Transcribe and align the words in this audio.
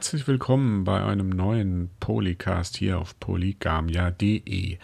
herzlich 0.00 0.26
willkommen 0.26 0.84
bei 0.84 1.04
einem 1.04 1.28
neuen 1.28 1.90
Polycast 2.00 2.78
hier 2.78 2.98
auf 2.98 3.20
polygamia.de. 3.20 4.78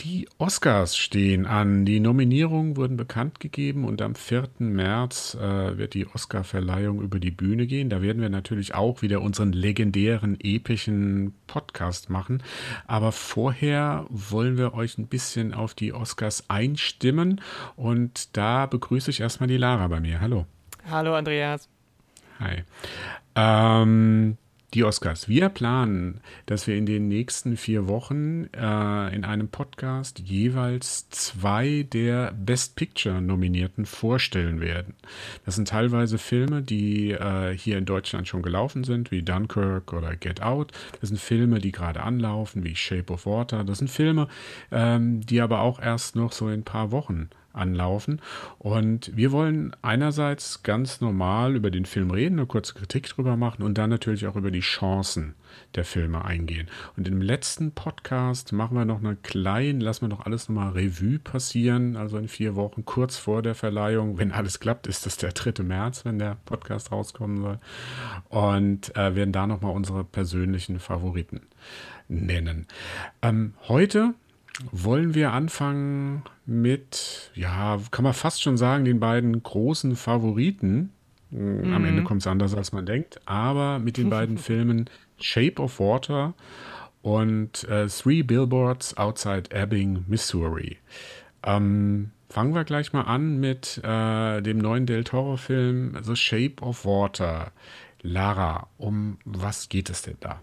Die 0.00 0.28
Oscars 0.38 0.96
stehen 0.96 1.46
an. 1.46 1.84
Die 1.84 1.98
Nominierungen 1.98 2.76
wurden 2.76 2.96
bekannt 2.96 3.40
gegeben 3.40 3.84
und 3.84 4.00
am 4.00 4.14
4. 4.14 4.48
März 4.60 5.34
äh, 5.34 5.76
wird 5.76 5.94
die 5.94 6.06
Oscarverleihung 6.06 7.02
über 7.02 7.18
die 7.18 7.32
Bühne 7.32 7.66
gehen. 7.66 7.90
Da 7.90 8.02
werden 8.02 8.22
wir 8.22 8.28
natürlich 8.28 8.72
auch 8.72 9.02
wieder 9.02 9.20
unseren 9.20 9.52
legendären, 9.52 10.38
epischen 10.38 11.34
Podcast 11.48 12.08
machen. 12.08 12.40
Aber 12.86 13.10
vorher 13.10 14.06
wollen 14.10 14.56
wir 14.56 14.74
euch 14.74 14.96
ein 14.96 15.08
bisschen 15.08 15.52
auf 15.52 15.74
die 15.74 15.92
Oscars 15.92 16.44
einstimmen 16.46 17.40
und 17.74 18.36
da 18.36 18.66
begrüße 18.66 19.10
ich 19.10 19.22
erstmal 19.22 19.48
die 19.48 19.56
Lara 19.56 19.88
bei 19.88 19.98
mir. 19.98 20.20
Hallo. 20.20 20.46
Hallo 20.88 21.16
Andreas. 21.16 21.68
Hi. 22.38 22.62
Ähm, 23.34 24.36
die 24.74 24.84
Oscars. 24.84 25.28
Wir 25.28 25.48
planen, 25.48 26.20
dass 26.46 26.66
wir 26.66 26.76
in 26.76 26.86
den 26.86 27.08
nächsten 27.08 27.56
vier 27.56 27.88
Wochen 27.88 28.44
äh, 28.54 29.14
in 29.14 29.24
einem 29.24 29.48
Podcast 29.48 30.20
jeweils 30.20 31.08
zwei 31.10 31.86
der 31.92 32.32
Best 32.32 32.76
Picture 32.76 33.20
Nominierten 33.20 33.84
vorstellen 33.84 34.60
werden. 34.60 34.94
Das 35.44 35.56
sind 35.56 35.68
teilweise 35.68 36.18
Filme, 36.18 36.62
die 36.62 37.10
äh, 37.10 37.56
hier 37.56 37.78
in 37.78 37.84
Deutschland 37.84 38.28
schon 38.28 38.42
gelaufen 38.42 38.84
sind, 38.84 39.10
wie 39.10 39.22
Dunkirk 39.22 39.92
oder 39.92 40.14
Get 40.14 40.42
Out. 40.42 40.72
Das 41.00 41.08
sind 41.08 41.18
Filme, 41.18 41.58
die 41.58 41.72
gerade 41.72 42.02
anlaufen, 42.02 42.62
wie 42.62 42.76
Shape 42.76 43.12
of 43.12 43.26
Water. 43.26 43.64
Das 43.64 43.78
sind 43.78 43.90
Filme, 43.90 44.28
ähm, 44.70 45.20
die 45.20 45.40
aber 45.40 45.60
auch 45.60 45.80
erst 45.80 46.14
noch 46.14 46.32
so 46.32 46.48
in 46.48 46.60
ein 46.60 46.64
paar 46.64 46.92
Wochen 46.92 47.30
anlaufen. 47.52 48.20
Und 48.58 49.14
wir 49.16 49.32
wollen 49.32 49.74
einerseits 49.82 50.62
ganz 50.62 51.00
normal 51.00 51.56
über 51.56 51.70
den 51.70 51.84
Film 51.84 52.10
reden, 52.10 52.38
eine 52.38 52.46
kurze 52.46 52.74
Kritik 52.74 53.08
drüber 53.08 53.36
machen 53.36 53.62
und 53.62 53.78
dann 53.78 53.90
natürlich 53.90 54.26
auch 54.26 54.36
über 54.36 54.50
die 54.50 54.60
Chancen 54.60 55.34
der 55.74 55.84
Filme 55.84 56.24
eingehen. 56.24 56.68
Und 56.96 57.08
im 57.08 57.20
letzten 57.20 57.72
Podcast 57.72 58.52
machen 58.52 58.76
wir 58.76 58.84
noch 58.84 59.00
eine 59.00 59.16
kleine, 59.16 59.82
lassen 59.82 60.02
wir 60.02 60.08
noch 60.08 60.26
alles 60.26 60.48
nochmal 60.48 60.72
Revue 60.72 61.18
passieren, 61.18 61.96
also 61.96 62.18
in 62.18 62.28
vier 62.28 62.56
Wochen, 62.56 62.84
kurz 62.84 63.16
vor 63.16 63.42
der 63.42 63.54
Verleihung. 63.54 64.18
Wenn 64.18 64.32
alles 64.32 64.60
klappt, 64.60 64.86
ist 64.86 65.06
das 65.06 65.16
der 65.16 65.32
3. 65.32 65.62
März, 65.62 66.04
wenn 66.04 66.18
der 66.18 66.36
Podcast 66.44 66.92
rauskommen 66.92 67.40
soll. 67.40 67.58
Und 68.28 68.96
äh, 68.96 69.14
werden 69.14 69.32
da 69.32 69.46
nochmal 69.46 69.74
unsere 69.74 70.04
persönlichen 70.04 70.78
Favoriten 70.78 71.40
nennen. 72.08 72.66
Ähm, 73.22 73.54
heute 73.68 74.14
wollen 74.72 75.14
wir 75.14 75.32
anfangen 75.32 76.22
mit, 76.46 77.30
ja, 77.34 77.78
kann 77.90 78.02
man 78.02 78.14
fast 78.14 78.42
schon 78.42 78.56
sagen, 78.56 78.84
den 78.84 79.00
beiden 79.00 79.42
großen 79.42 79.96
Favoriten. 79.96 80.90
Mhm. 81.30 81.72
Am 81.72 81.84
Ende 81.84 82.02
mhm. 82.02 82.04
kommt 82.04 82.22
es 82.22 82.26
anders, 82.26 82.54
als 82.54 82.72
man 82.72 82.86
denkt, 82.86 83.20
aber 83.26 83.78
mit 83.78 83.96
den 83.96 84.10
beiden 84.10 84.38
Filmen 84.38 84.90
Shape 85.18 85.60
of 85.62 85.78
Water 85.78 86.34
und 87.02 87.64
äh, 87.68 87.86
Three 87.86 88.22
Billboards 88.22 88.96
Outside 88.96 89.50
Ebbing, 89.50 90.04
Missouri. 90.08 90.78
Ähm, 91.42 92.10
fangen 92.28 92.54
wir 92.54 92.64
gleich 92.64 92.92
mal 92.92 93.02
an 93.02 93.40
mit 93.40 93.80
äh, 93.82 94.40
dem 94.42 94.58
neuen 94.58 94.86
Del 94.86 95.04
Toro-Film 95.04 95.98
The 96.02 96.16
Shape 96.16 96.62
of 96.62 96.84
Water. 96.84 97.52
Lara, 98.02 98.66
um 98.78 99.18
was 99.24 99.68
geht 99.68 99.90
es 99.90 100.02
denn 100.02 100.16
da? 100.20 100.40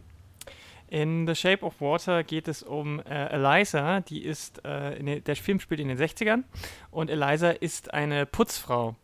In 0.88 1.28
The 1.28 1.36
Shape 1.36 1.66
of 1.66 1.82
Water 1.82 2.24
geht 2.24 2.48
es 2.48 2.64
um 2.64 3.00
äh, 3.02 3.28
Eliza, 3.28 4.00
die 4.02 4.24
ist, 4.24 4.64
äh, 4.64 5.02
den, 5.04 5.24
der 5.24 5.36
Film 5.36 5.60
spielt 5.60 5.82
in 5.82 5.90
den 5.90 5.98
60ern 5.98 6.44
und 6.92 7.10
Eliza 7.10 7.50
ist 7.50 7.94
eine 7.94 8.26
Putzfrau. 8.26 8.96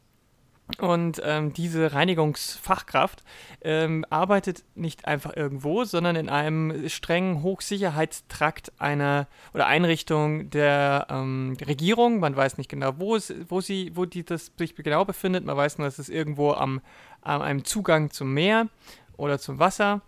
Und 0.80 1.22
ähm, 1.24 1.54
diese 1.54 1.94
Reinigungsfachkraft 1.94 3.24
ähm, 3.62 4.06
arbeitet 4.10 4.64
nicht 4.76 5.06
einfach 5.06 5.36
irgendwo, 5.36 5.84
sondern 5.84 6.16
in 6.16 6.30
einem 6.30 6.88
strengen 6.88 7.44
Hochsicherheitstrakt 7.44 8.72
einer 8.80 9.28
oder 9.54 9.68
Einrichtung 9.68 10.50
der 10.50 11.08
ähm, 11.10 11.58
Regierung. 11.68 12.20
Man 12.22 12.36
weiß 12.36 12.58
nicht 12.58 12.70
genau, 12.70 12.94
wo, 12.98 13.16
es, 13.16 13.34
wo, 13.50 13.60
sie, 13.60 13.92
wo 13.96 14.06
die 14.06 14.24
das 14.24 14.54
sich 14.58 14.74
genau 14.76 15.04
befindet. 15.04 15.44
Man 15.44 15.58
weiß 15.58 15.78
nur, 15.78 15.88
dass 15.88 16.00
es 16.00 16.08
irgendwo 16.08 16.54
am, 16.54 16.80
am 17.22 17.42
einem 17.42 17.66
Zugang 17.66 18.10
zum 18.10 18.34
Meer 18.34 18.70
oder 19.18 19.40
zum 19.40 19.60
Wasser 19.60 20.02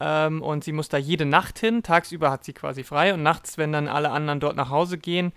ähm, 0.00 0.42
und 0.42 0.64
sie 0.64 0.72
muss 0.72 0.88
da 0.88 0.96
jede 0.96 1.26
Nacht 1.26 1.58
hin. 1.58 1.82
Tagsüber 1.82 2.30
hat 2.30 2.44
sie 2.44 2.52
quasi 2.52 2.82
frei 2.82 3.14
und 3.14 3.22
nachts, 3.22 3.58
wenn 3.58 3.72
dann 3.72 3.88
alle 3.88 4.10
anderen 4.10 4.40
dort 4.40 4.56
nach 4.56 4.70
Hause 4.70 4.98
gehen, 4.98 5.32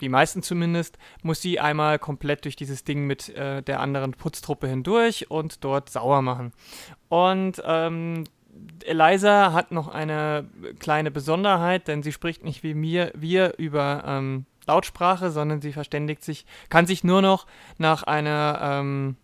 die 0.00 0.08
meisten 0.08 0.42
zumindest, 0.42 0.96
muss 1.22 1.42
sie 1.42 1.60
einmal 1.60 1.98
komplett 1.98 2.44
durch 2.44 2.56
dieses 2.56 2.84
Ding 2.84 3.06
mit 3.06 3.30
äh, 3.30 3.62
der 3.62 3.80
anderen 3.80 4.12
Putztruppe 4.12 4.68
hindurch 4.68 5.30
und 5.30 5.64
dort 5.64 5.90
sauer 5.90 6.22
machen. 6.22 6.52
Und 7.08 7.60
ähm, 7.64 8.24
Eliza 8.84 9.52
hat 9.52 9.72
noch 9.72 9.88
eine 9.88 10.48
kleine 10.78 11.10
Besonderheit, 11.10 11.88
denn 11.88 12.02
sie 12.02 12.12
spricht 12.12 12.44
nicht 12.44 12.62
wie 12.62 12.74
mir, 12.74 13.12
wir 13.14 13.54
über 13.58 14.04
ähm, 14.06 14.46
Lautsprache, 14.66 15.30
sondern 15.30 15.60
sie 15.60 15.72
verständigt 15.72 16.22
sich, 16.22 16.46
kann 16.68 16.86
sich 16.86 17.02
nur 17.02 17.22
noch 17.22 17.46
nach 17.78 18.02
einer, 18.04 18.60
ähm, 18.62 19.16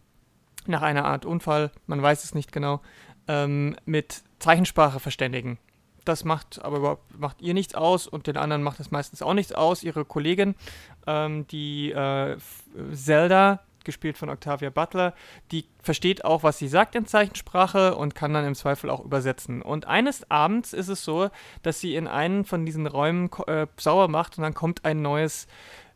nach 0.66 0.82
einer 0.82 1.04
Art 1.04 1.24
Unfall, 1.24 1.70
man 1.86 2.02
weiß 2.02 2.24
es 2.24 2.34
nicht 2.34 2.50
genau, 2.50 2.80
ähm, 3.28 3.76
mit 3.84 4.22
Zeichensprache 4.44 5.00
verständigen. 5.00 5.58
Das 6.04 6.24
macht 6.24 6.62
aber 6.62 6.76
überhaupt 6.76 7.18
macht 7.18 7.40
ihr 7.40 7.54
nichts 7.54 7.74
aus 7.74 8.06
und 8.06 8.26
den 8.26 8.36
anderen 8.36 8.62
macht 8.62 8.78
es 8.78 8.90
meistens 8.90 9.22
auch 9.22 9.32
nichts 9.32 9.52
aus. 9.52 9.82
Ihre 9.82 10.04
Kollegin, 10.04 10.54
ähm, 11.06 11.46
die 11.46 11.92
äh, 11.92 12.36
Zelda, 12.92 13.60
gespielt 13.84 14.18
von 14.18 14.30
Octavia 14.30 14.70
Butler, 14.70 15.14
die 15.52 15.66
versteht 15.82 16.24
auch, 16.24 16.42
was 16.42 16.58
sie 16.58 16.68
sagt 16.68 16.94
in 16.94 17.06
Zeichensprache 17.06 17.94
und 17.94 18.14
kann 18.14 18.32
dann 18.32 18.46
im 18.46 18.54
Zweifel 18.54 18.90
auch 18.90 19.04
übersetzen. 19.04 19.62
Und 19.62 19.86
eines 19.86 20.30
Abends 20.30 20.72
ist 20.72 20.88
es 20.88 21.04
so, 21.04 21.28
dass 21.62 21.80
sie 21.80 21.94
in 21.94 22.08
einen 22.08 22.44
von 22.44 22.64
diesen 22.64 22.86
Räumen 22.86 23.30
äh, 23.46 23.66
sauer 23.76 24.08
macht 24.08 24.38
und 24.38 24.42
dann 24.42 24.54
kommt 24.54 24.84
ein 24.84 25.02
neues 25.02 25.46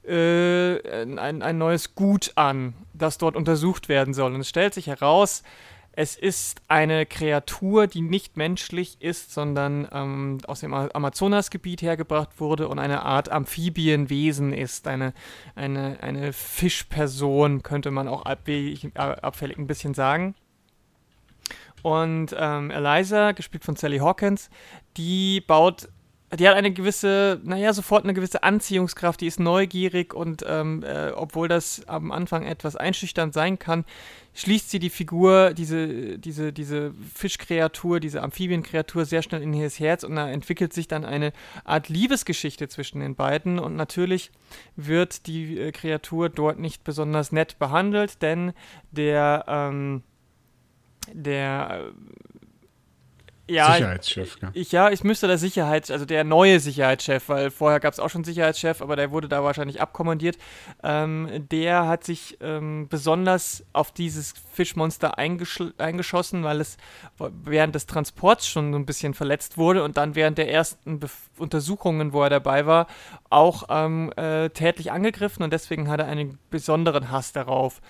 äh, 0.06 1.02
ein, 1.02 1.42
ein 1.42 1.58
neues 1.58 1.94
Gut 1.94 2.32
an, 2.36 2.74
das 2.94 3.18
dort 3.18 3.36
untersucht 3.36 3.88
werden 3.88 4.14
soll. 4.14 4.34
Und 4.34 4.40
es 4.40 4.48
stellt 4.48 4.72
sich 4.74 4.86
heraus, 4.86 5.42
es 6.00 6.14
ist 6.14 6.62
eine 6.68 7.06
Kreatur, 7.06 7.88
die 7.88 8.02
nicht 8.02 8.36
menschlich 8.36 8.98
ist, 9.02 9.34
sondern 9.34 9.88
ähm, 9.90 10.38
aus 10.46 10.60
dem 10.60 10.72
Amazonasgebiet 10.72 11.82
hergebracht 11.82 12.38
wurde 12.38 12.68
und 12.68 12.78
eine 12.78 13.02
Art 13.02 13.30
Amphibienwesen 13.30 14.52
ist. 14.52 14.86
Eine, 14.86 15.12
eine, 15.56 15.98
eine 16.00 16.32
Fischperson, 16.32 17.64
könnte 17.64 17.90
man 17.90 18.06
auch 18.06 18.26
abfällig, 18.26 18.96
abfällig 18.96 19.58
ein 19.58 19.66
bisschen 19.66 19.92
sagen. 19.92 20.36
Und 21.82 22.32
ähm, 22.38 22.70
Eliza, 22.70 23.32
gespielt 23.32 23.64
von 23.64 23.74
Sally 23.74 23.98
Hawkins, 23.98 24.50
die 24.96 25.40
baut 25.40 25.88
die 26.36 26.46
hat 26.46 26.56
eine 26.56 26.72
gewisse, 26.72 27.40
naja, 27.42 27.72
sofort 27.72 28.04
eine 28.04 28.12
gewisse 28.12 28.42
Anziehungskraft, 28.42 29.22
die 29.22 29.26
ist 29.26 29.40
neugierig 29.40 30.12
und 30.12 30.44
ähm, 30.46 30.82
äh, 30.82 31.10
obwohl 31.12 31.48
das 31.48 31.88
am 31.88 32.12
Anfang 32.12 32.44
etwas 32.44 32.76
einschüchternd 32.76 33.32
sein 33.32 33.58
kann, 33.58 33.86
schließt 34.38 34.70
sie 34.70 34.78
die 34.78 34.88
Figur, 34.88 35.52
diese, 35.52 36.16
diese, 36.16 36.52
diese 36.52 36.94
Fischkreatur, 37.12 37.98
diese 37.98 38.22
Amphibienkreatur 38.22 39.04
sehr 39.04 39.22
schnell 39.22 39.42
in 39.42 39.52
ihr 39.52 39.68
Herz 39.68 40.04
und 40.04 40.14
da 40.14 40.30
entwickelt 40.30 40.72
sich 40.72 40.86
dann 40.86 41.04
eine 41.04 41.32
Art 41.64 41.88
Liebesgeschichte 41.88 42.68
zwischen 42.68 43.00
den 43.00 43.16
beiden. 43.16 43.58
Und 43.58 43.74
natürlich 43.74 44.30
wird 44.76 45.26
die 45.26 45.58
äh, 45.58 45.72
Kreatur 45.72 46.28
dort 46.28 46.60
nicht 46.60 46.84
besonders 46.84 47.32
nett 47.32 47.58
behandelt, 47.58 48.22
denn 48.22 48.52
der, 48.92 49.44
ähm, 49.48 50.04
der 51.12 51.92
ja, 53.48 53.72
Sicherheitschef, 53.72 54.36
ja. 54.42 54.50
Ich, 54.52 54.72
ja, 54.72 54.90
ich 54.90 55.04
müsste 55.04 55.26
der 55.26 55.38
Sicherheits-, 55.38 55.90
also 55.90 56.04
der 56.04 56.24
neue 56.24 56.60
Sicherheitschef, 56.60 57.28
weil 57.28 57.50
vorher 57.50 57.80
gab 57.80 57.92
es 57.92 58.00
auch 58.00 58.10
schon 58.10 58.24
Sicherheitschef, 58.24 58.82
aber 58.82 58.96
der 58.96 59.10
wurde 59.10 59.28
da 59.28 59.42
wahrscheinlich 59.42 59.80
abkommandiert. 59.80 60.38
Ähm, 60.82 61.46
der 61.50 61.86
hat 61.86 62.04
sich 62.04 62.38
ähm, 62.40 62.88
besonders 62.88 63.64
auf 63.72 63.92
dieses 63.92 64.34
Fischmonster 64.52 65.18
eingeschossen, 65.18 66.44
weil 66.44 66.60
es 66.60 66.76
während 67.18 67.74
des 67.74 67.86
Transports 67.86 68.46
schon 68.48 68.72
so 68.72 68.78
ein 68.78 68.86
bisschen 68.86 69.14
verletzt 69.14 69.56
wurde 69.56 69.82
und 69.82 69.96
dann 69.96 70.14
während 70.14 70.38
der 70.38 70.50
ersten 70.50 71.00
Bef 71.00 71.28
Untersuchungen, 71.38 72.12
wo 72.12 72.22
er 72.24 72.30
dabei 72.30 72.66
war, 72.66 72.88
auch 73.30 73.64
ähm, 73.68 74.12
äh, 74.16 74.50
tätlich 74.50 74.90
angegriffen 74.90 75.44
und 75.44 75.52
deswegen 75.52 75.88
hat 75.88 76.00
er 76.00 76.06
einen 76.06 76.38
besonderen 76.50 77.10
Hass 77.10 77.32
darauf. 77.32 77.80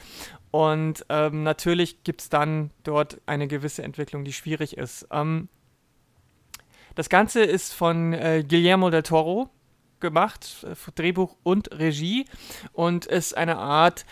Und 0.50 1.04
ähm, 1.08 1.42
natürlich 1.42 2.02
gibt 2.04 2.22
es 2.22 2.28
dann 2.28 2.70
dort 2.82 3.20
eine 3.26 3.48
gewisse 3.48 3.82
Entwicklung, 3.82 4.24
die 4.24 4.32
schwierig 4.32 4.76
ist. 4.76 5.06
Ähm, 5.10 5.48
das 6.94 7.08
Ganze 7.08 7.42
ist 7.42 7.74
von 7.74 8.12
äh, 8.12 8.44
Guillermo 8.48 8.90
del 8.90 9.02
Toro 9.02 9.50
gemacht, 10.00 10.66
äh, 10.66 10.74
Drehbuch 10.94 11.36
und 11.42 11.70
Regie 11.72 12.24
und 12.72 13.06
ist 13.06 13.36
eine 13.36 13.58
Art 13.58 14.04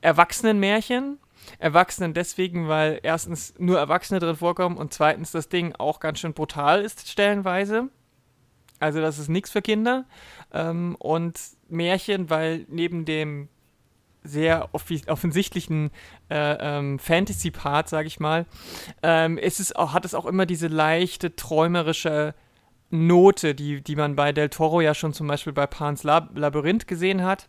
Erwachsenenmärchen. 0.00 1.18
Erwachsenen 1.58 2.14
deswegen, 2.14 2.68
weil 2.68 3.00
erstens 3.02 3.54
nur 3.58 3.78
Erwachsene 3.78 4.20
drin 4.20 4.36
vorkommen 4.36 4.76
und 4.76 4.94
zweitens 4.94 5.32
das 5.32 5.48
Ding 5.48 5.74
auch 5.76 5.98
ganz 5.98 6.20
schön 6.20 6.34
brutal 6.34 6.82
ist 6.82 7.08
stellenweise. 7.08 7.88
Also 8.78 9.00
das 9.00 9.18
ist 9.18 9.28
nichts 9.28 9.50
für 9.50 9.62
Kinder. 9.62 10.04
Ähm, 10.52 10.96
und 10.98 11.38
Märchen, 11.68 12.30
weil 12.30 12.66
neben 12.68 13.04
dem 13.04 13.48
sehr 14.24 14.68
offensichtlichen 14.72 15.90
äh, 16.30 16.56
ähm, 16.60 16.98
Fantasy-Part, 16.98 17.88
sage 17.88 18.06
ich 18.06 18.20
mal, 18.20 18.46
ähm, 19.02 19.38
ist 19.38 19.60
es 19.60 19.74
auch, 19.74 19.92
hat 19.92 20.04
es 20.04 20.14
auch 20.14 20.26
immer 20.26 20.46
diese 20.46 20.68
leichte 20.68 21.34
träumerische 21.34 22.34
Note, 22.90 23.54
die, 23.54 23.82
die 23.82 23.96
man 23.96 24.16
bei 24.16 24.32
Del 24.32 24.50
Toro 24.50 24.80
ja 24.80 24.94
schon 24.94 25.12
zum 25.12 25.26
Beispiel 25.26 25.52
bei 25.52 25.66
Pans 25.66 26.02
Lab 26.02 26.36
Labyrinth 26.36 26.86
gesehen 26.86 27.22
hat, 27.22 27.48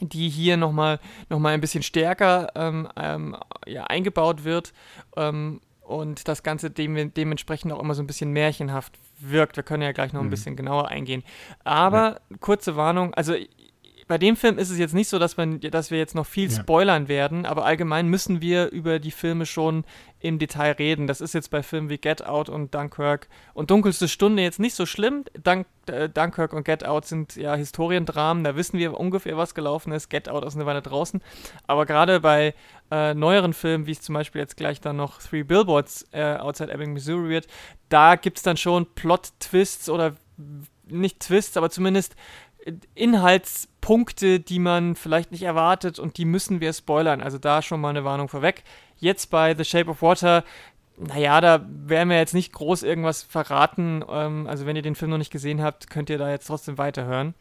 die 0.00 0.28
hier 0.28 0.56
nochmal 0.56 0.98
noch 1.28 1.38
mal 1.38 1.54
ein 1.54 1.60
bisschen 1.60 1.84
stärker 1.84 2.50
ähm, 2.56 2.88
ähm, 2.96 3.36
ja, 3.66 3.84
eingebaut 3.84 4.44
wird 4.44 4.72
ähm, 5.16 5.60
und 5.82 6.26
das 6.26 6.42
Ganze 6.42 6.70
dem, 6.70 7.14
dementsprechend 7.14 7.72
auch 7.72 7.80
immer 7.80 7.94
so 7.94 8.02
ein 8.02 8.08
bisschen 8.08 8.32
märchenhaft 8.32 8.98
wirkt. 9.20 9.56
Wir 9.56 9.62
können 9.62 9.82
ja 9.84 9.92
gleich 9.92 10.12
noch 10.12 10.20
ein 10.20 10.26
mhm. 10.26 10.30
bisschen 10.30 10.56
genauer 10.56 10.88
eingehen. 10.88 11.22
Aber 11.62 12.20
kurze 12.40 12.74
Warnung, 12.74 13.14
also 13.14 13.34
bei 14.06 14.18
dem 14.18 14.36
Film 14.36 14.58
ist 14.58 14.70
es 14.70 14.78
jetzt 14.78 14.94
nicht 14.94 15.08
so, 15.08 15.18
dass, 15.18 15.36
man, 15.36 15.60
dass 15.60 15.90
wir 15.90 15.98
jetzt 15.98 16.14
noch 16.14 16.26
viel 16.26 16.50
ja. 16.50 16.60
spoilern 16.60 17.08
werden, 17.08 17.46
aber 17.46 17.64
allgemein 17.64 18.08
müssen 18.08 18.40
wir 18.40 18.70
über 18.70 18.98
die 18.98 19.10
Filme 19.10 19.46
schon 19.46 19.84
im 20.20 20.38
Detail 20.38 20.72
reden. 20.72 21.06
Das 21.06 21.20
ist 21.20 21.34
jetzt 21.34 21.50
bei 21.50 21.62
Filmen 21.62 21.90
wie 21.90 21.98
Get 21.98 22.24
Out 22.24 22.48
und 22.48 22.74
Dunkirk 22.74 23.28
und 23.52 23.70
Dunkelste 23.70 24.08
Stunde 24.08 24.42
jetzt 24.42 24.58
nicht 24.58 24.74
so 24.74 24.86
schlimm. 24.86 25.24
Dunk, 25.42 25.66
äh, 25.86 26.08
Dunkirk 26.08 26.52
und 26.52 26.64
Get 26.64 26.84
Out 26.84 27.06
sind 27.06 27.36
ja 27.36 27.54
Historiendramen, 27.54 28.44
da 28.44 28.56
wissen 28.56 28.78
wir 28.78 28.98
ungefähr, 28.98 29.36
was 29.36 29.54
gelaufen 29.54 29.92
ist. 29.92 30.08
Get 30.08 30.28
Out 30.28 30.44
ist 30.44 30.54
eine 30.54 30.66
Weile 30.66 30.82
draußen. 30.82 31.22
Aber 31.66 31.86
gerade 31.86 32.20
bei 32.20 32.54
äh, 32.90 33.14
neueren 33.14 33.52
Filmen, 33.52 33.86
wie 33.86 33.92
es 33.92 34.00
zum 34.00 34.14
Beispiel 34.14 34.40
jetzt 34.40 34.56
gleich 34.56 34.80
dann 34.80 34.96
noch 34.96 35.20
Three 35.20 35.42
Billboards 35.42 36.06
äh, 36.12 36.36
Outside 36.36 36.72
Ebbing, 36.72 36.92
Missouri 36.92 37.28
wird, 37.28 37.46
da 37.88 38.16
gibt 38.16 38.38
es 38.38 38.42
dann 38.42 38.56
schon 38.56 38.86
Plot-Twists 38.94 39.88
oder 39.88 40.14
nicht 40.86 41.20
Twists, 41.20 41.56
aber 41.56 41.70
zumindest 41.70 42.14
Inhaltspunkte, 42.94 44.40
die 44.40 44.58
man 44.58 44.96
vielleicht 44.96 45.32
nicht 45.32 45.42
erwartet 45.42 45.98
und 45.98 46.16
die 46.16 46.24
müssen 46.24 46.60
wir 46.60 46.72
spoilern. 46.72 47.20
Also 47.20 47.38
da 47.38 47.62
schon 47.62 47.80
mal 47.80 47.90
eine 47.90 48.04
Warnung 48.04 48.28
vorweg. 48.28 48.64
Jetzt 48.96 49.30
bei 49.30 49.54
The 49.54 49.64
Shape 49.64 49.90
of 49.90 50.00
Water, 50.02 50.44
naja, 50.96 51.40
da 51.40 51.66
werden 51.68 52.08
wir 52.08 52.16
jetzt 52.16 52.34
nicht 52.34 52.52
groß 52.52 52.82
irgendwas 52.82 53.22
verraten. 53.22 54.02
Ähm, 54.08 54.46
also 54.46 54.64
wenn 54.64 54.76
ihr 54.76 54.82
den 54.82 54.94
Film 54.94 55.10
noch 55.10 55.18
nicht 55.18 55.32
gesehen 55.32 55.62
habt, 55.62 55.90
könnt 55.90 56.08
ihr 56.08 56.18
da 56.18 56.30
jetzt 56.30 56.46
trotzdem 56.46 56.78
weiterhören. 56.78 57.34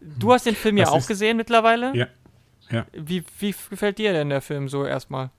Du 0.00 0.28
mhm. 0.28 0.32
hast 0.32 0.46
den 0.46 0.54
Film 0.54 0.76
Was 0.76 0.88
ja 0.88 0.90
auch 0.90 1.06
gesehen 1.06 1.36
mittlerweile. 1.36 1.94
Ja. 1.94 2.06
ja. 2.70 2.86
Wie, 2.92 3.24
wie 3.38 3.54
gefällt 3.68 3.98
dir 3.98 4.12
denn 4.12 4.30
der 4.30 4.40
Film 4.40 4.68
so 4.68 4.86
erstmal? 4.86 5.30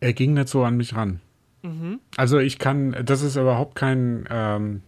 Er 0.00 0.12
ging 0.12 0.34
nicht 0.34 0.48
so 0.48 0.62
an 0.62 0.76
mich 0.76 0.94
ran. 0.94 1.20
Mhm. 1.62 2.00
Also 2.16 2.38
ich 2.38 2.58
kann, 2.58 2.96
das 3.02 3.22
ist 3.22 3.36
überhaupt 3.36 3.76
kein, 3.76 4.26
ähm, 4.30 4.82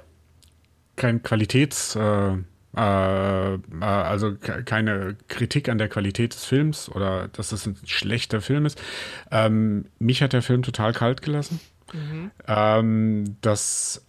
kein 0.97 1.23
Qualitäts... 1.23 1.97
Äh, 1.97 2.37
also 2.79 4.37
keine 4.37 5.17
Kritik 5.29 5.69
an 5.69 5.79
der 5.79 5.89
Qualität 5.89 6.35
des 6.35 6.45
Films 6.45 6.89
oder 6.89 7.29
dass 7.29 7.53
es 7.53 7.67
ein 7.67 7.77
schlechter 7.85 8.41
Film 8.41 8.67
ist. 8.67 8.81
Ähm, 9.31 9.87
mich 9.99 10.23
hat 10.23 10.33
der 10.33 10.43
Film 10.43 10.63
total 10.63 10.93
kalt 10.93 11.23
gelassen. 11.23 11.61
Mhm. 11.93 12.31
Ähm, 12.47 13.37
das 13.41 14.05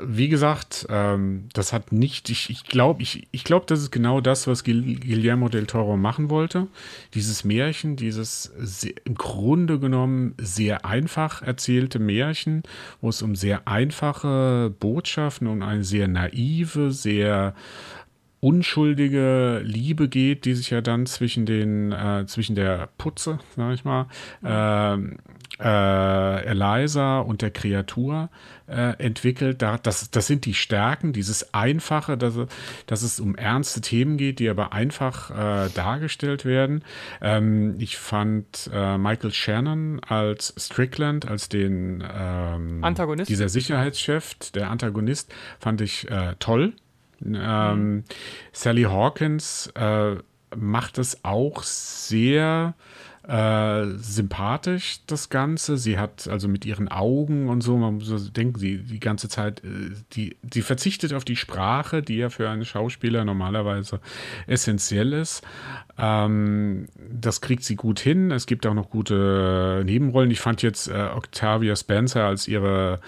wie 0.00 0.28
gesagt, 0.28 0.86
ähm, 0.90 1.48
das 1.52 1.72
hat 1.72 1.92
nicht, 1.92 2.30
ich, 2.30 2.50
ich 2.50 2.64
glaube, 2.64 3.02
ich, 3.02 3.26
ich 3.32 3.44
glaub, 3.44 3.66
das 3.66 3.80
ist 3.80 3.90
genau 3.90 4.20
das, 4.20 4.46
was 4.46 4.62
Guillermo 4.62 5.48
del 5.48 5.66
Toro 5.66 5.96
machen 5.96 6.30
wollte. 6.30 6.68
Dieses 7.14 7.44
Märchen, 7.44 7.96
dieses 7.96 8.44
sehr, 8.58 8.92
im 9.04 9.14
Grunde 9.14 9.78
genommen 9.78 10.34
sehr 10.38 10.84
einfach 10.84 11.42
erzählte 11.42 11.98
Märchen, 11.98 12.62
wo 13.00 13.08
es 13.08 13.22
um 13.22 13.34
sehr 13.34 13.66
einfache 13.66 14.72
Botschaften 14.78 15.48
und 15.48 15.62
eine 15.62 15.84
sehr 15.84 16.06
naive, 16.06 16.92
sehr 16.92 17.54
unschuldige 18.40 19.60
Liebe 19.64 20.08
geht, 20.08 20.44
die 20.44 20.54
sich 20.54 20.70
ja 20.70 20.80
dann 20.80 21.06
zwischen 21.06 21.44
den, 21.46 21.92
äh, 21.92 22.24
zwischen 22.26 22.54
der 22.54 22.88
Putze, 22.98 23.38
sag 23.56 23.74
ich 23.74 23.84
mal, 23.84 24.06
äh, 24.44 24.96
äh, 25.60 26.44
Eliza 26.44 27.18
und 27.18 27.42
der 27.42 27.50
Kreatur 27.50 28.30
äh, 28.68 28.96
entwickelt. 28.98 29.60
Da, 29.60 29.78
das, 29.78 30.10
das 30.10 30.26
sind 30.28 30.44
die 30.44 30.54
Stärken, 30.54 31.12
dieses 31.12 31.52
Einfache, 31.52 32.16
dass, 32.16 32.34
dass 32.86 33.02
es 33.02 33.18
um 33.18 33.34
ernste 33.34 33.80
Themen 33.80 34.18
geht, 34.18 34.38
die 34.38 34.48
aber 34.48 34.72
einfach 34.72 35.30
äh, 35.30 35.70
dargestellt 35.74 36.44
werden. 36.44 36.84
Ähm, 37.20 37.74
ich 37.78 37.98
fand 37.98 38.70
äh, 38.72 38.98
Michael 38.98 39.32
Shannon 39.32 40.00
als 40.06 40.54
Strickland, 40.56 41.26
als 41.26 41.48
den 41.48 42.04
ähm, 42.08 42.84
Antagonist. 42.84 43.28
dieser 43.28 43.48
Sicherheitschef, 43.48 44.36
der 44.54 44.70
Antagonist, 44.70 45.34
fand 45.58 45.80
ich 45.80 46.06
toll. 46.38 46.74
Ähm, 47.24 47.94
mhm. 47.94 48.04
Sally 48.52 48.82
Hawkins 48.82 49.68
äh, 49.74 50.16
macht 50.56 50.98
es 50.98 51.24
auch 51.24 51.62
sehr 51.62 52.74
äh, 53.28 53.84
sympathisch, 53.98 55.00
das 55.06 55.28
Ganze. 55.28 55.76
Sie 55.76 55.98
hat 55.98 56.26
also 56.28 56.48
mit 56.48 56.64
ihren 56.64 56.88
Augen 56.88 57.50
und 57.50 57.60
so, 57.60 57.76
man 57.76 57.96
muss 57.96 58.32
denken, 58.32 58.58
sie 58.58 58.78
die 58.78 59.00
ganze 59.00 59.28
Zeit, 59.28 59.62
äh, 59.64 59.90
die, 60.12 60.36
sie 60.50 60.62
verzichtet 60.62 61.12
auf 61.12 61.26
die 61.26 61.36
Sprache, 61.36 62.02
die 62.02 62.16
ja 62.16 62.30
für 62.30 62.48
einen 62.48 62.64
Schauspieler 62.64 63.26
normalerweise 63.26 64.00
essentiell 64.46 65.12
ist. 65.12 65.42
Ähm, 65.98 66.86
das 67.10 67.42
kriegt 67.42 67.64
sie 67.64 67.76
gut 67.76 68.00
hin. 68.00 68.30
Es 68.30 68.46
gibt 68.46 68.66
auch 68.66 68.72
noch 68.72 68.88
gute 68.88 69.82
Nebenrollen. 69.84 70.30
Ich 70.30 70.40
fand 70.40 70.62
jetzt 70.62 70.88
äh, 70.88 71.08
Octavia 71.14 71.76
Spencer 71.76 72.24
als 72.24 72.48
ihre, 72.48 73.00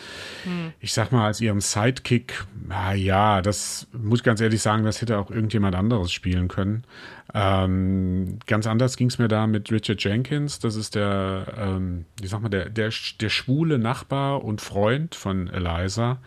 hm. 0.44 0.72
ich 0.80 0.92
sag 0.92 1.12
mal, 1.12 1.28
als 1.28 1.40
ihren 1.40 1.60
Sidekick, 1.60 2.44
na 2.68 2.92
ja, 2.92 3.40
das 3.40 3.86
muss 3.92 4.18
ich 4.18 4.24
ganz 4.24 4.42
ehrlich 4.42 4.60
sagen, 4.60 4.84
das 4.84 5.00
hätte 5.00 5.16
auch 5.16 5.30
irgendjemand 5.30 5.76
anderes 5.76 6.12
spielen 6.12 6.48
können. 6.48 6.84
Ähm, 7.32 8.38
ganz 8.46 8.66
anders 8.66 8.96
ging 8.96 9.08
es 9.08 9.18
mir 9.18 9.28
da 9.28 9.46
mit 9.46 9.70
Richard 9.70 10.02
Jenkins. 10.02 10.58
Das 10.58 10.76
ist 10.76 10.94
der, 10.94 11.46
ähm, 11.56 12.04
wie 12.20 12.26
sag 12.26 12.42
mal, 12.42 12.48
der, 12.48 12.68
der, 12.68 12.90
der 13.20 13.28
schwule 13.28 13.78
Nachbar 13.78 14.44
und 14.44 14.60
Freund 14.60 15.14
von 15.14 15.48
Eliza. 15.48 16.18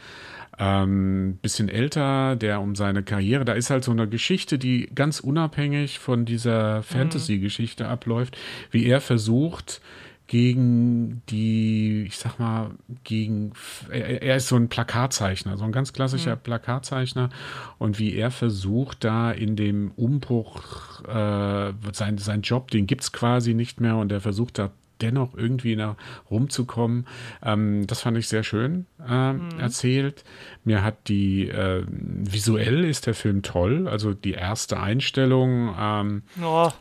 Ähm, 0.60 1.40
bisschen 1.42 1.68
älter, 1.68 2.36
der 2.36 2.62
um 2.62 2.76
seine 2.76 3.02
Karriere, 3.02 3.44
da 3.44 3.54
ist 3.54 3.72
halt 3.72 3.84
so 3.84 3.92
eine 3.92 4.08
Geschichte, 4.08 4.60
die 4.60 4.88
ganz 4.94 5.20
unabhängig 5.20 5.98
von 5.98 6.26
dieser 6.26 6.78
mhm. 6.78 6.84
Fantasy-Geschichte 6.84 7.88
abläuft, 7.88 8.38
wie 8.70 8.86
er 8.86 9.02
versucht, 9.02 9.82
gegen 10.28 11.22
die, 11.30 12.04
ich 12.08 12.18
sag 12.18 12.40
mal, 12.40 12.72
gegen, 13.04 13.54
er, 13.92 14.36
ist 14.38 14.48
so 14.48 14.56
ein 14.56 14.70
Plakatzeichner, 14.70 15.58
so 15.58 15.64
ein 15.64 15.72
ganz 15.72 15.94
klassischer 15.94 16.36
mhm. 16.36 16.42
Plakatzeichner 16.42 17.30
und 17.78 18.00
wie 18.00 18.16
er 18.16 18.32
versucht, 18.32 19.04
da 19.04 19.32
in 19.32 19.56
dem 19.56 19.92
Umbruch, 19.92 21.04
äh, 21.08 21.74
sein, 21.92 22.18
sein 22.18 22.42
Job, 22.42 22.72
den 22.72 22.88
gibt 22.88 23.04
es 23.04 23.12
quasi 23.12 23.54
nicht 23.54 23.82
mehr 23.82 23.98
und 23.98 24.12
er 24.12 24.22
versucht 24.22 24.60
da 24.60 24.72
dennoch 25.02 25.36
irgendwie 25.36 25.76
nach 25.76 25.96
rumzukommen. 26.32 27.06
Ähm, 27.44 27.86
das 27.88 28.02
fand 28.02 28.18
ich 28.18 28.28
sehr 28.28 28.44
schön 28.44 28.86
äh, 29.08 29.34
mhm. 29.34 29.60
erzählt. 29.60 30.24
Mir 30.64 30.84
hat 30.84 31.10
die, 31.10 31.50
äh, 31.50 31.84
visuell 31.88 32.86
ist 32.86 33.06
der 33.06 33.14
Film 33.14 33.42
toll, 33.42 33.88
also 33.88 34.14
die 34.14 34.32
erste 34.32 34.80
Einstellung. 34.80 35.76
Ähm, 35.78 36.24
oh, 36.42 36.72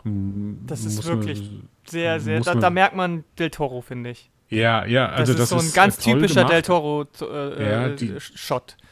das 0.67 0.85
ist 0.85 1.05
wirklich 1.05 1.41
man, 1.41 1.69
sehr, 1.93 2.21
sehr, 2.21 2.41
da, 2.41 2.55
da, 2.55 2.71
merkt 2.71 2.97
man 2.97 3.25
Del 3.39 3.51
Toro, 3.51 3.81
finde 3.81 4.11
ich. 4.11 4.31
Ja, 4.49 4.85
ja, 4.85 5.09
also 5.09 5.33
das, 5.33 5.45
ist 5.45 5.49
so 5.51 5.57
ein 5.57 5.63
ist 5.63 5.75
ganz 5.75 5.99
typischer 5.99 6.47
gemacht. 6.47 6.53
Del 6.53 6.63
Toro-Shot. 6.63 8.77
Äh, 8.77 8.83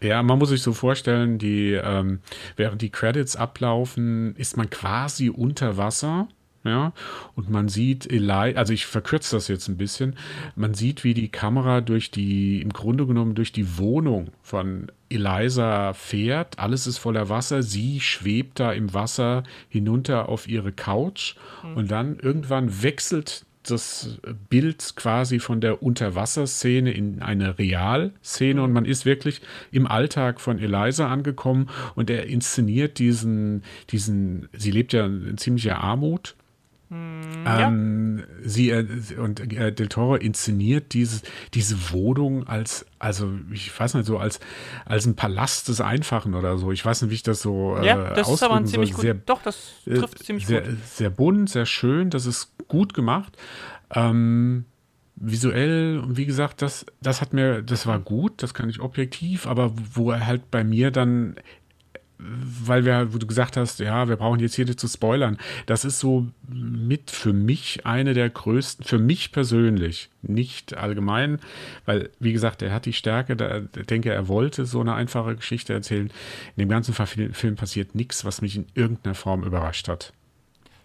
ja, 0.00 0.16
ja, 0.16 0.22
man 0.22 0.38
muss 0.38 0.48
sich 0.48 0.62
so 0.62 0.72
vorstellen, 0.72 1.38
die, 1.38 1.72
ähm, 1.72 2.20
während 2.56 2.82
die 2.82 2.90
Credits 2.90 3.36
ablaufen, 3.36 4.34
ist 4.36 4.56
man 4.56 4.70
quasi 4.70 5.30
unter 5.30 5.76
Wasser 5.76 6.28
ja, 6.64 6.92
und 7.36 7.50
man 7.50 7.68
sieht 7.68 8.10
Eli, 8.10 8.56
also 8.56 8.72
ich 8.72 8.86
verkürze 8.86 9.36
das 9.36 9.48
jetzt 9.48 9.68
ein 9.68 9.76
bisschen, 9.76 10.16
man 10.56 10.72
sieht, 10.72 11.04
wie 11.04 11.12
die 11.12 11.28
Kamera 11.28 11.82
durch 11.82 12.10
die, 12.10 12.62
im 12.62 12.72
Grunde 12.72 13.06
genommen 13.06 13.34
durch 13.34 13.52
die 13.52 13.76
Wohnung 13.76 14.28
von 14.42 14.90
Eliza 15.10 15.92
fährt. 15.92 16.58
Alles 16.58 16.86
ist 16.86 16.98
voller 16.98 17.28
Wasser. 17.28 17.62
Sie 17.62 18.00
schwebt 18.00 18.60
da 18.60 18.72
im 18.72 18.94
Wasser 18.94 19.44
hinunter 19.68 20.28
auf 20.28 20.48
ihre 20.48 20.72
Couch 20.72 21.36
mhm. 21.62 21.76
und 21.76 21.90
dann 21.90 22.18
irgendwann 22.18 22.82
wechselt 22.82 23.44
das 23.62 24.18
Bild 24.50 24.94
quasi 24.96 25.38
von 25.38 25.60
der 25.60 25.82
Unterwasserszene 25.82 26.92
in 26.92 27.22
eine 27.22 27.58
Realszene 27.58 28.62
und 28.62 28.72
man 28.72 28.84
ist 28.84 29.06
wirklich 29.06 29.40
im 29.70 29.86
Alltag 29.86 30.40
von 30.40 30.58
Eliza 30.58 31.10
angekommen 31.10 31.70
und 31.94 32.10
er 32.10 32.26
inszeniert 32.26 32.98
diesen, 32.98 33.62
diesen, 33.90 34.48
sie 34.52 34.70
lebt 34.70 34.92
ja 34.92 35.06
in 35.06 35.38
ziemlicher 35.38 35.78
Armut 35.78 36.36
hm, 36.90 37.44
ähm, 37.46 38.18
ja. 38.18 38.24
Sie 38.44 38.70
äh, 38.70 38.86
und 39.18 39.40
äh, 39.52 39.72
Del 39.72 39.88
Toro 39.88 40.16
inszeniert 40.16 40.92
dieses, 40.92 41.22
diese 41.54 41.92
Wohnung 41.92 42.46
als, 42.46 42.86
also 42.98 43.30
ich 43.52 43.78
weiß 43.78 43.94
nicht, 43.94 44.06
so 44.06 44.18
als, 44.18 44.40
als 44.84 45.06
ein 45.06 45.16
Palast 45.16 45.68
des 45.68 45.80
Einfachen 45.80 46.34
oder 46.34 46.58
so. 46.58 46.72
Ich 46.72 46.84
weiß 46.84 47.02
nicht, 47.02 47.10
wie 47.10 47.14
ich 47.14 47.22
das 47.22 47.40
so 47.40 47.76
äh, 47.76 47.86
Ja, 47.86 48.10
das 48.10 48.28
ist 48.28 48.42
aber 48.42 48.56
ein 48.56 48.66
ziemlich 48.66 48.92
gut. 48.92 49.00
Sehr, 49.00 49.14
doch, 49.14 49.42
das 49.42 49.72
äh, 49.86 49.94
trifft 49.94 50.24
ziemlich 50.24 50.46
sehr, 50.46 50.62
gut. 50.62 50.76
Sehr 50.86 51.10
bunt, 51.10 51.50
sehr 51.50 51.66
schön, 51.66 52.10
das 52.10 52.26
ist 52.26 52.52
gut 52.68 52.92
gemacht. 52.92 53.36
Ähm, 53.94 54.66
visuell, 55.16 56.02
wie 56.08 56.26
gesagt, 56.26 56.60
das, 56.60 56.84
das 57.00 57.20
hat 57.20 57.32
mir, 57.32 57.62
das 57.62 57.86
war 57.86 57.98
gut, 57.98 58.42
das 58.42 58.52
kann 58.52 58.68
ich 58.68 58.80
objektiv, 58.80 59.46
aber 59.46 59.72
wo 59.92 60.10
er 60.10 60.26
halt 60.26 60.50
bei 60.50 60.64
mir 60.64 60.90
dann 60.90 61.36
weil 62.64 62.84
wir, 62.84 63.12
wo 63.12 63.18
du 63.18 63.26
gesagt 63.26 63.56
hast, 63.56 63.80
ja, 63.80 64.08
wir 64.08 64.16
brauchen 64.16 64.40
jetzt 64.40 64.54
hier 64.54 64.64
nicht 64.64 64.80
zu 64.80 64.88
spoilern. 64.88 65.38
Das 65.66 65.84
ist 65.84 66.00
so 66.00 66.26
mit 66.48 67.10
für 67.10 67.32
mich 67.32 67.84
eine 67.84 68.14
der 68.14 68.30
größten, 68.30 68.84
für 68.84 68.98
mich 68.98 69.32
persönlich, 69.32 70.10
nicht 70.22 70.76
allgemein, 70.76 71.38
weil, 71.84 72.10
wie 72.18 72.32
gesagt, 72.32 72.62
er 72.62 72.72
hat 72.72 72.86
die 72.86 72.92
Stärke, 72.92 73.36
da, 73.36 73.62
ich 73.76 73.86
denke, 73.86 74.12
er 74.12 74.28
wollte 74.28 74.64
so 74.64 74.80
eine 74.80 74.94
einfache 74.94 75.36
Geschichte 75.36 75.72
erzählen. 75.72 76.10
In 76.56 76.60
dem 76.60 76.68
ganzen 76.68 76.94
Film 76.94 77.56
passiert 77.56 77.94
nichts, 77.94 78.24
was 78.24 78.40
mich 78.40 78.56
in 78.56 78.66
irgendeiner 78.74 79.14
Form 79.14 79.44
überrascht 79.44 79.88
hat. 79.88 80.12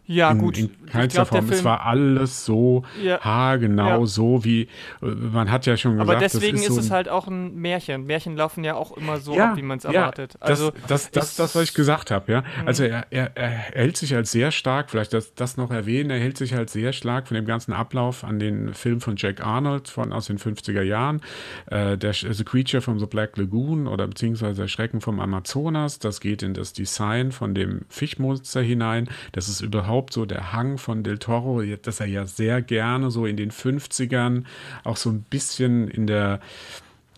Ja, 0.09 0.31
in, 0.31 0.39
gut. 0.39 0.57
In 0.57 0.71
keinster 0.87 1.23
glaub, 1.25 1.43
Form. 1.43 1.51
Es 1.51 1.63
war 1.63 1.85
alles 1.85 2.43
so 2.43 2.83
ja. 3.03 3.21
haargenau, 3.21 3.99
ja. 3.99 4.05
so 4.07 4.43
wie 4.43 4.67
man 5.01 5.51
hat 5.51 5.67
ja 5.67 5.77
schon 5.77 5.97
gesagt. 5.97 6.09
Aber 6.09 6.19
deswegen 6.19 6.57
ist, 6.57 6.69
ist 6.69 6.73
so 6.73 6.79
es 6.79 6.89
halt 6.89 7.09
auch 7.09 7.27
ein 7.27 7.53
Märchen. 7.53 8.05
Märchen 8.05 8.35
laufen 8.35 8.63
ja 8.63 8.73
auch 8.73 8.97
immer 8.97 9.17
so 9.17 9.35
ja, 9.35 9.51
ab, 9.51 9.57
wie 9.57 9.61
man 9.61 9.77
es 9.77 9.85
erwartet. 9.85 10.35
Also, 10.39 10.71
das, 10.87 11.11
das, 11.11 11.11
das, 11.11 11.35
das, 11.35 11.55
was 11.55 11.63
ich 11.65 11.73
gesagt 11.75 12.09
habe, 12.09 12.31
ja. 12.31 12.41
Mhm. 12.41 12.67
Also 12.67 12.85
er, 12.85 13.05
er, 13.11 13.37
er, 13.37 13.49
hält 13.49 13.97
sich 13.97 14.13
halt 14.15 14.25
sehr 14.25 14.49
stark, 14.49 14.89
vielleicht 14.89 15.13
das, 15.13 15.35
das 15.35 15.57
noch 15.57 15.69
erwähnen, 15.69 16.09
er 16.09 16.17
hält 16.17 16.39
sich 16.39 16.55
halt 16.55 16.71
sehr 16.71 16.91
stark 16.91 17.27
von 17.27 17.35
dem 17.35 17.45
ganzen 17.45 17.73
Ablauf 17.73 18.23
an 18.23 18.39
den 18.39 18.73
Film 18.73 19.01
von 19.01 19.15
Jack 19.15 19.45
Arnold 19.45 19.89
von 19.89 20.11
aus 20.11 20.25
den 20.25 20.39
50er 20.39 20.81
Jahren. 20.81 21.21
Äh, 21.67 21.99
der 21.99 22.13
The 22.13 22.43
Creature 22.43 22.81
from 22.81 22.97
the 22.97 23.05
Black 23.05 23.37
Lagoon 23.37 23.85
oder 23.85 24.07
beziehungsweise 24.07 24.61
der 24.61 24.67
Schrecken 24.67 25.01
vom 25.01 25.19
Amazonas. 25.19 25.99
Das 25.99 26.19
geht 26.19 26.41
in 26.41 26.55
das 26.55 26.73
Design 26.73 27.31
von 27.31 27.53
dem 27.53 27.81
Fischmonster 27.89 28.61
hinein. 28.63 29.07
Das 29.33 29.47
ist 29.47 29.61
überhaupt 29.61 29.98
überhaupt 29.99 30.13
so 30.13 30.25
der 30.25 30.53
Hang 30.53 30.77
von 30.77 31.03
Del 31.03 31.17
Toro, 31.17 31.61
dass 31.61 31.99
er 31.99 32.05
ja 32.05 32.25
sehr 32.25 32.61
gerne 32.61 33.11
so 33.11 33.25
in 33.25 33.35
den 33.35 33.51
50ern 33.51 34.45
auch 34.85 34.95
so 34.95 35.09
ein 35.09 35.23
bisschen 35.23 35.89
in 35.89 36.07
der 36.07 36.39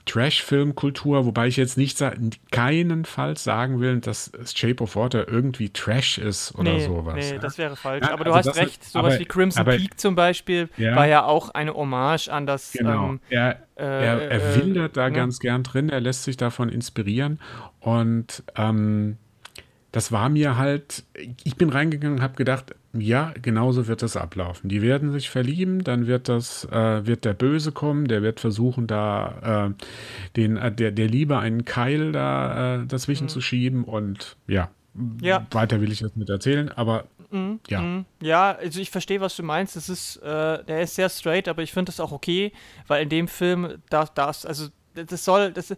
Trash-Filmkultur, 0.07 1.27
wobei 1.27 1.47
ich 1.47 1.57
jetzt 1.57 1.77
nicht 1.77 2.03
keinenfalls 2.49 3.43
sagen 3.43 3.79
will, 3.79 3.99
dass 3.99 4.31
Shape 4.55 4.81
of 4.81 4.95
Water 4.95 5.27
irgendwie 5.27 5.69
Trash 5.69 6.17
ist 6.17 6.55
oder 6.55 6.73
nee, 6.73 6.85
sowas. 6.85 7.13
Nee, 7.13 7.33
ja. 7.33 7.37
das 7.37 7.59
wäre 7.59 7.75
falsch. 7.75 8.03
Ja, 8.03 8.13
aber 8.13 8.23
du 8.23 8.31
also 8.33 8.49
hast 8.49 8.57
recht, 8.57 8.83
sowas 8.83 9.13
aber, 9.13 9.19
wie 9.19 9.25
Crimson 9.25 9.61
aber, 9.61 9.77
Peak 9.77 9.99
zum 9.99 10.15
Beispiel 10.15 10.69
ja, 10.77 10.95
war 10.95 11.05
ja 11.05 11.23
auch 11.23 11.49
eine 11.49 11.75
Hommage 11.75 12.29
an 12.29 12.47
das. 12.47 12.71
Genau. 12.73 13.09
Ähm, 13.09 13.19
er, 13.29 13.51
äh, 13.75 13.83
er, 13.83 14.31
er 14.31 14.31
äh, 14.31 14.55
wildert 14.55 14.97
da 14.97 15.07
ne? 15.07 15.15
ganz 15.15 15.39
gern 15.39 15.61
drin, 15.61 15.89
er 15.89 16.01
lässt 16.01 16.23
sich 16.23 16.35
davon 16.35 16.69
inspirieren 16.69 17.39
und 17.79 18.43
ähm, 18.55 19.17
das 19.91 20.11
war 20.11 20.29
mir 20.29 20.57
halt, 20.57 21.03
ich 21.43 21.57
bin 21.57 21.69
reingegangen 21.69 22.17
und 22.17 22.23
habe 22.23 22.35
gedacht, 22.35 22.75
ja, 22.93 23.33
genauso 23.41 23.87
wird 23.87 24.01
das 24.01 24.15
ablaufen. 24.15 24.69
Die 24.69 24.81
werden 24.81 25.11
sich 25.11 25.29
verlieben, 25.29 25.83
dann 25.83 26.07
wird 26.07 26.29
das, 26.29 26.65
äh, 26.65 27.05
wird 27.05 27.25
der 27.25 27.33
Böse 27.33 27.71
kommen, 27.71 28.07
der 28.07 28.21
wird 28.21 28.39
versuchen, 28.39 28.87
da 28.87 29.67
äh, 29.67 29.83
den, 30.35 30.57
äh, 30.57 30.71
der, 30.71 30.91
der 30.91 31.07
Liebe 31.07 31.39
einen 31.39 31.65
Keil 31.65 32.13
da 32.13 32.75
äh, 32.75 32.85
dazwischen 32.85 33.25
mhm. 33.25 33.29
zu 33.29 33.41
schieben 33.41 33.83
und 33.83 34.37
ja, 34.47 34.69
ja, 35.21 35.45
weiter 35.51 35.79
will 35.79 35.91
ich 35.91 35.99
das 35.99 36.15
nicht 36.15 36.29
erzählen, 36.29 36.69
aber 36.69 37.05
mhm, 37.29 37.59
ja. 37.67 37.81
Mhm. 37.81 38.05
Ja, 38.21 38.51
also 38.51 38.79
ich 38.79 38.91
verstehe, 38.91 39.21
was 39.21 39.35
du 39.37 39.43
meinst. 39.43 39.77
Das 39.77 39.87
ist, 39.87 40.17
äh, 40.17 40.63
der 40.63 40.81
ist 40.81 40.95
sehr 40.95 41.09
straight, 41.09 41.47
aber 41.47 41.63
ich 41.63 41.71
finde 41.71 41.91
das 41.91 42.01
auch 42.01 42.11
okay, 42.11 42.51
weil 42.87 43.03
in 43.03 43.09
dem 43.09 43.27
Film, 43.29 43.75
da, 43.89 44.05
das, 44.05 44.45
also 44.45 44.67
das 44.93 45.23
soll, 45.23 45.53
das, 45.53 45.73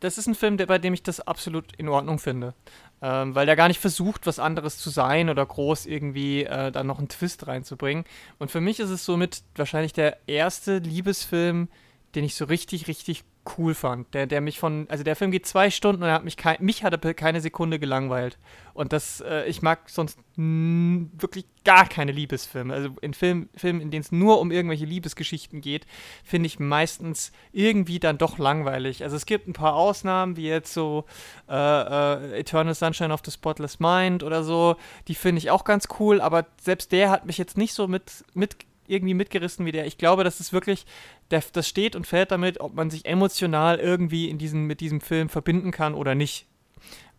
das 0.00 0.18
ist 0.18 0.26
ein 0.26 0.34
Film, 0.34 0.58
der, 0.58 0.66
bei 0.66 0.78
dem 0.78 0.92
ich 0.92 1.02
das 1.02 1.20
absolut 1.20 1.74
in 1.76 1.88
Ordnung 1.88 2.18
finde 2.18 2.54
ähm, 3.02 3.34
weil 3.34 3.46
der 3.46 3.56
gar 3.56 3.68
nicht 3.68 3.80
versucht, 3.80 4.26
was 4.26 4.38
anderes 4.38 4.78
zu 4.78 4.88
sein 4.88 5.28
oder 5.28 5.44
groß 5.44 5.86
irgendwie 5.86 6.44
äh, 6.44 6.70
dann 6.70 6.86
noch 6.86 6.98
einen 6.98 7.08
Twist 7.08 7.48
reinzubringen. 7.48 8.04
Und 8.38 8.50
für 8.50 8.60
mich 8.60 8.78
ist 8.78 8.90
es 8.90 9.04
somit 9.04 9.42
wahrscheinlich 9.56 9.92
der 9.92 10.18
erste 10.28 10.78
Liebesfilm, 10.78 11.68
den 12.14 12.24
ich 12.24 12.34
so 12.34 12.44
richtig, 12.44 12.88
richtig 12.88 13.24
cool 13.58 13.74
fand. 13.74 14.12
Der, 14.14 14.26
der 14.26 14.40
mich 14.40 14.58
von, 14.58 14.86
also 14.88 15.02
der 15.02 15.16
Film 15.16 15.30
geht 15.30 15.46
zwei 15.46 15.70
Stunden 15.70 16.02
und 16.02 16.08
er 16.08 16.14
hat 16.14 16.24
mich, 16.24 16.36
kein, 16.36 16.56
mich 16.60 16.84
hat 16.84 16.92
er 16.92 17.14
keine 17.14 17.40
Sekunde 17.40 17.78
gelangweilt. 17.78 18.38
Und 18.74 18.92
das, 18.92 19.20
äh, 19.20 19.46
ich 19.46 19.62
mag 19.62 19.88
sonst 19.88 20.18
wirklich 20.36 21.44
gar 21.64 21.88
keine 21.88 22.12
Liebesfilme. 22.12 22.72
Also 22.72 22.90
in 23.00 23.14
Film, 23.14 23.48
Filmen, 23.54 23.80
in 23.80 23.90
denen 23.90 24.02
es 24.02 24.12
nur 24.12 24.40
um 24.40 24.50
irgendwelche 24.50 24.84
Liebesgeschichten 24.84 25.60
geht, 25.60 25.86
finde 26.22 26.46
ich 26.46 26.58
meistens 26.58 27.32
irgendwie 27.52 27.98
dann 27.98 28.18
doch 28.18 28.38
langweilig. 28.38 29.02
Also 29.02 29.16
es 29.16 29.26
gibt 29.26 29.48
ein 29.48 29.52
paar 29.52 29.74
Ausnahmen, 29.74 30.36
wie 30.36 30.46
jetzt 30.46 30.72
so 30.72 31.04
äh, 31.48 31.54
äh, 31.54 32.40
Eternal 32.40 32.74
Sunshine 32.74 33.12
of 33.12 33.20
the 33.24 33.30
Spotless 33.30 33.80
Mind 33.80 34.22
oder 34.22 34.44
so. 34.44 34.76
Die 35.08 35.14
finde 35.14 35.38
ich 35.38 35.50
auch 35.50 35.64
ganz 35.64 35.88
cool, 35.98 36.20
aber 36.20 36.46
selbst 36.60 36.92
der 36.92 37.10
hat 37.10 37.26
mich 37.26 37.38
jetzt 37.38 37.58
nicht 37.58 37.74
so 37.74 37.88
mit, 37.88 38.24
mit 38.34 38.56
irgendwie 38.86 39.14
mitgerissen 39.14 39.66
wie 39.66 39.72
der. 39.72 39.86
Ich 39.86 39.98
glaube, 39.98 40.24
das 40.24 40.40
ist 40.40 40.52
wirklich, 40.52 40.86
der, 41.30 41.42
das 41.52 41.68
steht 41.68 41.96
und 41.96 42.06
fällt 42.06 42.30
damit, 42.30 42.60
ob 42.60 42.74
man 42.74 42.90
sich 42.90 43.06
emotional 43.06 43.78
irgendwie 43.78 44.28
in 44.28 44.38
diesen, 44.38 44.66
mit 44.66 44.80
diesem 44.80 45.00
Film 45.00 45.28
verbinden 45.28 45.70
kann 45.70 45.94
oder 45.94 46.14
nicht. 46.14 46.46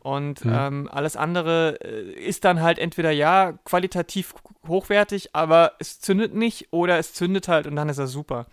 Und 0.03 0.43
mhm. 0.43 0.53
ähm, 0.53 0.89
alles 0.91 1.15
andere 1.15 1.79
äh, 1.81 2.11
ist 2.11 2.43
dann 2.43 2.61
halt 2.61 2.77
entweder 2.77 3.11
ja 3.11 3.53
qualitativ 3.63 4.35
hochwertig, 4.67 5.29
aber 5.33 5.73
es 5.79 6.01
zündet 6.01 6.35
nicht 6.35 6.67
oder 6.71 6.99
es 6.99 7.13
zündet 7.13 7.47
halt 7.47 7.67
und 7.67 7.77
dann 7.77 7.87
ist 7.87 7.99
er 7.99 8.07
super. 8.07 8.47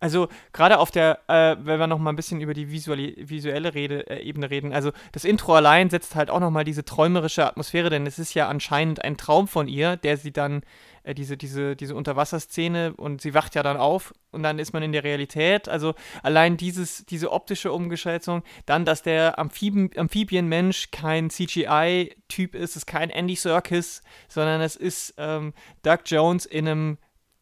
Also 0.00 0.28
gerade 0.54 0.78
auf 0.78 0.90
der, 0.90 1.20
äh, 1.28 1.56
wenn 1.60 1.78
wir 1.78 1.86
noch 1.86 1.98
mal 1.98 2.10
ein 2.10 2.16
bisschen 2.16 2.40
über 2.40 2.54
die 2.54 2.70
visuelle, 2.70 3.14
visuelle 3.18 3.74
Rede, 3.74 4.08
äh, 4.08 4.22
Ebene 4.22 4.48
reden, 4.48 4.72
also 4.72 4.92
das 5.12 5.24
Intro 5.24 5.54
allein 5.54 5.90
setzt 5.90 6.14
halt 6.14 6.30
auch 6.30 6.40
noch 6.40 6.50
mal 6.50 6.64
diese 6.64 6.86
träumerische 6.86 7.46
Atmosphäre, 7.46 7.90
denn 7.90 8.06
es 8.06 8.18
ist 8.18 8.32
ja 8.32 8.48
anscheinend 8.48 9.04
ein 9.04 9.18
Traum 9.18 9.46
von 9.46 9.68
ihr, 9.68 9.96
der 9.96 10.16
sie 10.16 10.32
dann 10.32 10.62
äh, 11.04 11.14
diese, 11.14 11.36
diese, 11.36 11.76
diese 11.76 11.94
Unterwasserszene 11.94 12.94
und 12.96 13.20
sie 13.20 13.34
wacht 13.34 13.54
ja 13.54 13.62
dann 13.62 13.76
auf 13.76 14.12
und 14.32 14.42
dann 14.42 14.58
ist 14.58 14.72
man 14.72 14.82
in 14.82 14.92
der 14.92 15.04
Realität. 15.04 15.68
Also 15.68 15.94
allein 16.22 16.56
dieses, 16.56 17.04
diese 17.06 17.30
optische 17.30 17.72
Umgeschätzung, 17.72 18.42
dann, 18.66 18.84
dass 18.84 19.02
der 19.02 19.38
Amphibien, 19.38 19.90
Amphibienmensch 19.96 20.90
kein 20.90 21.30
CGI-Typ 21.30 22.54
ist, 22.54 22.76
ist 22.76 22.86
kein 22.86 23.10
Andy 23.10 23.36
Serkis, 23.36 24.02
sondern 24.28 24.60
es 24.60 24.76
ist 24.76 25.14
ähm, 25.18 25.52
Doug 25.82 26.00
Jones 26.06 26.46
in 26.46 26.66
einem, 26.66 26.98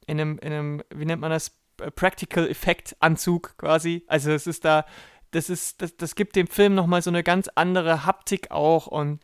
in 0.06 0.20
einem, 0.20 0.38
in 0.38 0.52
einem, 0.52 0.82
wie 0.94 1.04
nennt 1.04 1.20
man 1.20 1.30
das, 1.30 1.52
Practical 1.96 2.48
Effect 2.48 2.94
Anzug 3.00 3.56
quasi. 3.56 4.04
Also 4.06 4.30
es 4.30 4.46
ist 4.46 4.64
da, 4.64 4.84
das 5.32 5.50
ist, 5.50 5.82
das, 5.82 5.96
das 5.96 6.14
gibt 6.14 6.36
dem 6.36 6.46
Film 6.46 6.74
nochmal 6.74 7.02
so 7.02 7.10
eine 7.10 7.22
ganz 7.22 7.48
andere 7.54 8.04
Haptik 8.04 8.50
auch 8.50 8.86
und 8.86 9.20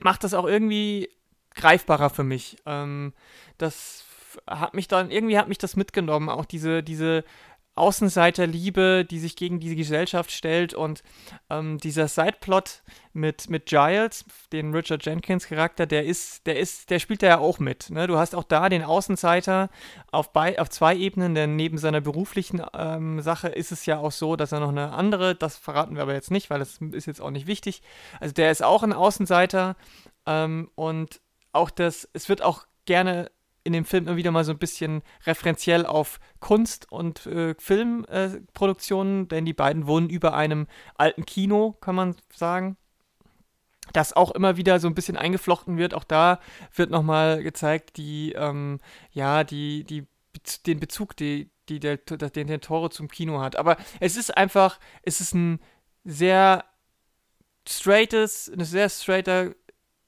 macht 0.00 0.24
das 0.24 0.34
auch 0.34 0.46
irgendwie 0.46 1.08
greifbarer 1.54 2.10
für 2.10 2.24
mich. 2.24 2.56
Ähm, 2.66 3.12
das 3.58 4.04
hat 4.46 4.74
mich 4.74 4.88
dann, 4.88 5.10
irgendwie 5.10 5.38
hat 5.38 5.48
mich 5.48 5.58
das 5.58 5.76
mitgenommen, 5.76 6.28
auch 6.28 6.44
diese, 6.44 6.82
diese 6.82 7.24
Außenseiterliebe, 7.76 9.06
die 9.08 9.18
sich 9.18 9.36
gegen 9.36 9.58
diese 9.58 9.76
Gesellschaft 9.76 10.32
stellt 10.32 10.74
und 10.74 11.02
ähm, 11.48 11.78
dieser 11.78 12.08
Sideplot 12.08 12.82
mit, 13.12 13.48
mit 13.48 13.66
Giles, 13.66 14.24
den 14.52 14.74
Richard 14.74 15.04
Jenkins 15.06 15.46
Charakter, 15.46 15.86
der 15.86 16.04
ist, 16.04 16.46
der 16.46 16.58
ist, 16.58 16.90
der 16.90 16.98
spielt 16.98 17.22
da 17.22 17.26
ja 17.28 17.38
auch 17.38 17.58
mit. 17.58 17.88
Ne? 17.88 18.06
Du 18.06 18.18
hast 18.18 18.34
auch 18.34 18.44
da 18.44 18.68
den 18.68 18.82
Außenseiter 18.82 19.70
auf, 20.10 20.32
bei, 20.32 20.58
auf 20.58 20.68
zwei 20.68 20.94
Ebenen, 20.94 21.34
denn 21.34 21.56
neben 21.56 21.78
seiner 21.78 22.00
beruflichen 22.00 22.62
ähm, 22.74 23.22
Sache 23.22 23.48
ist 23.48 23.72
es 23.72 23.86
ja 23.86 23.98
auch 23.98 24.12
so, 24.12 24.36
dass 24.36 24.52
er 24.52 24.60
noch 24.60 24.68
eine 24.68 24.92
andere, 24.92 25.34
das 25.34 25.56
verraten 25.56 25.94
wir 25.94 26.02
aber 26.02 26.14
jetzt 26.14 26.30
nicht, 26.30 26.50
weil 26.50 26.58
das 26.58 26.78
ist 26.92 27.06
jetzt 27.06 27.22
auch 27.22 27.30
nicht 27.30 27.46
wichtig. 27.46 27.82
Also 28.20 28.34
der 28.34 28.50
ist 28.50 28.62
auch 28.62 28.82
ein 28.82 28.92
Außenseiter 28.92 29.76
ähm, 30.26 30.70
und 30.74 31.20
auch 31.52 31.70
das, 31.70 32.08
es 32.12 32.28
wird 32.28 32.42
auch 32.42 32.66
gerne 32.84 33.30
in 33.62 33.72
dem 33.72 33.84
Film 33.84 34.06
immer 34.06 34.16
wieder 34.16 34.30
mal 34.30 34.44
so 34.44 34.52
ein 34.52 34.58
bisschen 34.58 35.02
referenziell 35.26 35.84
auf 35.84 36.18
Kunst 36.40 36.90
und 36.90 37.26
äh, 37.26 37.54
Filmproduktionen, 37.58 39.24
äh, 39.24 39.28
denn 39.28 39.44
die 39.44 39.52
beiden 39.52 39.86
wohnen 39.86 40.08
über 40.08 40.34
einem 40.34 40.66
alten 40.96 41.26
Kino, 41.26 41.72
kann 41.80 41.94
man 41.94 42.16
sagen. 42.34 42.76
Das 43.92 44.12
auch 44.12 44.30
immer 44.30 44.56
wieder 44.56 44.78
so 44.80 44.88
ein 44.88 44.94
bisschen 44.94 45.16
eingeflochten 45.16 45.76
wird. 45.76 45.94
Auch 45.94 46.04
da 46.04 46.40
wird 46.74 46.90
nochmal 46.90 47.42
gezeigt, 47.42 47.96
die, 47.96 48.32
ähm, 48.32 48.78
ja, 49.10 49.44
die, 49.44 49.84
die, 49.84 50.06
den 50.66 50.78
Bezug, 50.80 51.16
die, 51.16 51.50
die 51.68 51.80
der, 51.80 51.96
den 51.96 52.46
der 52.46 52.60
Tore 52.60 52.90
zum 52.90 53.08
Kino 53.08 53.40
hat. 53.40 53.56
Aber 53.56 53.76
es 53.98 54.16
ist 54.16 54.36
einfach, 54.36 54.78
es 55.02 55.20
ist 55.20 55.34
ein 55.34 55.60
sehr 56.04 56.64
straightes, 57.68 58.48
ein 58.48 58.64
sehr 58.64 58.88
straighter 58.88 59.54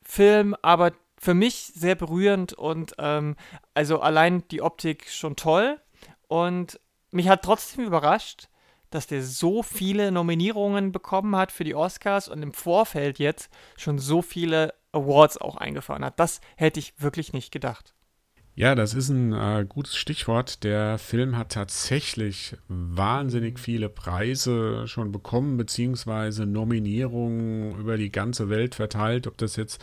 Film, 0.02 0.56
aber 0.62 0.92
für 1.22 1.34
mich 1.34 1.70
sehr 1.72 1.94
berührend 1.94 2.52
und 2.52 2.94
ähm, 2.98 3.36
also 3.74 4.00
allein 4.00 4.42
die 4.48 4.60
Optik 4.60 5.08
schon 5.08 5.36
toll. 5.36 5.78
Und 6.26 6.80
mich 7.12 7.28
hat 7.28 7.42
trotzdem 7.42 7.84
überrascht, 7.84 8.48
dass 8.90 9.06
der 9.06 9.22
so 9.22 9.62
viele 9.62 10.10
Nominierungen 10.10 10.90
bekommen 10.90 11.36
hat 11.36 11.52
für 11.52 11.62
die 11.62 11.76
Oscars 11.76 12.26
und 12.26 12.42
im 12.42 12.52
Vorfeld 12.52 13.20
jetzt 13.20 13.50
schon 13.76 14.00
so 14.00 14.20
viele 14.20 14.74
Awards 14.90 15.38
auch 15.38 15.56
eingefahren 15.56 16.04
hat. 16.04 16.18
Das 16.18 16.40
hätte 16.56 16.80
ich 16.80 16.92
wirklich 16.98 17.32
nicht 17.32 17.52
gedacht. 17.52 17.94
Ja, 18.56 18.74
das 18.74 18.92
ist 18.92 19.08
ein 19.08 19.32
äh, 19.32 19.64
gutes 19.66 19.96
Stichwort. 19.96 20.64
Der 20.64 20.98
Film 20.98 21.38
hat 21.38 21.52
tatsächlich 21.52 22.56
wahnsinnig 22.66 23.60
viele 23.60 23.88
Preise 23.88 24.88
schon 24.88 25.12
bekommen, 25.12 25.56
beziehungsweise 25.56 26.46
Nominierungen 26.46 27.78
über 27.78 27.96
die 27.96 28.10
ganze 28.10 28.50
Welt 28.50 28.74
verteilt. 28.74 29.28
Ob 29.28 29.38
das 29.38 29.54
jetzt 29.54 29.80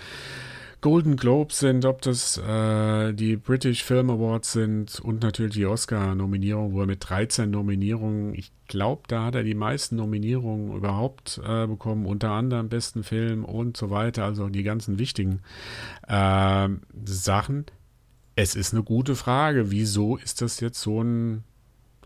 Golden 0.82 1.18
Globes 1.18 1.60
sind, 1.60 1.84
ob 1.84 2.02
das 2.02 2.38
äh, 2.38 3.14
die 3.14 3.36
British 3.36 3.84
Film 3.84 4.10
Awards 4.10 4.54
sind 4.54 5.00
und 5.02 5.22
natürlich 5.22 5.56
die 5.56 5.66
Oscar-Nominierung, 5.66 6.72
wo 6.74 6.82
er 6.82 6.86
mit 6.86 7.10
13 7.10 7.50
Nominierungen, 7.50 8.34
ich 8.34 8.54
glaube, 8.68 9.04
da 9.08 9.26
hat 9.26 9.36
er 9.36 9.44
die 9.44 9.56
meisten 9.56 9.98
Nominierungen 9.98 10.74
überhaupt 10.74 11.42
äh, 11.46 11.68
bekommen, 11.68 12.06
unter 12.06 12.32
anderem 12.32 12.70
besten 12.70 13.04
Film 13.04 13.44
und 13.44 13.76
so 13.76 13.90
weiter, 13.90 14.24
also 14.24 14.48
die 14.48 14.64
ganzen 14.64 15.00
wichtigen 15.00 15.42
äh, 16.08 16.70
Sachen. 17.04 17.66
Es 18.36 18.56
ist 18.56 18.74
eine 18.74 18.84
gute 18.84 19.18
Frage, 19.18 19.72
wieso 19.72 20.16
ist 20.16 20.42
das 20.42 20.62
jetzt 20.62 20.80
so 20.80 21.04
ein, 21.04 21.44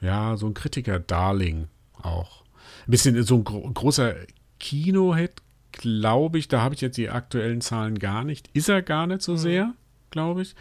ja, 0.01 0.35
so 0.35 0.47
ein 0.47 0.55
Kritiker-Darling 0.55 1.67
auch? 2.01 2.43
Ein 2.87 2.91
bisschen 2.91 3.21
so 3.21 3.35
ein 3.35 3.43
gro 3.43 3.69
großer 3.71 4.15
Kino-Hit 4.59 5.42
glaube 5.73 6.37
ich, 6.37 6.47
da 6.47 6.61
habe 6.61 6.75
ich 6.75 6.81
jetzt 6.81 6.97
die 6.97 7.09
aktuellen 7.09 7.61
Zahlen 7.61 7.99
gar 7.99 8.23
nicht. 8.23 8.49
Ist 8.53 8.69
er 8.69 8.81
gar 8.81 9.07
nicht 9.07 9.21
so 9.21 9.33
mhm. 9.33 9.37
sehr, 9.37 9.73
glaube 10.11 10.43
ich. 10.43 10.55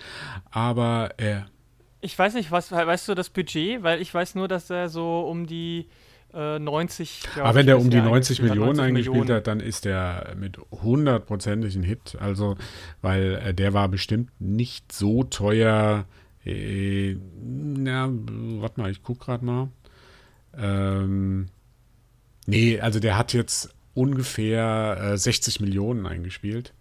Aber 0.51 1.11
er. 1.19 1.47
Ich 2.01 2.19
weiß 2.19 2.35
nicht, 2.35 2.51
was, 2.51 2.73
weißt 2.73 3.09
du 3.09 3.15
das 3.15 3.31
Budget? 3.31 3.83
Weil 3.83 4.01
ich 4.01 4.13
weiß 4.13 4.35
nur, 4.35 4.49
dass 4.49 4.69
er 4.71 4.89
so 4.89 5.21
um 5.21 5.47
die 5.47 5.89
äh, 6.35 6.59
90. 6.59 7.23
Aber 7.41 7.55
wenn 7.55 7.67
der 7.67 7.79
um 7.79 7.91
die 7.91 8.01
90 8.01 8.43
Millionen 8.43 8.77
90 8.77 8.85
eingespielt 8.85 9.15
Millionen. 9.15 9.37
hat, 9.37 9.47
dann 9.47 9.61
ist 9.61 9.85
der 9.85 10.35
mit 10.37 10.59
hundertprozentigen 10.71 11.83
Hit. 11.83 12.17
Also, 12.19 12.57
weil 13.03 13.35
äh, 13.35 13.55
der 13.55 13.73
war 13.73 13.89
bestimmt 13.89 14.31
nicht 14.41 14.91
so 14.93 15.23
teuer. 15.23 16.07
Äh, 16.45 17.17
na, 17.41 18.11
warte 18.11 18.81
mal, 18.81 18.91
ich 18.91 19.03
gucke 19.03 19.27
gerade 19.27 19.45
mal. 19.45 19.69
Ähm, 20.57 21.49
nee, 22.47 22.81
also 22.81 22.99
der 22.99 23.17
hat 23.17 23.33
jetzt 23.33 23.75
ungefähr 23.95 25.13
äh, 25.13 25.19
60 25.19 25.61
Millionen 25.61 26.07
eingespielt. 26.07 26.73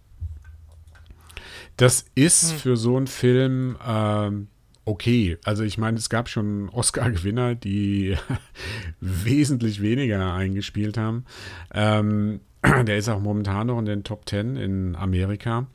Das 1.76 2.04
ist 2.14 2.52
hm. 2.52 2.58
für 2.58 2.76
so 2.76 2.96
einen 2.96 3.06
Film 3.06 3.76
ähm, 3.86 4.48
okay. 4.84 5.38
Also 5.44 5.64
ich 5.64 5.78
meine, 5.78 5.98
es 5.98 6.08
gab 6.08 6.28
schon 6.28 6.68
Oscar-Gewinner, 6.72 7.54
die 7.54 8.16
wesentlich 9.00 9.82
weniger 9.82 10.34
eingespielt 10.34 10.98
haben. 10.98 11.24
Ähm, 11.72 12.40
der 12.62 12.96
ist 12.96 13.08
auch 13.08 13.20
momentan 13.20 13.68
noch 13.68 13.78
in 13.78 13.86
den 13.86 14.04
Top 14.04 14.28
10 14.28 14.56
in 14.56 14.96
Amerika. 14.96 15.66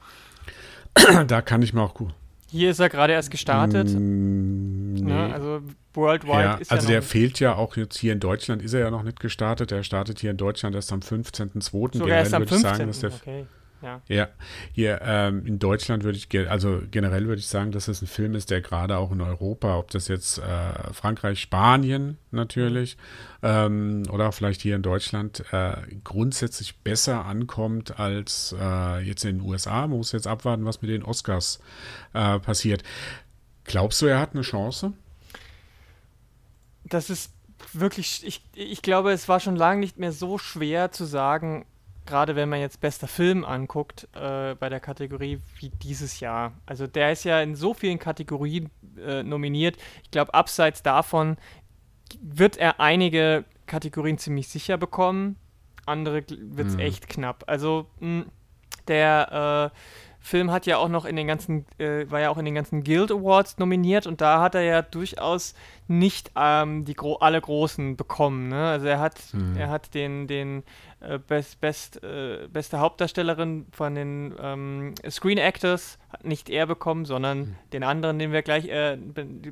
da 1.27 1.41
kann 1.41 1.61
ich 1.61 1.73
mir 1.73 1.81
auch 1.81 1.93
gut. 1.93 2.13
Hier 2.57 2.71
ist 2.71 2.79
er 2.79 2.89
gerade 2.89 3.13
erst 3.13 3.29
gestartet. 3.29 3.87
Mm, 3.93 4.93
nee. 4.95 5.11
ja, 5.11 5.29
also 5.29 5.61
worldwide 5.93 6.41
ja, 6.41 6.55
ist 6.55 6.71
Also 6.71 6.87
ja 6.87 6.93
der 6.93 7.01
fehlt 7.03 7.39
ja 7.39 7.55
auch 7.55 7.77
jetzt 7.77 7.97
hier 7.97 8.13
in 8.13 8.19
Deutschland, 8.19 8.63
ist 8.63 8.73
er 8.73 8.79
ja 8.79 8.89
noch 8.89 9.03
nicht 9.03 9.19
gestartet. 9.19 9.71
Er 9.71 9.83
startet 9.83 10.19
hier 10.19 10.31
in 10.31 10.37
Deutschland 10.37 10.75
erst 10.75 10.91
am 10.91 11.01
15.02. 11.01 11.97
Sogar 11.97 12.17
erst 12.17 12.33
am 12.33 12.47
15. 12.47 12.59
Sagen, 12.59 12.87
dass 12.87 12.99
der, 12.99 13.11
okay. 13.11 13.45
Ja, 13.87 14.01
ja 14.07 14.27
hier 14.73 14.99
ähm, 15.01 15.45
in 15.45 15.59
Deutschland 15.59 16.03
würde 16.03 16.17
ich, 16.17 16.49
also 16.49 16.81
generell 16.91 17.27
würde 17.27 17.39
ich 17.39 17.47
sagen, 17.47 17.71
dass 17.71 17.87
es 17.87 18.01
ein 18.01 18.07
Film 18.07 18.35
ist, 18.35 18.51
der 18.51 18.61
gerade 18.61 18.97
auch 18.97 19.11
in 19.11 19.21
Europa, 19.21 19.77
ob 19.77 19.91
das 19.91 20.09
jetzt 20.09 20.39
äh, 20.39 20.93
Frankreich, 20.93 21.39
Spanien 21.39 22.17
natürlich 22.31 22.97
ähm, 23.41 24.03
oder 24.11 24.31
vielleicht 24.33 24.61
hier 24.61 24.75
in 24.75 24.81
Deutschland 24.81 25.43
äh, 25.51 25.77
grundsätzlich 26.03 26.77
besser 26.79 27.25
ankommt 27.25 27.99
als 27.99 28.53
äh, 28.59 28.99
jetzt 28.99 29.23
in 29.23 29.39
den 29.39 29.47
USA. 29.47 29.87
Man 29.87 29.97
muss 29.97 30.11
jetzt 30.11 30.27
abwarten, 30.27 30.65
was 30.65 30.81
mit 30.81 30.91
den 30.91 31.03
Oscars 31.03 31.59
äh, 32.13 32.39
passiert. 32.39 32.83
Glaubst 33.63 34.01
du, 34.01 34.07
er 34.07 34.19
hat 34.19 34.33
eine 34.33 34.41
Chance? 34.41 34.93
Das 36.83 37.09
ist 37.09 37.31
wirklich, 37.73 38.25
ich, 38.25 38.41
ich 38.53 38.81
glaube, 38.81 39.11
es 39.11 39.29
war 39.29 39.39
schon 39.39 39.55
lange 39.55 39.79
nicht 39.79 39.97
mehr 39.97 40.11
so 40.11 40.37
schwer 40.37 40.91
zu 40.91 41.05
sagen, 41.05 41.65
gerade 42.07 42.35
wenn 42.35 42.49
man 42.49 42.59
jetzt 42.59 42.81
bester 42.81 43.07
Film 43.07 43.45
anguckt 43.45 44.07
äh, 44.15 44.55
bei 44.55 44.69
der 44.69 44.79
Kategorie 44.79 45.39
wie 45.59 45.69
dieses 45.69 46.19
Jahr. 46.19 46.53
Also 46.65 46.87
der 46.87 47.11
ist 47.11 47.23
ja 47.23 47.41
in 47.41 47.55
so 47.55 47.73
vielen 47.75 47.99
Kategorien 47.99 48.71
äh, 48.97 49.21
nominiert. 49.21 49.77
Ich 50.03 50.11
glaube, 50.11 50.33
abseits 50.33 50.81
davon 50.81 51.37
wird 52.21 52.57
er 52.57 52.79
einige 52.79 53.45
Kategorien 53.67 54.17
ziemlich 54.17 54.47
sicher 54.47 54.77
bekommen. 54.77 55.35
Andere 55.85 56.23
wird 56.27 56.67
es 56.67 56.73
mhm. 56.73 56.79
echt 56.79 57.07
knapp. 57.07 57.43
Also 57.47 57.87
mh, 57.99 58.25
der 58.87 59.71
äh, 59.73 59.77
Film 60.19 60.51
hat 60.51 60.65
ja 60.65 60.77
auch 60.77 60.89
noch 60.89 61.05
in 61.05 61.15
den 61.15 61.27
ganzen, 61.27 61.65
äh, 61.77 62.09
war 62.11 62.19
ja 62.19 62.29
auch 62.29 62.37
in 62.37 62.45
den 62.45 62.55
ganzen 62.55 62.83
Guild 62.83 63.11
Awards 63.11 63.57
nominiert 63.59 64.07
und 64.07 64.19
da 64.19 64.41
hat 64.41 64.55
er 64.55 64.61
ja 64.61 64.81
durchaus 64.81 65.53
nicht 65.87 66.31
ähm, 66.35 66.83
die 66.83 66.95
gro 66.95 67.15
alle 67.15 67.39
großen 67.39 67.95
bekommen. 67.95 68.49
Ne? 68.49 68.67
Also 68.67 68.87
er 68.87 68.99
hat, 68.99 69.21
mhm. 69.33 69.55
er 69.55 69.69
hat 69.69 69.93
den, 69.93 70.27
den 70.27 70.63
Best, 71.27 71.61
Best, 71.61 72.03
äh, 72.03 72.47
beste 72.51 72.79
Hauptdarstellerin 72.79 73.67
von 73.71 73.95
den 73.95 74.35
ähm, 74.39 74.95
Screen 75.09 75.37
Actors 75.37 75.99
nicht 76.23 76.49
er 76.49 76.65
bekommen, 76.65 77.05
sondern 77.05 77.39
mhm. 77.39 77.55
den 77.73 77.83
anderen, 77.83 78.19
den 78.19 78.31
wir 78.31 78.41
gleich 78.41 78.67
äh, 78.67 78.97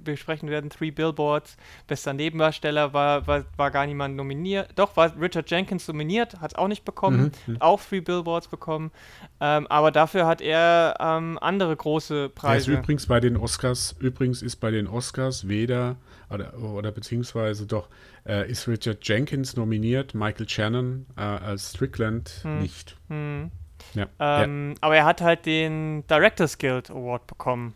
besprechen 0.04 0.50
werden, 0.50 0.70
Three 0.70 0.92
Billboards. 0.92 1.58
Bester 1.88 2.14
Nebendarsteller 2.14 2.94
war, 2.94 3.28
war, 3.28 3.46
war 3.58 3.72
gar 3.72 3.86
niemand 3.86 4.16
nominiert. 4.16 4.70
Doch, 4.76 4.96
war 4.98 5.20
Richard 5.20 5.50
Jenkins 5.50 5.88
nominiert, 5.88 6.40
hat 6.42 6.52
es 6.52 6.58
auch 6.58 6.68
nicht 6.68 6.86
bekommen, 6.86 7.32
mhm. 7.46 7.54
mhm. 7.54 7.62
auch 7.62 7.82
Three 7.82 8.02
Billboards 8.02 8.48
bekommen. 8.48 8.92
Ähm, 9.40 9.68
aber 9.68 9.92
dafür 9.92 10.26
hat 10.26 10.42
er 10.42 10.96
ähm, 11.00 11.38
andere 11.42 11.76
große 11.76 12.30
Preise. 12.30 12.72
Er 12.72 12.78
ist 12.78 12.84
übrigens 12.84 13.06
bei 13.08 13.20
den 13.20 13.38
Oscars, 13.38 13.96
übrigens 14.00 14.42
ist 14.42 14.58
bei 14.58 14.72
den 14.72 14.88
Oscars 14.88 15.48
weder 15.48 15.98
oder, 16.30 16.58
oder 16.58 16.92
beziehungsweise 16.92 17.66
doch 17.66 17.90
äh, 18.26 18.50
ist 18.50 18.68
Richard 18.68 19.08
Jenkins 19.08 19.56
nominiert, 19.56 20.14
Michael 20.16 20.50
Shannon 20.50 21.06
äh, 21.18 21.22
als 21.22 21.72
Strickland 21.72 22.40
hm. 22.42 22.60
nicht. 22.60 22.98
Hm. 23.10 23.52
Ja. 23.94 24.08
Ähm, 24.20 24.72
ja. 24.72 24.78
Aber 24.82 24.96
er 24.96 25.06
hat 25.06 25.22
halt 25.22 25.46
den 25.46 26.06
Directors 26.08 26.58
Guild 26.58 26.90
Award 26.90 27.28
bekommen. 27.28 27.76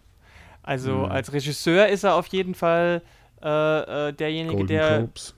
Also 0.63 1.03
hm. 1.03 1.11
als 1.11 1.31
Regisseur 1.31 1.87
ist 1.87 2.03
er 2.03 2.15
auf 2.15 2.27
jeden 2.27 2.55
Fall 2.55 3.01
äh, 3.41 4.07
äh 4.09 4.13
derjenige, 4.13 4.55
Golden 4.55 4.67
der. 4.67 4.97
Globes. 4.99 5.35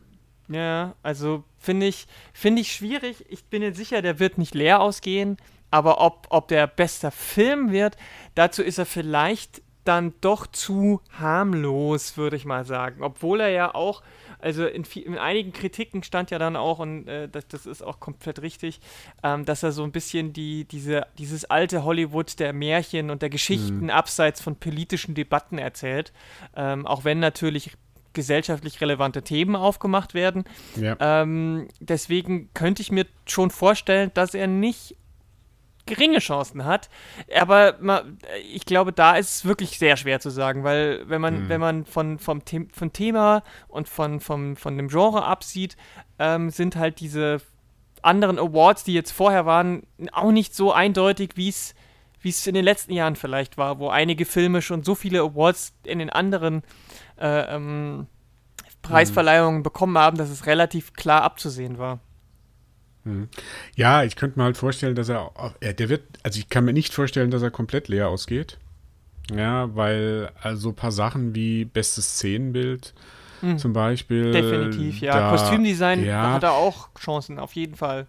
Ja, 0.47 0.95
also 1.01 1.45
finde 1.59 1.85
ich, 1.85 2.07
find 2.33 2.59
ich 2.59 2.73
schwierig. 2.73 3.25
Ich 3.29 3.45
bin 3.45 3.61
jetzt 3.61 3.77
sicher, 3.77 4.01
der 4.01 4.19
wird 4.19 4.37
nicht 4.37 4.53
leer 4.53 4.81
ausgehen. 4.81 5.37
Aber 5.69 6.01
ob, 6.01 6.27
ob 6.29 6.49
der 6.49 6.67
bester 6.67 7.11
Film 7.11 7.71
wird, 7.71 7.95
dazu 8.35 8.61
ist 8.61 8.77
er 8.77 8.85
vielleicht 8.85 9.61
dann 9.85 10.13
doch 10.21 10.45
zu 10.45 11.01
harmlos, 11.17 12.17
würde 12.17 12.35
ich 12.35 12.45
mal 12.45 12.65
sagen. 12.65 13.01
Obwohl 13.01 13.39
er 13.39 13.49
ja 13.49 13.73
auch, 13.73 14.03
also 14.41 14.65
in, 14.65 14.83
in 14.83 15.17
einigen 15.17 15.53
Kritiken 15.53 16.03
stand 16.03 16.31
ja 16.31 16.39
dann 16.39 16.55
auch, 16.55 16.79
und 16.79 17.07
äh, 17.07 17.27
das, 17.29 17.47
das, 17.47 17.65
ist 17.65 17.81
auch 17.81 17.99
komplett 17.99 18.41
richtig, 18.41 18.79
ähm, 19.23 19.45
dass 19.45 19.63
er 19.63 19.71
so 19.71 19.83
ein 19.83 19.91
bisschen 19.91 20.33
die, 20.33 20.65
diese, 20.65 21.07
dieses 21.17 21.45
alte 21.45 21.83
Hollywood 21.83 22.39
der 22.39 22.53
Märchen 22.53 23.09
und 23.09 23.21
der 23.21 23.29
Geschichten 23.29 23.83
mhm. 23.83 23.89
abseits 23.89 24.41
von 24.41 24.55
politischen 24.55 25.15
Debatten 25.15 25.57
erzählt. 25.57 26.11
Ähm, 26.55 26.85
auch 26.85 27.03
wenn 27.03 27.19
natürlich 27.19 27.71
gesellschaftlich 28.13 28.81
relevante 28.81 29.21
Themen 29.21 29.55
aufgemacht 29.55 30.13
werden. 30.13 30.43
Ja. 30.75 30.97
Ähm, 30.99 31.67
deswegen 31.79 32.49
könnte 32.53 32.81
ich 32.81 32.91
mir 32.91 33.05
schon 33.25 33.51
vorstellen, 33.51 34.11
dass 34.13 34.33
er 34.33 34.47
nicht 34.47 34.97
geringe 35.85 36.19
Chancen 36.19 36.65
hat. 36.65 36.89
Aber 37.39 37.75
ich 38.51 38.65
glaube, 38.65 38.93
da 38.93 39.15
ist 39.15 39.35
es 39.35 39.45
wirklich 39.45 39.79
sehr 39.79 39.97
schwer 39.97 40.19
zu 40.19 40.29
sagen, 40.29 40.63
weil 40.63 41.03
wenn 41.07 41.21
man, 41.21 41.43
mhm. 41.43 41.49
wenn 41.49 41.61
man 41.61 41.85
von, 41.85 42.19
vom 42.19 42.41
The 42.47 42.67
von 42.73 42.93
Thema 42.93 43.43
und 43.67 43.89
von, 43.89 44.19
vom, 44.19 44.55
von 44.55 44.77
dem 44.77 44.87
Genre 44.87 45.25
absieht, 45.25 45.77
ähm, 46.19 46.49
sind 46.49 46.75
halt 46.75 46.99
diese 46.99 47.41
anderen 48.01 48.39
Awards, 48.39 48.83
die 48.83 48.93
jetzt 48.93 49.11
vorher 49.11 49.45
waren, 49.45 49.83
auch 50.11 50.31
nicht 50.31 50.55
so 50.55 50.71
eindeutig, 50.71 51.31
wie 51.35 51.49
es 51.49 51.75
wie 52.21 52.29
es 52.29 52.45
in 52.45 52.53
den 52.53 52.63
letzten 52.63 52.93
Jahren 52.93 53.15
vielleicht 53.15 53.57
war, 53.57 53.79
wo 53.79 53.89
einige 53.89 54.25
Filme 54.25 54.61
schon 54.61 54.83
so 54.83 54.95
viele 54.95 55.21
Awards 55.21 55.73
in 55.83 55.99
den 55.99 56.11
anderen 56.11 56.61
äh, 57.19 57.55
ähm, 57.55 58.07
Preisverleihungen 58.81 59.59
mhm. 59.59 59.63
bekommen 59.63 59.97
haben, 59.97 60.17
dass 60.17 60.29
es 60.29 60.45
relativ 60.45 60.93
klar 60.93 61.23
abzusehen 61.23 61.77
war. 61.77 61.99
Hm. 63.03 63.29
Ja, 63.75 64.03
ich 64.03 64.15
könnte 64.15 64.37
mir 64.37 64.45
halt 64.45 64.57
vorstellen, 64.57 64.95
dass 64.95 65.09
er, 65.09 65.31
der 65.61 65.89
wird, 65.89 66.03
also 66.23 66.39
ich 66.39 66.49
kann 66.49 66.65
mir 66.65 66.73
nicht 66.73 66.93
vorstellen, 66.93 67.31
dass 67.31 67.41
er 67.41 67.51
komplett 67.51 67.87
leer 67.87 68.09
ausgeht. 68.09 68.57
Ja, 69.35 69.75
weil 69.75 70.31
also 70.41 70.69
ein 70.69 70.75
paar 70.75 70.91
Sachen 70.91 71.35
wie 71.35 71.65
bestes 71.65 72.15
Szenenbild 72.15 72.93
mhm. 73.41 73.57
zum 73.57 73.73
Beispiel. 73.73 74.31
Definitiv, 74.31 74.99
ja. 74.99 75.13
Da, 75.13 75.29
Kostümdesign 75.29 76.03
ja, 76.05 76.33
hat 76.33 76.43
er 76.43 76.53
auch 76.53 76.89
Chancen, 76.99 77.39
auf 77.39 77.53
jeden 77.53 77.75
Fall. 77.75 78.07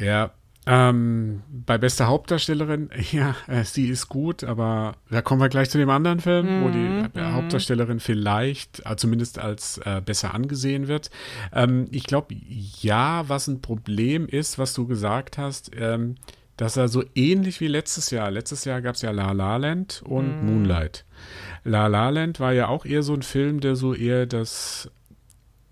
Ja, 0.00 0.32
ähm, 0.68 1.42
bei 1.48 1.78
bester 1.78 2.08
Hauptdarstellerin, 2.08 2.90
ja, 3.12 3.36
äh, 3.46 3.62
sie 3.62 3.88
ist 3.88 4.08
gut, 4.08 4.42
aber 4.42 4.94
da 5.10 5.22
kommen 5.22 5.40
wir 5.40 5.48
gleich 5.48 5.70
zu 5.70 5.78
dem 5.78 5.90
anderen 5.90 6.18
Film, 6.18 6.60
mm, 6.60 6.64
wo 6.64 6.68
die 6.70 7.18
äh, 7.18 7.30
mm. 7.30 7.34
Hauptdarstellerin 7.34 8.00
vielleicht 8.00 8.84
äh, 8.84 8.96
zumindest 8.96 9.38
als 9.38 9.78
äh, 9.78 10.02
besser 10.04 10.34
angesehen 10.34 10.88
wird. 10.88 11.10
Ähm, 11.52 11.86
ich 11.92 12.04
glaube, 12.04 12.34
ja, 12.80 13.28
was 13.28 13.46
ein 13.46 13.60
Problem 13.60 14.26
ist, 14.26 14.58
was 14.58 14.74
du 14.74 14.88
gesagt 14.88 15.38
hast, 15.38 15.70
ähm, 15.78 16.16
dass 16.56 16.76
er 16.76 16.88
so 16.88 17.04
ähnlich 17.14 17.60
wie 17.60 17.68
letztes 17.68 18.10
Jahr, 18.10 18.30
letztes 18.30 18.64
Jahr 18.64 18.82
gab 18.82 18.96
es 18.96 19.02
ja 19.02 19.12
La 19.12 19.32
La 19.32 19.58
Land 19.58 20.02
und 20.04 20.42
mm. 20.42 20.46
Moonlight. 20.46 21.04
La 21.62 21.86
La 21.86 22.08
Land 22.10 22.40
war 22.40 22.52
ja 22.52 22.66
auch 22.66 22.84
eher 22.84 23.04
so 23.04 23.14
ein 23.14 23.22
Film, 23.22 23.60
der 23.60 23.76
so 23.76 23.94
eher 23.94 24.26
das 24.26 24.90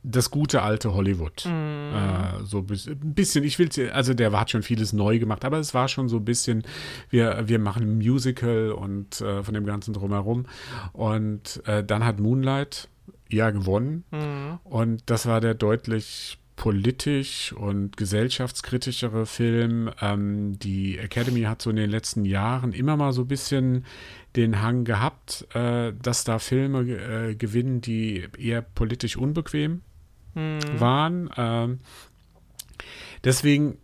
das 0.04 0.30
gute 0.30 0.62
alte 0.62 0.94
Hollywood. 0.94 1.46
Mhm. 1.46 1.94
Äh, 1.94 2.44
so 2.44 2.58
ein 2.58 2.66
bisschen, 3.14 3.42
ich 3.42 3.58
will, 3.58 3.70
also 3.90 4.14
der 4.14 4.30
hat 4.38 4.50
schon 4.50 4.62
vieles 4.62 4.92
neu 4.92 5.18
gemacht, 5.18 5.44
aber 5.44 5.58
es 5.58 5.72
war 5.74 5.88
schon 5.88 6.08
so 6.08 6.18
ein 6.18 6.24
bisschen, 6.24 6.62
wir, 7.08 7.48
wir 7.48 7.58
machen 7.58 7.82
ein 7.82 7.96
Musical 7.96 8.72
und 8.72 9.20
äh, 9.22 9.42
von 9.42 9.54
dem 9.54 9.64
Ganzen 9.64 9.94
drumherum. 9.94 10.44
Und 10.92 11.62
äh, 11.66 11.82
dann 11.82 12.04
hat 12.04 12.20
Moonlight 12.20 12.88
ja 13.30 13.50
gewonnen. 13.50 14.04
Mhm. 14.10 14.58
Und 14.64 15.02
das 15.06 15.26
war 15.26 15.40
der 15.40 15.54
deutlich 15.54 16.38
politisch 16.56 17.52
und 17.52 17.96
gesellschaftskritischere 17.96 19.26
Film. 19.26 19.90
Ähm, 20.00 20.58
die 20.58 20.98
Academy 20.98 21.42
hat 21.42 21.62
so 21.62 21.70
in 21.70 21.76
den 21.76 21.90
letzten 21.90 22.26
Jahren 22.26 22.72
immer 22.72 22.96
mal 22.96 23.12
so 23.12 23.22
ein 23.22 23.28
bisschen 23.28 23.86
den 24.36 24.60
Hang 24.60 24.84
gehabt, 24.84 25.48
äh, 25.54 25.92
dass 26.00 26.24
da 26.24 26.38
Filme 26.38 26.80
äh, 26.80 27.34
gewinnen, 27.34 27.80
die 27.80 28.28
eher 28.38 28.60
politisch 28.62 29.16
unbequem 29.16 29.80
Mhm. 30.34 30.80
waren. 30.80 31.30
Ähm, 31.36 31.80
deswegen 33.24 33.78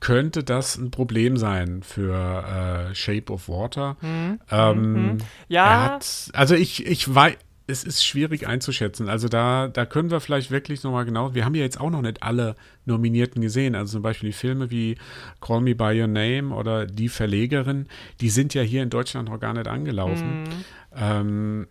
könnte 0.00 0.44
das 0.44 0.76
ein 0.76 0.90
Problem 0.90 1.36
sein 1.36 1.82
für 1.82 2.88
äh, 2.90 2.94
Shape 2.94 3.32
of 3.32 3.48
Water. 3.48 3.96
Mhm. 4.00 4.40
Ähm, 4.50 4.92
Mhm. 4.92 5.18
Ja, 5.48 5.84
hat, 5.84 6.30
also 6.34 6.54
ich, 6.54 6.86
ich 6.86 7.12
weiß, 7.12 7.36
es 7.68 7.82
ist 7.84 8.04
schwierig 8.04 8.46
einzuschätzen. 8.46 9.08
Also 9.08 9.28
da, 9.28 9.68
da 9.68 9.86
können 9.86 10.10
wir 10.10 10.20
vielleicht 10.20 10.50
wirklich 10.50 10.82
nochmal 10.84 11.04
genau, 11.04 11.34
wir 11.34 11.44
haben 11.44 11.54
ja 11.54 11.62
jetzt 11.62 11.80
auch 11.80 11.90
noch 11.90 12.02
nicht 12.02 12.22
alle 12.22 12.54
Nominierten 12.84 13.42
gesehen. 13.42 13.74
Also 13.74 13.92
zum 13.94 14.02
Beispiel 14.02 14.28
die 14.28 14.34
Filme 14.36 14.70
wie 14.70 14.96
Call 15.40 15.60
Me 15.62 15.74
By 15.74 16.00
Your 16.00 16.06
Name 16.06 16.54
oder 16.54 16.86
Die 16.86 17.08
Verlegerin, 17.08 17.86
die 18.20 18.30
sind 18.30 18.54
ja 18.54 18.62
hier 18.62 18.82
in 18.82 18.90
Deutschland 18.90 19.28
noch 19.28 19.40
gar 19.40 19.52
nicht 19.52 19.66
angelaufen. 19.66 20.44
Mhm. 20.44 20.64
Ähm, 20.98 21.66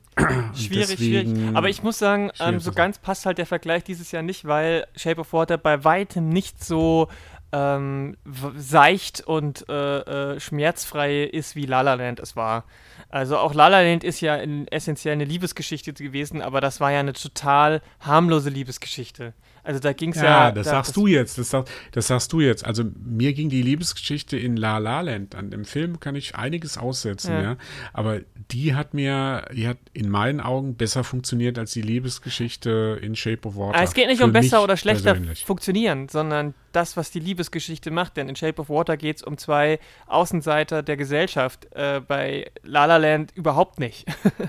Schwierig, 0.53 0.87
deswegen- 0.89 1.35
schwierig. 1.35 1.55
Aber 1.55 1.69
ich 1.69 1.81
muss 1.81 1.97
sagen, 1.97 2.29
ähm, 2.39 2.59
so 2.59 2.71
ganz 2.71 2.99
passt 2.99 3.25
halt 3.25 3.37
der 3.37 3.45
Vergleich 3.45 3.83
dieses 3.83 4.11
Jahr 4.11 4.21
nicht, 4.21 4.45
weil 4.45 4.85
Shape 4.95 5.21
of 5.21 5.33
Water 5.33 5.57
bei 5.57 5.83
weitem 5.83 6.29
nicht 6.29 6.63
so 6.63 7.07
ähm, 7.55 8.17
seicht 8.57 9.21
und 9.21 9.65
äh, 9.69 10.33
äh, 10.33 10.39
schmerzfrei 10.39 11.23
ist, 11.23 11.55
wie 11.55 11.65
La 11.65 11.81
La 11.81 11.93
Land 11.93 12.19
es 12.19 12.35
war. 12.35 12.65
Also 13.09 13.37
auch 13.37 13.53
La 13.53 13.69
La 13.69 13.81
Land 13.81 14.03
ist 14.03 14.19
ja 14.19 14.35
in, 14.35 14.67
essentiell 14.67 15.13
eine 15.13 15.25
Liebesgeschichte 15.25 15.93
gewesen, 15.93 16.41
aber 16.41 16.59
das 16.59 16.79
war 16.81 16.91
ja 16.91 16.99
eine 16.99 17.13
total 17.13 17.81
harmlose 18.01 18.49
Liebesgeschichte. 18.49 19.33
Also 19.63 19.79
da 19.79 19.93
ging 19.93 20.11
es 20.11 20.17
ja. 20.17 20.23
Ja, 20.25 20.51
das 20.51 20.65
da, 20.65 20.71
sagst 20.71 20.95
du 20.95 21.07
jetzt. 21.07 21.37
Das, 21.39 21.49
sag, 21.49 21.65
das 21.91 22.07
sagst 22.07 22.31
du 22.33 22.39
jetzt. 22.39 22.63
Also 22.65 22.83
mir 23.03 23.33
ging 23.33 23.49
die 23.49 23.63
Liebesgeschichte 23.63 24.37
in 24.37 24.57
La 24.57 24.77
La 24.77 25.01
Land. 25.01 25.33
An 25.33 25.49
dem 25.49 25.65
Film 25.65 25.99
kann 25.99 26.15
ich 26.15 26.35
einiges 26.35 26.77
aussetzen, 26.77 27.31
Ja. 27.31 27.41
ja. 27.41 27.57
Aber 27.93 28.19
die 28.51 28.75
hat 28.75 28.93
mir, 28.93 29.47
die 29.53 29.67
hat 29.67 29.77
in 29.93 30.09
meinen 30.09 30.39
Augen 30.39 30.75
besser 30.75 31.03
funktioniert 31.03 31.57
als 31.57 31.71
die 31.71 31.81
Liebesgeschichte 31.81 32.99
in 33.01 33.15
Shape 33.15 33.47
of 33.47 33.55
Water. 33.55 33.69
Aber 33.69 33.79
Ah, 33.79 33.83
es 33.83 33.93
geht 33.93 34.07
nicht 34.07 34.19
Für 34.19 34.25
um 34.25 34.33
besser 34.33 34.63
oder 34.63 34.77
schlechter 34.77 35.13
persönlich. 35.13 35.45
funktionieren, 35.45 36.09
sondern 36.09 36.53
das, 36.75 36.97
was 36.97 37.11
die 37.11 37.19
Liebesgeschichte 37.19 37.91
macht. 37.91 38.17
Denn 38.17 38.29
in 38.29 38.35
Shape 38.35 38.61
of 38.61 38.69
Water 38.69 38.97
geht 38.97 39.17
es 39.17 39.23
um 39.23 39.37
zwei 39.37 39.79
Außenseiter 40.07 40.83
der 40.83 40.97
Gesellschaft. 40.97 41.67
Äh, 41.73 42.01
bei 42.05 42.51
La 42.63 42.85
La 42.85 42.97
Land 42.97 43.31
überhaupt 43.35 43.79
nicht. 43.79 44.05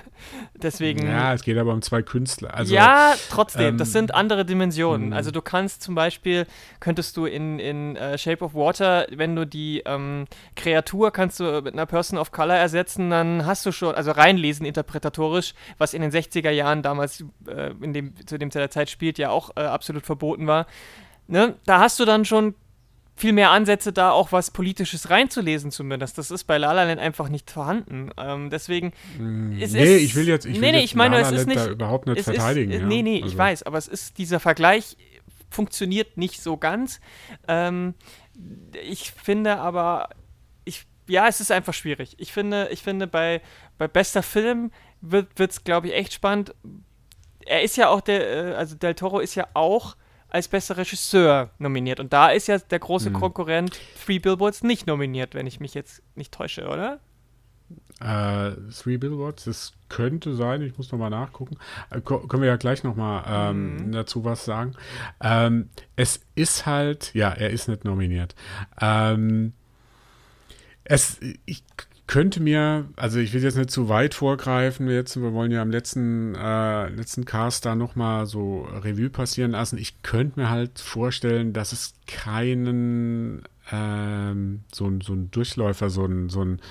Deswegen. 0.55 1.07
Ja, 1.07 1.33
es 1.33 1.43
geht 1.43 1.57
aber 1.57 1.73
um 1.73 1.81
zwei 1.81 2.01
Künstler. 2.01 2.53
Also, 2.53 2.73
ja, 2.73 3.13
trotzdem, 3.29 3.77
das 3.77 3.89
ähm, 3.89 3.93
sind 3.93 4.13
andere 4.13 4.45
Dimensionen. 4.45 5.09
mh. 5.09 5.15
Also 5.15 5.31
du 5.31 5.41
kannst 5.41 5.81
zum 5.81 5.95
Beispiel, 5.95 6.45
könntest 6.79 7.17
du 7.17 7.25
in, 7.25 7.59
in 7.59 7.95
äh, 7.95 8.17
Shape 8.17 8.43
of 8.43 8.53
Water, 8.53 9.07
wenn 9.11 9.35
du 9.35 9.45
die 9.45 9.83
ähm, 9.85 10.25
Kreatur 10.55 11.11
kannst 11.11 11.39
du 11.39 11.61
mit 11.61 11.73
einer 11.73 11.85
Person 11.85 12.19
of 12.19 12.31
Color 12.31 12.55
ersetzen, 12.55 13.09
dann 13.09 13.45
hast 13.45 13.65
du 13.65 13.71
schon, 13.71 13.95
also 13.95 14.11
reinlesen 14.11 14.65
interpretatorisch, 14.65 15.53
was 15.77 15.93
in 15.93 16.01
den 16.01 16.11
60er 16.11 16.51
Jahren 16.51 16.81
damals, 16.81 17.23
äh, 17.47 17.71
in 17.81 17.93
dem, 17.93 18.13
zu 18.25 18.37
dem 18.37 18.49
der 18.49 18.69
Zeit 18.69 18.89
spielt, 18.89 19.17
ja 19.17 19.29
auch 19.29 19.51
äh, 19.55 19.61
absolut 19.61 20.05
verboten 20.05 20.47
war. 20.47 20.67
Ne? 21.27 21.55
Da 21.65 21.79
hast 21.79 21.99
du 21.99 22.05
dann 22.05 22.25
schon 22.25 22.55
viel 23.15 23.33
mehr 23.33 23.49
Ansätze 23.49 23.91
da 23.91 24.11
auch 24.11 24.31
was 24.31 24.51
Politisches 24.51 25.09
reinzulesen 25.09 25.71
zumindest. 25.71 26.17
Das 26.19 26.29
ist 26.29 26.43
bei 26.43 26.57
La 26.59 26.71
La 26.73 26.83
Land 26.83 26.99
einfach 27.01 27.29
nicht 27.29 27.49
vorhanden. 27.49 28.11
Ähm, 28.17 28.49
deswegen 28.51 28.93
mh, 29.17 29.59
es 29.63 29.73
nee, 29.73 29.95
ist- 29.95 30.01
ich 30.03 30.15
will 30.15 30.27
jetzt, 30.27 30.45
ich 30.45 30.57
nee, 30.59 30.61
will 30.67 30.71
nee, 30.73 30.83
ich 30.83 30.93
meine, 30.95 31.15
La 31.19 31.21
es 31.23 31.31
ist 31.31 31.47
da 31.49 31.53
nicht- 31.63 31.67
überhaupt 31.71 32.07
nicht 32.07 32.23
verteidigen. 32.23 32.71
Ist, 32.71 32.81
ja. 32.81 32.85
Nee, 32.85 33.01
nee, 33.01 33.17
ich 33.17 33.23
Also, 33.23 33.37
weiß, 33.39 33.63
aber 33.63 33.77
es 33.79 33.87
ist, 33.87 34.19
dieser 34.19 34.39
Vergleich 34.39 34.97
funktioniert 35.49 36.17
nicht 36.17 36.41
so 36.41 36.57
ganz. 36.57 36.99
Ähm, 37.47 37.95
ich 38.83 39.11
finde 39.11 39.57
aber, 39.57 40.09
ich, 40.63 40.85
ja, 41.07 41.27
es 41.27 41.41
ist 41.41 41.51
einfach 41.51 41.73
schwierig. 41.73 42.15
Ich 42.19 42.31
finde, 42.33 42.67
ich 42.71 42.83
finde 42.83 43.07
bei, 43.07 43.41
bei 43.79 43.87
bester 43.87 44.21
Film 44.21 44.71
wird 45.01 45.27
es, 45.39 45.63
glaube 45.63 45.87
ich, 45.87 45.93
echt 45.95 46.13
spannend. 46.13 46.53
Er 47.47 47.63
ist 47.63 47.77
ja 47.77 47.89
auch 47.89 48.01
der, 48.01 48.51
äh, 48.51 48.55
also 48.55 48.75
Del 48.75 48.93
Toro 48.93 49.19
ist 49.19 49.33
ja 49.35 49.47
auch 49.55 49.95
als 50.29 50.47
bester 50.47 50.77
Regisseur 50.77 51.51
nominiert. 51.57 51.99
Und 51.99 52.11
da 52.13 52.29
ist 52.29 52.47
ja 52.47 52.57
der 52.57 52.79
große 52.79 53.09
Mhm. 53.09 53.13
Konkurrent 53.13 53.79
Three 54.05 54.19
Billboards 54.19 54.63
nicht 54.63 54.87
nominiert, 54.87 55.33
wenn 55.35 55.47
ich 55.47 55.59
mich 55.59 55.73
jetzt 55.73 56.01
nicht 56.15 56.33
täusche, 56.33 56.67
oder? 56.67 56.99
Äh, 57.99 58.51
Three 58.71 58.97
Billboards, 58.97 59.45
das 59.45 59.73
könnte 59.89 60.35
sein, 60.35 60.61
ich 60.61 60.77
muss 60.77 60.91
nochmal 60.91 61.09
nachgucken. 61.09 61.57
Äh, 61.89 62.01
können 62.01 62.41
wir 62.41 62.47
ja 62.49 62.55
gleich 62.57 62.83
nochmal 62.83 63.23
ähm, 63.27 63.75
Mhm. 63.77 63.91
dazu 63.91 64.23
was 64.23 64.45
sagen. 64.45 64.73
Ähm, 65.21 65.69
es 65.95 66.21
ist 66.35 66.65
halt, 66.65 67.13
ja, 67.13 67.29
er 67.29 67.49
ist 67.49 67.67
nicht 67.67 67.85
nominiert. 67.85 68.35
Ähm, 68.79 69.53
es, 70.83 71.19
ich 71.45 71.63
könnte 72.07 72.41
mir, 72.41 72.85
also 72.95 73.19
ich 73.19 73.33
will 73.33 73.43
jetzt 73.43 73.57
nicht 73.57 73.69
zu 73.69 73.89
weit 73.89 74.13
vorgreifen, 74.13 74.89
jetzt, 74.89 75.21
wir 75.21 75.33
wollen 75.33 75.51
ja 75.51 75.61
am 75.61 75.71
letzten, 75.71 76.35
äh, 76.35 76.89
letzten 76.89 77.25
Cast 77.25 77.65
da 77.65 77.75
nochmal 77.75 78.25
so 78.25 78.61
Revue 78.63 79.09
passieren 79.09 79.51
lassen. 79.51 79.77
Ich 79.77 80.01
könnte 80.03 80.39
mir 80.39 80.49
halt 80.49 80.79
vorstellen, 80.79 81.53
dass 81.53 81.73
es 81.73 81.93
keinen 82.07 83.43
ähm, 83.71 84.61
so, 84.73 84.89
so 85.03 85.13
ein 85.13 85.29
Durchläufer, 85.31 85.89
so 85.89 86.05
ein, 86.05 86.29
so 86.29 86.41
ein, 86.41 86.61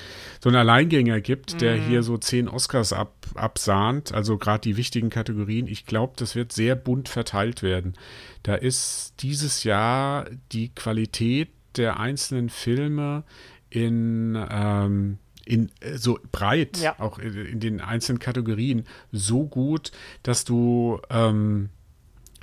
so 0.42 0.48
ein 0.48 0.56
Alleingänger 0.56 1.20
gibt, 1.20 1.60
der 1.60 1.76
Mhm. 1.76 1.80
hier 1.80 2.02
so 2.02 2.16
zehn 2.16 2.48
Oscars 2.48 2.94
ab, 2.94 3.12
absahnt, 3.34 4.14
also 4.14 4.38
gerade 4.38 4.62
die 4.62 4.78
wichtigen 4.78 5.10
Kategorien. 5.10 5.66
Ich 5.66 5.84
glaube, 5.84 6.14
das 6.16 6.34
wird 6.34 6.52
sehr 6.52 6.74
bunt 6.74 7.10
verteilt 7.10 7.62
werden. 7.62 7.94
Da 8.42 8.54
ist 8.54 9.14
dieses 9.20 9.64
Jahr 9.64 10.24
die 10.52 10.70
Qualität 10.70 11.50
der 11.76 12.00
einzelnen 12.00 12.48
Filme 12.48 13.24
in, 13.68 14.38
ähm, 14.50 15.18
in 15.46 15.70
äh, 15.80 15.96
so 15.96 16.18
breit, 16.32 16.76
Ja. 16.78 16.94
auch 16.98 17.18
in, 17.18 17.34
in 17.46 17.60
den 17.60 17.80
einzelnen 17.80 18.18
Kategorien, 18.18 18.84
so 19.12 19.46
gut, 19.46 19.92
dass 20.22 20.44
du 20.44 21.00
ähm, 21.08 21.70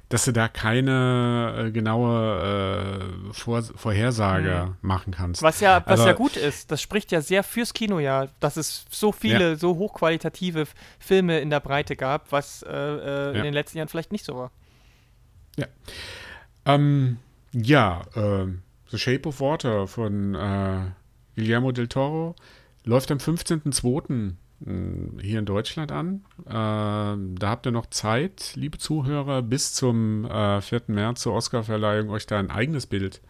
dass 0.10 0.26
du 0.26 0.32
da 0.32 0.48
keine 0.48 1.56
äh, 1.70 1.72
genaue 1.72 3.00
äh, 3.30 3.34
Vor 3.34 3.64
Vorhersage 3.64 4.76
machen 4.82 5.12
kannst. 5.12 5.42
Was 5.42 5.60
ja, 5.60 5.82
was 5.86 6.00
Also- 6.02 6.08
ja 6.08 6.14
gut 6.14 6.38
ist, 6.38 6.70
das 6.72 6.82
spricht 6.84 7.12
ja 7.12 7.20
sehr 7.22 7.44
fürs 7.44 7.74
Kino 7.74 7.98
ja, 8.00 8.28
dass 8.40 8.56
es 8.58 8.86
so 8.92 9.12
viele, 9.12 9.56
so 9.56 9.76
hochqualitative 9.78 10.66
Filme 11.00 11.40
in 11.40 11.50
der 11.50 11.60
Breite 11.62 11.96
gab, 11.96 12.32
was 12.32 12.62
äh, 12.64 12.70
äh, 12.72 13.30
in 13.32 13.36
Ja. 13.38 13.42
den 13.44 13.54
letzten 13.54 13.80
Jahren 13.80 13.88
vielleicht 13.88 14.12
nicht 14.12 14.26
so 14.26 14.36
war. 14.36 14.52
Ähm, 16.66 17.18
ja, 17.52 18.02
ähm, 18.16 18.62
The 18.92 18.98
Shape 19.00 19.28
of 19.28 19.40
Water 19.42 19.88
von 19.88 20.36
äh, 20.36 20.82
Guillermo 21.36 21.72
del 21.72 21.88
Toro 21.88 22.36
läuft 22.84 23.12
am 23.12 23.18
15.02. 23.18 24.34
mh, 24.60 25.22
hier 25.22 25.40
in 25.40 25.46
Deutschland 25.46 25.92
an. 25.92 26.26
Ähm, 26.48 27.36
da 27.38 27.50
habt 27.50 27.66
ihr 27.66 27.72
noch 27.72 27.88
Zeit, 27.88 28.54
liebe 28.56 28.78
Zuhörer, 28.78 29.42
bis 29.42 29.74
zum 29.74 30.26
äh, 30.26 30.62
4. 30.62 30.84
März 30.88 31.22
zur 31.22 31.34
Oscarverleihung 31.34 32.10
euch 32.10 32.26
da 32.26 32.40
ein 32.40 32.52
eigenes 32.52 32.88
Bild 32.88 33.22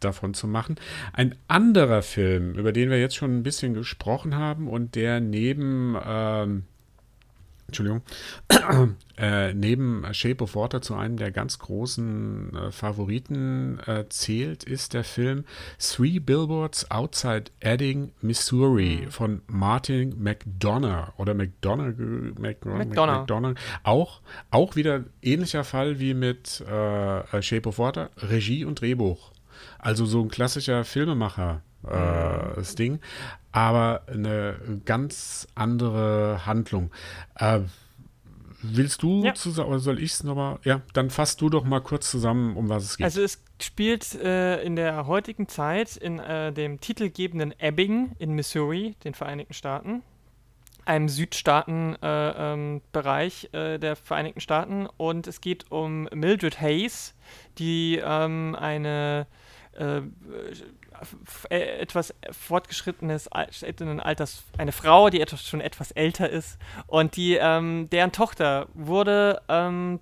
davon 0.00 0.34
zu 0.34 0.46
machen. 0.46 0.76
Ein 1.12 1.34
anderer 1.48 2.02
Film, 2.02 2.54
über 2.54 2.72
den 2.72 2.90
wir 2.90 3.00
jetzt 3.00 3.16
schon 3.16 3.36
ein 3.36 3.42
bisschen 3.42 3.74
gesprochen 3.74 4.34
haben 4.36 4.68
und 4.68 4.94
der 4.94 5.20
neben 5.20 5.96
ähm, 6.04 6.64
Entschuldigung, 7.66 8.02
äh, 9.16 9.54
neben 9.54 10.04
Shape 10.12 10.44
of 10.44 10.54
Water 10.54 10.82
zu 10.82 10.94
einem 10.94 11.16
der 11.16 11.30
ganz 11.30 11.58
großen 11.58 12.54
äh, 12.54 12.70
Favoriten 12.70 13.78
äh, 13.86 14.08
zählt, 14.08 14.64
ist 14.64 14.94
der 14.94 15.04
Film 15.04 15.44
Three 15.78 16.18
Billboards 16.18 16.90
Outside 16.90 17.44
Edding, 17.60 18.12
Missouri 18.20 19.06
von 19.10 19.42
Martin 19.46 20.22
McDonough 20.22 21.12
oder 21.16 21.34
McDonough, 21.34 21.96
Mc, 21.98 22.64
McDonough. 22.64 23.20
McDonough. 23.20 23.54
Auch, 23.82 24.20
auch 24.50 24.76
wieder 24.76 25.04
ähnlicher 25.22 25.64
Fall 25.64 25.98
wie 25.98 26.14
mit 26.14 26.60
äh, 26.60 27.42
Shape 27.42 27.68
of 27.68 27.78
Water, 27.78 28.10
Regie 28.18 28.64
und 28.64 28.80
Drehbuch. 28.80 29.32
Also 29.78 30.06
so 30.06 30.20
ein 30.22 30.28
klassischer 30.28 30.84
Filmemacher. 30.84 31.62
Äh, 31.86 32.54
das 32.56 32.74
Ding, 32.74 33.00
aber 33.54 34.02
eine 34.08 34.56
ganz 34.84 35.46
andere 35.54 36.44
Handlung. 36.44 36.90
Äh, 37.36 37.60
willst 38.62 39.04
du 39.04 39.24
Ja. 39.24 39.34
zusammen, 39.34 39.68
oder 39.68 39.78
soll 39.78 40.02
ich 40.02 40.14
es 40.14 40.24
nochmal? 40.24 40.58
Ja, 40.64 40.80
dann 40.92 41.08
fass 41.08 41.36
du 41.36 41.48
doch 41.50 41.62
mal 41.62 41.80
kurz 41.80 42.10
zusammen, 42.10 42.56
um 42.56 42.68
was 42.68 42.82
es 42.82 42.96
geht. 42.96 43.04
Also 43.04 43.22
es 43.22 43.40
spielt 43.62 44.12
äh, 44.16 44.60
in 44.62 44.74
der 44.74 45.06
heutigen 45.06 45.46
Zeit 45.46 45.96
in 45.96 46.18
äh, 46.18 46.52
dem 46.52 46.80
titelgebenden 46.80 47.54
Ebbing 47.60 48.16
in 48.18 48.32
Missouri, 48.32 48.96
den 49.04 49.14
Vereinigten 49.14 49.54
Staaten. 49.54 50.02
einem 50.86 51.08
Südstaatenbereich 51.08 53.50
äh, 53.54 53.74
äh, 53.74 53.78
der 53.78 53.94
Vereinigten 53.96 54.40
Staaten. 54.40 54.86
Und 54.96 55.26
es 55.28 55.40
geht 55.40 55.70
um 55.70 56.08
Mildred 56.12 56.60
Hayes, 56.60 57.14
die 57.58 58.00
ähm, 58.04 58.56
eine 58.58 59.26
äh 59.78 60.00
etwas 61.50 62.14
fortgeschrittenes 62.30 63.28
Alters, 63.28 64.44
eine 64.58 64.72
Frau, 64.72 65.10
die 65.10 65.20
etwas, 65.20 65.46
schon 65.46 65.60
etwas 65.60 65.90
älter 65.92 66.28
ist 66.28 66.58
und 66.86 67.16
die, 67.16 67.34
ähm, 67.40 67.88
deren 67.90 68.12
Tochter 68.12 68.68
wurde 68.74 69.40
ähm, 69.48 70.00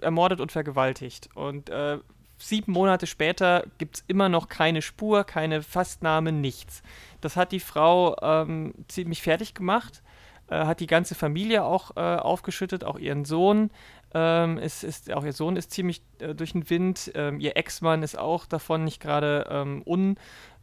ermordet 0.00 0.40
und 0.40 0.52
vergewaltigt. 0.52 1.28
Und 1.34 1.70
äh, 1.70 1.98
sieben 2.38 2.72
Monate 2.72 3.06
später 3.06 3.64
gibt 3.78 3.96
es 3.96 4.04
immer 4.06 4.28
noch 4.28 4.48
keine 4.48 4.82
Spur, 4.82 5.24
keine 5.24 5.62
Fastnahme, 5.62 6.32
nichts. 6.32 6.82
Das 7.20 7.36
hat 7.36 7.52
die 7.52 7.60
Frau 7.60 8.16
ähm, 8.22 8.74
ziemlich 8.88 9.22
fertig 9.22 9.54
gemacht, 9.54 10.02
äh, 10.48 10.64
hat 10.64 10.80
die 10.80 10.86
ganze 10.86 11.14
Familie 11.14 11.64
auch 11.64 11.96
äh, 11.96 12.00
aufgeschüttet, 12.00 12.84
auch 12.84 12.98
ihren 12.98 13.24
Sohn. 13.24 13.70
Ähm, 14.16 14.58
ist, 14.58 14.84
ist, 14.84 15.12
auch 15.12 15.24
ihr 15.24 15.32
Sohn 15.32 15.56
ist 15.56 15.72
ziemlich 15.72 16.02
äh, 16.20 16.34
durch 16.34 16.52
den 16.52 16.70
Wind. 16.70 17.10
Ähm, 17.14 17.40
ihr 17.40 17.56
Ex-Mann 17.56 18.02
ist 18.04 18.16
auch 18.16 18.46
davon 18.46 18.84
nicht 18.84 19.00
gerade 19.00 19.46
ähm, 19.50 19.82
un, 19.84 20.16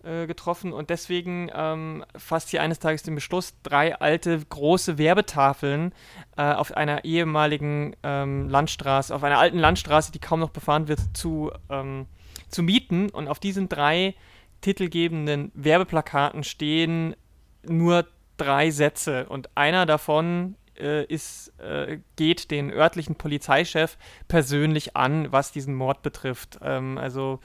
äh, 0.03 0.27
und 0.71 0.89
deswegen 0.89 1.51
ähm, 1.53 2.03
fasst 2.15 2.49
sie 2.49 2.59
eines 2.59 2.79
Tages 2.79 3.03
den 3.03 3.15
Beschluss, 3.15 3.53
drei 3.61 3.95
alte 3.95 4.39
große 4.39 4.97
Werbetafeln 4.97 5.93
äh, 6.37 6.53
auf 6.53 6.75
einer 6.75 7.05
ehemaligen 7.05 7.95
ähm, 8.03 8.49
Landstraße, 8.49 9.13
auf 9.13 9.23
einer 9.23 9.37
alten 9.37 9.59
Landstraße, 9.59 10.11
die 10.11 10.19
kaum 10.19 10.39
noch 10.39 10.49
befahren 10.49 10.87
wird, 10.87 11.01
zu, 11.13 11.51
ähm, 11.69 12.07
zu 12.49 12.63
mieten. 12.63 13.09
Und 13.09 13.27
auf 13.27 13.39
diesen 13.39 13.69
drei 13.69 14.15
titelgebenden 14.61 15.51
Werbeplakaten 15.53 16.43
stehen 16.43 17.15
nur 17.63 18.07
drei 18.37 18.71
Sätze 18.71 19.27
und 19.27 19.55
einer 19.55 19.85
davon 19.85 20.55
äh, 20.79 21.05
ist, 21.05 21.53
äh, 21.59 21.99
geht 22.15 22.51
den 22.51 22.71
örtlichen 22.71 23.15
Polizeichef 23.15 23.97
persönlich 24.27 24.95
an, 24.95 25.31
was 25.31 25.51
diesen 25.51 25.75
Mord 25.75 26.01
betrifft. 26.01 26.59
Ähm, 26.61 26.97
also 26.97 27.39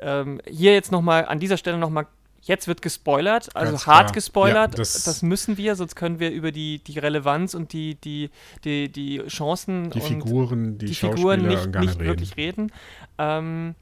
ähm, 0.00 0.40
hier 0.46 0.74
jetzt 0.74 0.92
nochmal 0.92 1.26
an 1.26 1.40
dieser 1.40 1.56
Stelle 1.56 1.78
nochmal 1.78 2.06
Jetzt 2.46 2.68
wird 2.68 2.80
gespoilert, 2.80 3.56
also 3.56 3.72
Ganz 3.72 3.86
hart 3.88 4.04
klar. 4.04 4.12
gespoilert. 4.12 4.72
Ja, 4.74 4.76
das, 4.76 5.02
das, 5.02 5.22
müssen 5.22 5.56
wir, 5.56 5.74
sonst 5.74 5.96
können 5.96 6.20
wir 6.20 6.30
über 6.30 6.52
die, 6.52 6.78
die 6.78 6.96
Relevanz 7.00 7.54
und 7.54 7.72
die, 7.72 7.96
die, 7.96 8.30
die, 8.62 8.88
die 8.88 9.20
Chancen 9.26 9.90
die 9.90 10.00
Figuren, 10.00 10.78
die, 10.78 10.86
die 10.86 10.94
Figuren 10.94 11.44
nicht, 11.44 11.74
nicht 11.74 11.98
wirklich 11.98 12.36
reden. 12.36 12.70
Ähm, 13.18 13.74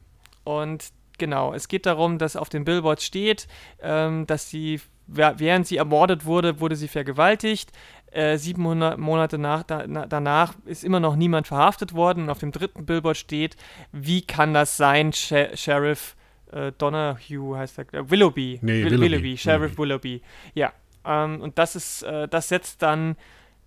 und 0.45 0.93
genau, 1.19 1.53
es 1.53 1.69
geht 1.69 1.85
darum, 1.85 2.17
dass 2.17 2.37
auf 2.37 2.49
dem 2.49 2.65
Billboard 2.65 3.03
steht, 3.03 3.49
ähm, 3.83 4.27
dass 4.27 4.49
sie, 4.49 4.81
während 5.07 5.67
sie 5.67 5.77
ermordet 5.77 6.25
wurde, 6.25 6.61
wurde 6.61 6.77
sie 6.77 6.89
vergewaltigt. 6.89 7.71
Äh, 8.11 8.39
sieben 8.39 8.63
Monate 8.63 9.39
nach, 9.39 9.65
da, 9.65 9.85
na, 9.87 10.07
danach 10.07 10.55
ist 10.67 10.85
immer 10.85 11.01
noch 11.01 11.17
niemand 11.17 11.49
verhaftet 11.49 11.95
worden. 11.95 12.25
Und 12.25 12.31
auf 12.31 12.39
dem 12.39 12.53
dritten 12.53 12.87
Billboard 12.87 13.17
steht, 13.17 13.57
wie 13.93 14.23
kann 14.23 14.55
das 14.55 14.77
sein, 14.77 15.13
Sh 15.13 15.35
Sheriff 15.55 16.17
äh, 16.53 16.73
Donahue 16.79 17.59
heißt 17.59 17.79
er, 17.79 17.95
äh, 17.95 18.11
Willoughby. 18.11 18.61
Nee, 18.63 18.85
Will 18.85 19.01
Willoughby. 19.01 19.37
Sheriff 19.37 19.77
Willoughby. 19.77 20.23
Ja. 20.55 20.73
Ähm, 21.05 21.41
und 21.41 21.59
das 21.59 21.77
ist, 21.77 22.03
äh, 22.03 22.29
das 22.29 22.49
setzt 22.49 22.83
dann 22.83 23.17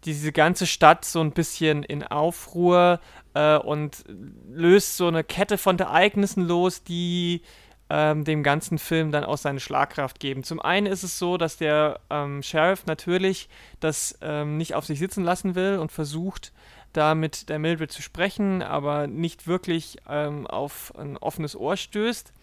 diese 0.05 0.31
ganze 0.31 0.67
Stadt 0.67 1.03
so 1.05 1.19
ein 1.19 1.31
bisschen 1.31 1.83
in 1.83 2.03
Aufruhr 2.03 2.99
äh, 3.33 3.57
und 3.57 4.05
löst 4.49 4.97
so 4.97 5.07
eine 5.07 5.23
Kette 5.23 5.57
von 5.57 5.77
Ereignissen 5.77 6.47
los, 6.47 6.83
die 6.83 7.41
ähm, 7.89 8.23
dem 8.23 8.43
ganzen 8.43 8.77
Film 8.77 9.11
dann 9.11 9.23
auch 9.23 9.37
seine 9.37 9.59
Schlagkraft 9.59 10.19
geben. 10.19 10.43
Zum 10.43 10.59
einen 10.59 10.87
ist 10.87 11.03
es 11.03 11.17
so, 11.17 11.37
dass 11.37 11.57
der 11.57 11.99
ähm, 12.09 12.43
Sheriff 12.43 12.85
natürlich 12.85 13.49
das 13.79 14.17
ähm, 14.21 14.57
nicht 14.57 14.75
auf 14.75 14.85
sich 14.85 14.99
sitzen 14.99 15.23
lassen 15.23 15.55
will 15.55 15.77
und 15.77 15.91
versucht, 15.91 16.51
da 16.93 17.15
mit 17.15 17.49
der 17.49 17.59
Mildred 17.59 17.91
zu 17.91 18.01
sprechen, 18.01 18.61
aber 18.61 19.07
nicht 19.07 19.47
wirklich 19.47 19.97
ähm, 20.09 20.47
auf 20.47 20.93
ein 20.97 21.17
offenes 21.17 21.55
Ohr 21.55 21.77
stößt. 21.77 22.33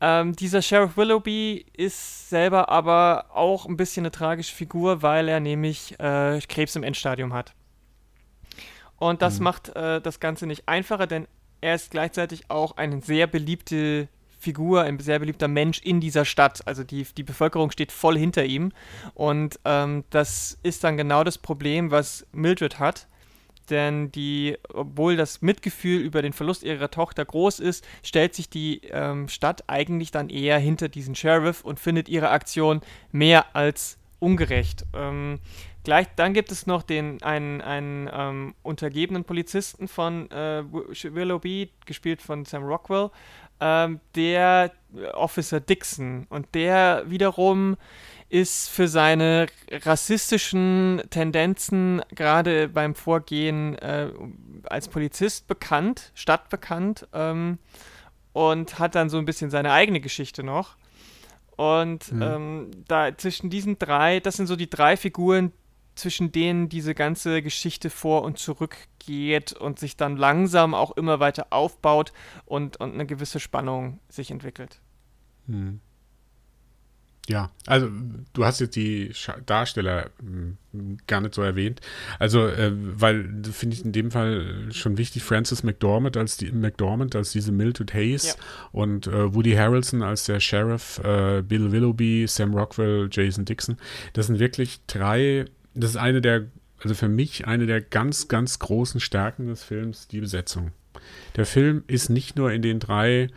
Ähm, 0.00 0.34
dieser 0.36 0.62
Sheriff 0.62 0.96
Willoughby 0.96 1.66
ist 1.72 2.30
selber 2.30 2.68
aber 2.68 3.26
auch 3.34 3.66
ein 3.66 3.76
bisschen 3.76 4.02
eine 4.04 4.12
tragische 4.12 4.54
Figur, 4.54 5.02
weil 5.02 5.28
er 5.28 5.40
nämlich 5.40 5.98
äh, 5.98 6.40
Krebs 6.48 6.76
im 6.76 6.84
Endstadium 6.84 7.32
hat. 7.32 7.52
Und 8.96 9.22
das 9.22 9.38
mhm. 9.38 9.44
macht 9.44 9.68
äh, 9.70 10.00
das 10.00 10.20
Ganze 10.20 10.46
nicht 10.46 10.68
einfacher, 10.68 11.06
denn 11.06 11.26
er 11.60 11.74
ist 11.74 11.90
gleichzeitig 11.90 12.50
auch 12.50 12.76
eine 12.76 13.00
sehr 13.00 13.26
beliebte 13.26 14.08
Figur, 14.48 14.82
ein 14.82 14.98
sehr 14.98 15.18
beliebter 15.18 15.46
Mensch 15.46 15.78
in 15.82 16.00
dieser 16.00 16.24
Stadt. 16.24 16.66
Also 16.66 16.82
die, 16.82 17.06
die 17.16 17.22
Bevölkerung 17.22 17.70
steht 17.70 17.92
voll 17.92 18.16
hinter 18.16 18.46
ihm. 18.46 18.72
Und 19.12 19.60
ähm, 19.66 20.04
das 20.08 20.58
ist 20.62 20.84
dann 20.84 20.96
genau 20.96 21.22
das 21.22 21.36
Problem, 21.36 21.90
was 21.90 22.26
Mildred 22.32 22.78
hat. 22.78 23.08
Denn 23.68 24.10
die, 24.10 24.56
obwohl 24.72 25.16
das 25.16 25.42
Mitgefühl 25.42 26.00
über 26.00 26.22
den 26.22 26.32
Verlust 26.32 26.62
ihrer 26.62 26.90
Tochter 26.90 27.26
groß 27.26 27.60
ist, 27.60 27.86
stellt 28.02 28.34
sich 28.34 28.48
die 28.48 28.80
ähm, 28.90 29.28
Stadt 29.28 29.64
eigentlich 29.66 30.10
dann 30.10 30.30
eher 30.30 30.58
hinter 30.58 30.88
diesen 30.88 31.14
Sheriff 31.14 31.62
und 31.62 31.78
findet 31.78 32.08
ihre 32.08 32.30
Aktion 32.30 32.80
mehr 33.12 33.54
als 33.54 33.98
ungerecht. 34.18 34.86
Ähm, 34.94 35.40
gleich, 35.84 36.06
dann 36.16 36.32
gibt 36.32 36.50
es 36.50 36.66
noch 36.66 36.82
den 36.82 37.22
einen, 37.22 37.60
einen 37.60 38.10
ähm, 38.12 38.54
untergebenen 38.62 39.24
Polizisten 39.24 39.88
von 39.88 40.30
äh, 40.30 40.64
Willoughby, 40.70 41.70
gespielt 41.86 42.22
von 42.22 42.44
Sam 42.44 42.64
Rockwell, 42.64 43.10
ähm, 43.60 44.00
der 44.14 44.72
Officer 45.14 45.60
Dixon. 45.60 46.26
Und 46.30 46.54
der 46.54 47.04
wiederum 47.06 47.76
ist 48.28 48.68
für 48.68 48.88
seine 48.88 49.46
rassistischen 49.70 51.02
Tendenzen 51.10 52.02
gerade 52.14 52.68
beim 52.68 52.94
Vorgehen 52.94 53.76
äh, 53.76 54.10
als 54.64 54.88
Polizist 54.88 55.46
bekannt, 55.46 56.12
stadtbekannt 56.14 57.08
ähm, 57.14 57.58
und 58.32 58.78
hat 58.78 58.94
dann 58.94 59.08
so 59.08 59.18
ein 59.18 59.24
bisschen 59.24 59.50
seine 59.50 59.72
eigene 59.72 60.00
Geschichte 60.00 60.42
noch. 60.42 60.76
Und 61.56 62.12
mhm. 62.12 62.22
ähm, 62.22 62.70
da 62.86 63.16
zwischen 63.16 63.50
diesen 63.50 63.78
drei, 63.78 64.20
das 64.20 64.36
sind 64.36 64.46
so 64.46 64.56
die 64.56 64.70
drei 64.70 64.96
Figuren, 64.96 65.52
zwischen 65.98 66.32
denen 66.32 66.68
diese 66.68 66.94
ganze 66.94 67.42
Geschichte 67.42 67.90
vor 67.90 68.22
und 68.22 68.38
zurück 68.38 68.76
geht 68.98 69.52
und 69.52 69.78
sich 69.78 69.96
dann 69.96 70.16
langsam 70.16 70.74
auch 70.74 70.92
immer 70.92 71.20
weiter 71.20 71.48
aufbaut 71.50 72.12
und, 72.46 72.78
und 72.78 72.94
eine 72.94 73.06
gewisse 73.06 73.40
Spannung 73.40 74.00
sich 74.08 74.30
entwickelt. 74.30 74.80
Hm. 75.46 75.80
Ja, 77.28 77.50
also 77.66 77.90
du 78.32 78.44
hast 78.46 78.58
jetzt 78.60 78.74
die 78.74 79.12
Darsteller 79.44 80.10
hm, 80.18 80.56
gar 81.06 81.20
nicht 81.20 81.34
so 81.34 81.42
erwähnt. 81.42 81.82
Also, 82.18 82.46
äh, 82.46 82.72
weil 82.72 83.42
finde 83.52 83.76
ich 83.76 83.84
in 83.84 83.92
dem 83.92 84.10
Fall 84.10 84.68
schon 84.70 84.96
wichtig, 84.96 85.22
Francis 85.22 85.62
McDormand 85.62 86.16
als 86.16 86.38
die 86.38 86.50
McDormand 86.50 87.14
als 87.14 87.32
diese 87.32 87.52
Mildred 87.52 87.92
Hayes 87.92 88.28
ja. 88.28 88.34
und 88.72 89.08
äh, 89.08 89.34
Woody 89.34 89.52
Harrelson 89.52 90.02
als 90.02 90.24
der 90.24 90.40
Sheriff, 90.40 91.00
äh, 91.04 91.42
Bill 91.42 91.70
Willoughby, 91.70 92.24
Sam 92.26 92.54
Rockwell, 92.54 93.10
Jason 93.12 93.44
Dixon. 93.44 93.76
Das 94.14 94.28
sind 94.28 94.38
wirklich 94.38 94.80
drei 94.86 95.44
das 95.80 95.90
ist 95.90 95.96
eine 95.96 96.20
der, 96.20 96.46
also 96.82 96.94
für 96.94 97.08
mich 97.08 97.46
eine 97.46 97.66
der 97.66 97.80
ganz, 97.80 98.28
ganz 98.28 98.58
großen 98.58 99.00
Stärken 99.00 99.46
des 99.46 99.64
Films, 99.64 100.08
die 100.08 100.20
Besetzung. 100.20 100.72
Der 101.36 101.46
Film 101.46 101.84
ist 101.86 102.08
nicht 102.10 102.36
nur 102.36 102.52
in 102.52 102.62
den 102.62 102.80
drei, 102.80 103.28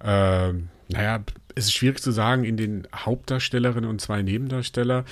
äh, 0.00 0.52
naja, 0.88 1.24
es 1.54 1.66
ist 1.66 1.72
schwierig 1.72 2.00
zu 2.00 2.10
sagen, 2.10 2.44
in 2.44 2.56
den 2.56 2.88
Hauptdarstellerinnen 2.94 3.88
und 3.88 4.00
zwei 4.00 4.22
Nebendarsteller, 4.22 5.04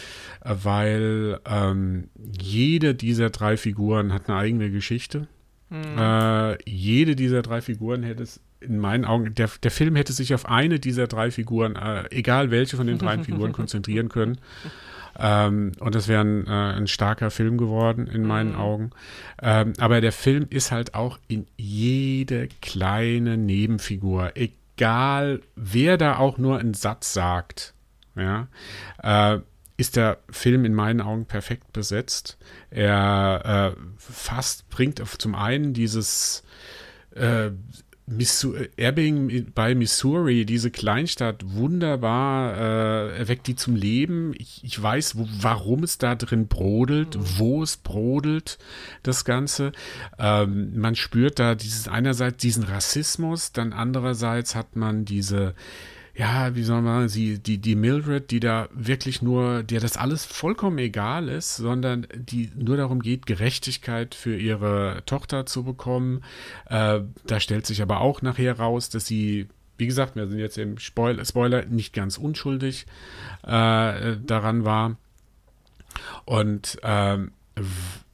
äh, 0.44 0.54
weil 0.62 1.40
ähm, 1.46 2.08
jede 2.40 2.94
dieser 2.94 3.30
drei 3.30 3.56
Figuren 3.56 4.12
hat 4.12 4.28
eine 4.28 4.38
eigene 4.38 4.70
Geschichte. 4.70 5.28
Mhm. 5.70 5.98
Äh, 5.98 6.58
jede 6.68 7.16
dieser 7.16 7.42
drei 7.42 7.60
Figuren 7.60 8.02
hätte 8.02 8.24
es 8.24 8.40
in 8.60 8.78
meinen 8.78 9.04
Augen, 9.04 9.34
der, 9.34 9.50
der 9.62 9.70
Film 9.70 9.96
hätte 9.96 10.12
sich 10.12 10.34
auf 10.34 10.46
eine 10.46 10.78
dieser 10.78 11.06
drei 11.06 11.30
Figuren, 11.30 11.76
äh, 11.76 12.04
egal 12.10 12.50
welche 12.50 12.76
von 12.76 12.86
den 12.86 12.98
drei 12.98 13.18
Figuren, 13.18 13.52
konzentrieren 13.52 14.08
können. 14.08 14.38
Ähm, 15.18 15.72
und 15.78 15.94
es 15.94 16.08
wäre 16.08 16.22
ein, 16.22 16.46
äh, 16.46 16.50
ein, 16.50 16.86
starker 16.86 17.30
Film 17.30 17.58
geworden 17.58 18.06
in 18.06 18.24
meinen 18.24 18.52
mhm. 18.52 18.60
Augen. 18.60 18.90
Ähm, 19.40 19.74
aber 19.78 20.00
der 20.00 20.12
Film 20.12 20.46
ist 20.48 20.72
halt 20.72 20.94
auch 20.94 21.18
in 21.28 21.46
jede 21.56 22.48
kleine 22.60 23.36
Nebenfigur, 23.36 24.32
egal 24.34 25.40
wer 25.54 25.98
da 25.98 26.16
auch 26.16 26.38
nur 26.38 26.58
einen 26.58 26.74
Satz 26.74 27.12
sagt, 27.12 27.74
ja, 28.16 28.48
äh, 29.02 29.40
ist 29.76 29.96
der 29.96 30.18
Film 30.30 30.64
in 30.64 30.74
meinen 30.74 31.00
Augen 31.00 31.26
perfekt 31.26 31.72
besetzt. 31.72 32.38
Er 32.70 33.74
äh, 33.76 33.80
fast 33.96 34.68
bringt 34.70 35.02
zum 35.18 35.34
einen 35.34 35.72
dieses 35.72 36.44
äh, 37.14 37.50
Missouri, 38.16 38.70
Ebbing 38.76 39.52
bei 39.54 39.74
Missouri, 39.74 40.44
diese 40.44 40.70
Kleinstadt, 40.70 41.42
wunderbar, 41.44 42.56
äh, 42.56 43.18
erweckt 43.18 43.46
die 43.46 43.56
zum 43.56 43.76
Leben. 43.76 44.34
Ich, 44.38 44.60
ich 44.62 44.80
weiß, 44.82 45.16
wo, 45.16 45.28
warum 45.40 45.82
es 45.82 45.98
da 45.98 46.14
drin 46.14 46.48
brodelt, 46.48 47.16
mhm. 47.16 47.24
wo 47.38 47.62
es 47.62 47.76
brodelt, 47.76 48.58
das 49.02 49.24
Ganze. 49.24 49.72
Ähm, 50.18 50.78
man 50.78 50.94
spürt 50.94 51.38
da 51.38 51.54
dieses 51.54 51.88
einerseits 51.88 52.38
diesen 52.38 52.64
Rassismus, 52.64 53.52
dann 53.52 53.72
andererseits 53.72 54.54
hat 54.54 54.76
man 54.76 55.04
diese 55.04 55.54
ja, 56.14 56.54
wie 56.54 56.62
soll 56.62 56.82
man 56.82 57.08
sie, 57.08 57.38
die, 57.38 57.58
die 57.58 57.74
Mildred, 57.74 58.30
die 58.30 58.40
da 58.40 58.68
wirklich 58.72 59.22
nur, 59.22 59.62
der 59.62 59.80
das 59.80 59.96
alles 59.96 60.26
vollkommen 60.26 60.78
egal 60.78 61.28
ist, 61.28 61.56
sondern 61.56 62.06
die 62.14 62.50
nur 62.54 62.76
darum 62.76 63.00
geht, 63.00 63.24
Gerechtigkeit 63.24 64.14
für 64.14 64.36
ihre 64.36 65.02
Tochter 65.06 65.46
zu 65.46 65.64
bekommen. 65.64 66.22
Äh, 66.66 67.00
da 67.26 67.40
stellt 67.40 67.66
sich 67.66 67.80
aber 67.80 68.02
auch 68.02 68.20
nachher 68.20 68.58
raus, 68.58 68.90
dass 68.90 69.06
sie, 69.06 69.48
wie 69.78 69.86
gesagt, 69.86 70.14
wir 70.14 70.26
sind 70.28 70.38
jetzt 70.38 70.58
im 70.58 70.78
Spoiler, 70.78 71.24
Spoiler 71.24 71.64
nicht 71.64 71.94
ganz 71.94 72.18
unschuldig 72.18 72.86
äh, 73.42 74.16
daran 74.22 74.66
war. 74.66 74.96
Und 76.26 76.78
ähm, 76.82 77.32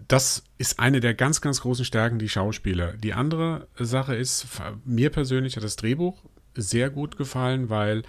das 0.06 0.44
ist 0.56 0.78
eine 0.78 1.00
der 1.00 1.14
ganz, 1.14 1.40
ganz 1.40 1.60
großen 1.62 1.84
Stärken, 1.84 2.20
die 2.20 2.28
Schauspieler. 2.28 2.92
Die 2.92 3.12
andere 3.12 3.66
Sache 3.76 4.14
ist, 4.14 4.46
mir 4.84 5.10
persönlich 5.10 5.56
hat 5.56 5.64
das 5.64 5.76
Drehbuch 5.76 6.16
sehr 6.58 6.90
gut 6.90 7.16
gefallen, 7.16 7.70
weil 7.70 8.02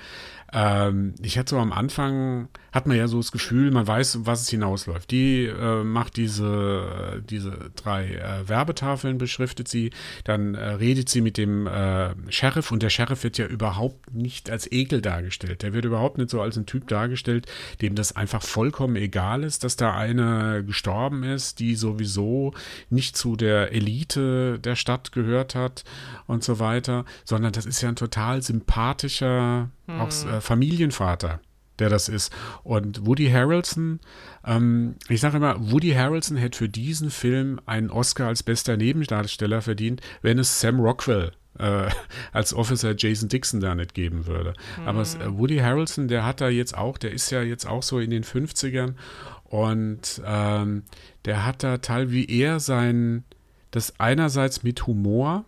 ähm, 0.51 1.13
ich 1.21 1.37
hatte 1.37 1.51
so 1.51 1.59
am 1.59 1.71
Anfang, 1.71 2.49
hat 2.71 2.87
man 2.87 2.97
ja 2.97 3.07
so 3.07 3.17
das 3.17 3.31
Gefühl, 3.31 3.71
man 3.71 3.87
weiß, 3.87 4.19
was 4.21 4.41
es 4.41 4.49
hinausläuft. 4.49 5.11
Die 5.11 5.45
äh, 5.45 5.83
macht 5.83 6.17
diese, 6.17 7.23
diese 7.29 7.71
drei 7.75 8.15
äh, 8.15 8.47
Werbetafeln, 8.47 9.17
beschriftet 9.17 9.67
sie, 9.67 9.91
dann 10.23 10.55
äh, 10.55 10.69
redet 10.69 11.09
sie 11.09 11.21
mit 11.21 11.37
dem 11.37 11.67
äh, 11.67 12.09
Sheriff 12.31 12.71
und 12.71 12.83
der 12.83 12.89
Sheriff 12.89 13.23
wird 13.23 13.37
ja 13.37 13.45
überhaupt 13.45 14.13
nicht 14.13 14.49
als 14.49 14.71
Ekel 14.71 15.01
dargestellt. 15.01 15.63
Der 15.63 15.73
wird 15.73 15.85
überhaupt 15.85 16.17
nicht 16.17 16.29
so 16.29 16.41
als 16.41 16.57
ein 16.57 16.65
Typ 16.65 16.87
dargestellt, 16.87 17.47
dem 17.81 17.95
das 17.95 18.15
einfach 18.15 18.41
vollkommen 18.41 18.95
egal 18.95 19.43
ist, 19.43 19.63
dass 19.63 19.75
da 19.75 19.93
eine 19.93 20.63
gestorben 20.63 21.23
ist, 21.23 21.59
die 21.59 21.75
sowieso 21.75 22.53
nicht 22.89 23.17
zu 23.17 23.35
der 23.35 23.71
Elite 23.71 24.59
der 24.59 24.75
Stadt 24.75 25.11
gehört 25.11 25.55
hat 25.55 25.83
und 26.27 26.43
so 26.43 26.59
weiter, 26.59 27.05
sondern 27.25 27.51
das 27.51 27.65
ist 27.65 27.81
ja 27.81 27.89
ein 27.89 27.95
total 27.95 28.41
sympathischer 28.41 29.69
hm. 29.87 30.01
auch 30.01 30.09
äh, 30.25 30.41
Familienvater, 30.41 31.39
der 31.79 31.89
das 31.89 32.09
ist. 32.09 32.31
Und 32.63 33.05
Woody 33.05 33.29
Harrelson, 33.29 33.99
ähm, 34.45 34.95
ich 35.07 35.21
sage 35.21 35.37
immer, 35.37 35.71
Woody 35.71 35.91
Harrelson 35.91 36.37
hätte 36.37 36.57
für 36.57 36.69
diesen 36.69 37.09
Film 37.09 37.59
einen 37.65 37.89
Oscar 37.89 38.27
als 38.27 38.43
bester 38.43 38.77
Nebendarsteller 38.77 39.61
verdient, 39.61 40.01
wenn 40.21 40.39
es 40.39 40.59
Sam 40.59 40.79
Rockwell 40.79 41.31
äh, 41.57 41.89
als 42.31 42.53
Officer 42.53 42.93
Jason 42.97 43.29
Dixon 43.29 43.59
da 43.59 43.75
nicht 43.75 43.93
geben 43.93 44.27
würde. 44.27 44.53
Mhm. 44.79 44.87
Aber 44.87 45.01
äh, 45.01 45.37
Woody 45.37 45.57
Harrelson, 45.57 46.07
der 46.07 46.25
hat 46.25 46.41
da 46.41 46.49
jetzt 46.49 46.77
auch, 46.77 46.97
der 46.97 47.11
ist 47.11 47.29
ja 47.31 47.41
jetzt 47.41 47.65
auch 47.65 47.83
so 47.83 47.99
in 47.99 48.09
den 48.09 48.23
50ern 48.23 48.95
und 49.43 50.21
ähm, 50.25 50.83
der 51.25 51.45
hat 51.45 51.63
da 51.63 51.77
teil 51.77 52.11
wie 52.11 52.25
er 52.25 52.59
sein, 52.59 53.23
das 53.71 53.99
einerseits 53.99 54.63
mit 54.63 54.87
Humor 54.87 55.45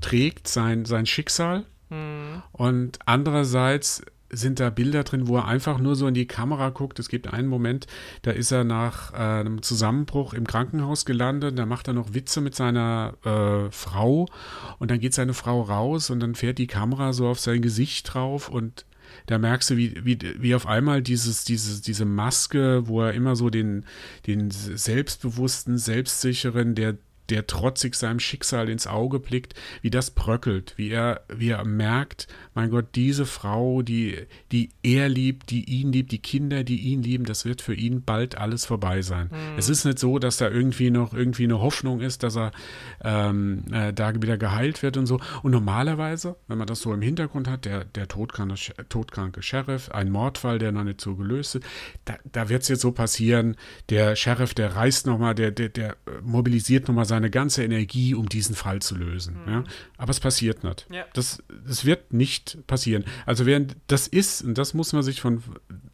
trägt, 0.00 0.48
sein, 0.48 0.84
sein 0.84 1.06
Schicksal 1.06 1.64
Mhm. 1.92 2.42
Und 2.52 2.98
andererseits 3.04 4.02
sind 4.32 4.60
da 4.60 4.70
Bilder 4.70 5.04
drin, 5.04 5.28
wo 5.28 5.36
er 5.36 5.46
einfach 5.46 5.78
nur 5.78 5.94
so 5.94 6.06
in 6.06 6.14
die 6.14 6.26
Kamera 6.26 6.70
guckt. 6.70 6.98
Es 6.98 7.08
gibt 7.08 7.32
einen 7.32 7.48
Moment, 7.48 7.86
da 8.22 8.30
ist 8.30 8.50
er 8.50 8.64
nach 8.64 9.12
äh, 9.12 9.16
einem 9.16 9.62
Zusammenbruch 9.62 10.32
im 10.32 10.46
Krankenhaus 10.46 11.04
gelandet, 11.04 11.58
da 11.58 11.66
macht 11.66 11.88
er 11.88 11.94
noch 11.94 12.14
Witze 12.14 12.40
mit 12.40 12.54
seiner 12.54 13.14
äh, 13.24 13.70
Frau. 13.70 14.26
Und 14.78 14.90
dann 14.90 15.00
geht 15.00 15.14
seine 15.14 15.34
Frau 15.34 15.60
raus 15.60 16.10
und 16.10 16.20
dann 16.20 16.34
fährt 16.34 16.58
die 16.58 16.66
Kamera 16.66 17.12
so 17.12 17.28
auf 17.28 17.38
sein 17.38 17.60
Gesicht 17.60 18.12
drauf. 18.12 18.48
Und 18.48 18.86
da 19.26 19.38
merkst 19.38 19.70
du, 19.70 19.76
wie, 19.76 20.04
wie, 20.04 20.18
wie 20.38 20.54
auf 20.54 20.66
einmal 20.66 21.02
dieses, 21.02 21.44
dieses, 21.44 21.82
diese 21.82 22.04
Maske, 22.04 22.88
wo 22.88 23.02
er 23.02 23.12
immer 23.12 23.36
so 23.36 23.50
den, 23.50 23.84
den 24.26 24.50
selbstbewussten, 24.50 25.76
selbstsicheren, 25.78 26.74
der 26.74 26.96
der 27.32 27.46
trotzig 27.46 27.94
seinem 27.94 28.20
Schicksal 28.20 28.68
ins 28.68 28.86
Auge 28.86 29.18
blickt, 29.18 29.54
wie 29.80 29.88
das 29.88 30.10
bröckelt, 30.10 30.74
wie 30.76 30.90
er, 30.90 31.22
wie 31.28 31.48
er 31.48 31.64
merkt, 31.64 32.28
mein 32.52 32.68
Gott, 32.68 32.88
diese 32.94 33.24
Frau, 33.24 33.80
die, 33.80 34.18
die 34.52 34.68
er 34.82 35.08
liebt, 35.08 35.50
die 35.50 35.64
ihn 35.64 35.90
liebt, 35.92 36.12
die 36.12 36.18
Kinder, 36.18 36.62
die 36.62 36.80
ihn 36.80 37.02
lieben, 37.02 37.24
das 37.24 37.46
wird 37.46 37.62
für 37.62 37.72
ihn 37.72 38.02
bald 38.02 38.36
alles 38.36 38.66
vorbei 38.66 39.00
sein. 39.00 39.30
Mhm. 39.32 39.58
Es 39.58 39.70
ist 39.70 39.86
nicht 39.86 39.98
so, 39.98 40.18
dass 40.18 40.36
da 40.36 40.50
irgendwie 40.50 40.90
noch 40.90 41.14
irgendwie 41.14 41.44
eine 41.44 41.58
Hoffnung 41.58 42.02
ist, 42.02 42.22
dass 42.22 42.36
er 42.36 42.52
ähm, 43.02 43.64
äh, 43.72 43.94
da 43.94 44.12
wieder 44.20 44.36
geheilt 44.36 44.82
wird 44.82 44.98
und 44.98 45.06
so. 45.06 45.18
Und 45.42 45.52
normalerweise, 45.52 46.36
wenn 46.48 46.58
man 46.58 46.66
das 46.66 46.80
so 46.80 46.92
im 46.92 47.00
Hintergrund 47.00 47.48
hat, 47.48 47.64
der, 47.64 47.86
der 47.86 48.08
todkranke, 48.08 48.56
todkranke 48.90 49.40
Sheriff, 49.40 49.90
ein 49.90 50.10
Mordfall, 50.10 50.58
der 50.58 50.72
noch 50.72 50.84
nicht 50.84 51.00
so 51.00 51.16
gelöst 51.16 51.54
ist, 51.54 51.64
da, 52.04 52.16
da 52.30 52.50
wird 52.50 52.60
es 52.60 52.68
jetzt 52.68 52.82
so 52.82 52.92
passieren, 52.92 53.56
der 53.88 54.16
Sheriff, 54.16 54.52
der 54.52 54.76
reißt 54.76 55.06
nochmal, 55.06 55.34
der, 55.34 55.50
der, 55.50 55.70
der 55.70 55.96
mobilisiert 56.22 56.88
nochmal 56.88 57.06
seine 57.06 57.21
ganze 57.30 57.64
Energie, 57.64 58.14
um 58.14 58.28
diesen 58.28 58.54
Fall 58.54 58.80
zu 58.80 58.96
lösen. 58.96 59.36
Mhm. 59.44 59.52
Ja? 59.52 59.64
Aber 59.96 60.10
es 60.10 60.20
passiert 60.20 60.64
nicht. 60.64 60.86
Ja. 60.90 61.04
Das, 61.14 61.42
das 61.66 61.84
wird 61.84 62.12
nicht 62.12 62.58
passieren. 62.66 63.04
Also 63.26 63.46
während 63.46 63.76
das 63.86 64.06
ist, 64.06 64.42
und 64.42 64.58
das 64.58 64.74
muss 64.74 64.92
man 64.92 65.02
sich 65.02 65.20
von, 65.20 65.42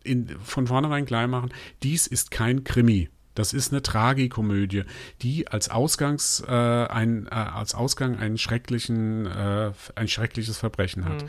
in, 0.04 0.28
von 0.40 0.66
vornherein 0.66 1.06
klar 1.06 1.26
machen, 1.26 1.52
dies 1.82 2.06
ist 2.06 2.30
kein 2.30 2.64
Krimi. 2.64 3.08
Das 3.34 3.52
ist 3.52 3.72
eine 3.72 3.82
Tragikomödie, 3.82 4.82
die 5.22 5.46
als 5.46 5.68
Ausgangs 5.70 6.42
äh, 6.44 6.50
ein 6.50 7.26
äh, 7.26 7.34
als 7.34 7.72
Ausgang 7.72 8.18
einen 8.18 8.36
schrecklichen 8.36 9.26
äh, 9.26 9.70
ein 9.94 10.08
schreckliches 10.08 10.58
Verbrechen 10.58 11.04
hat. 11.04 11.22
Mhm. 11.22 11.28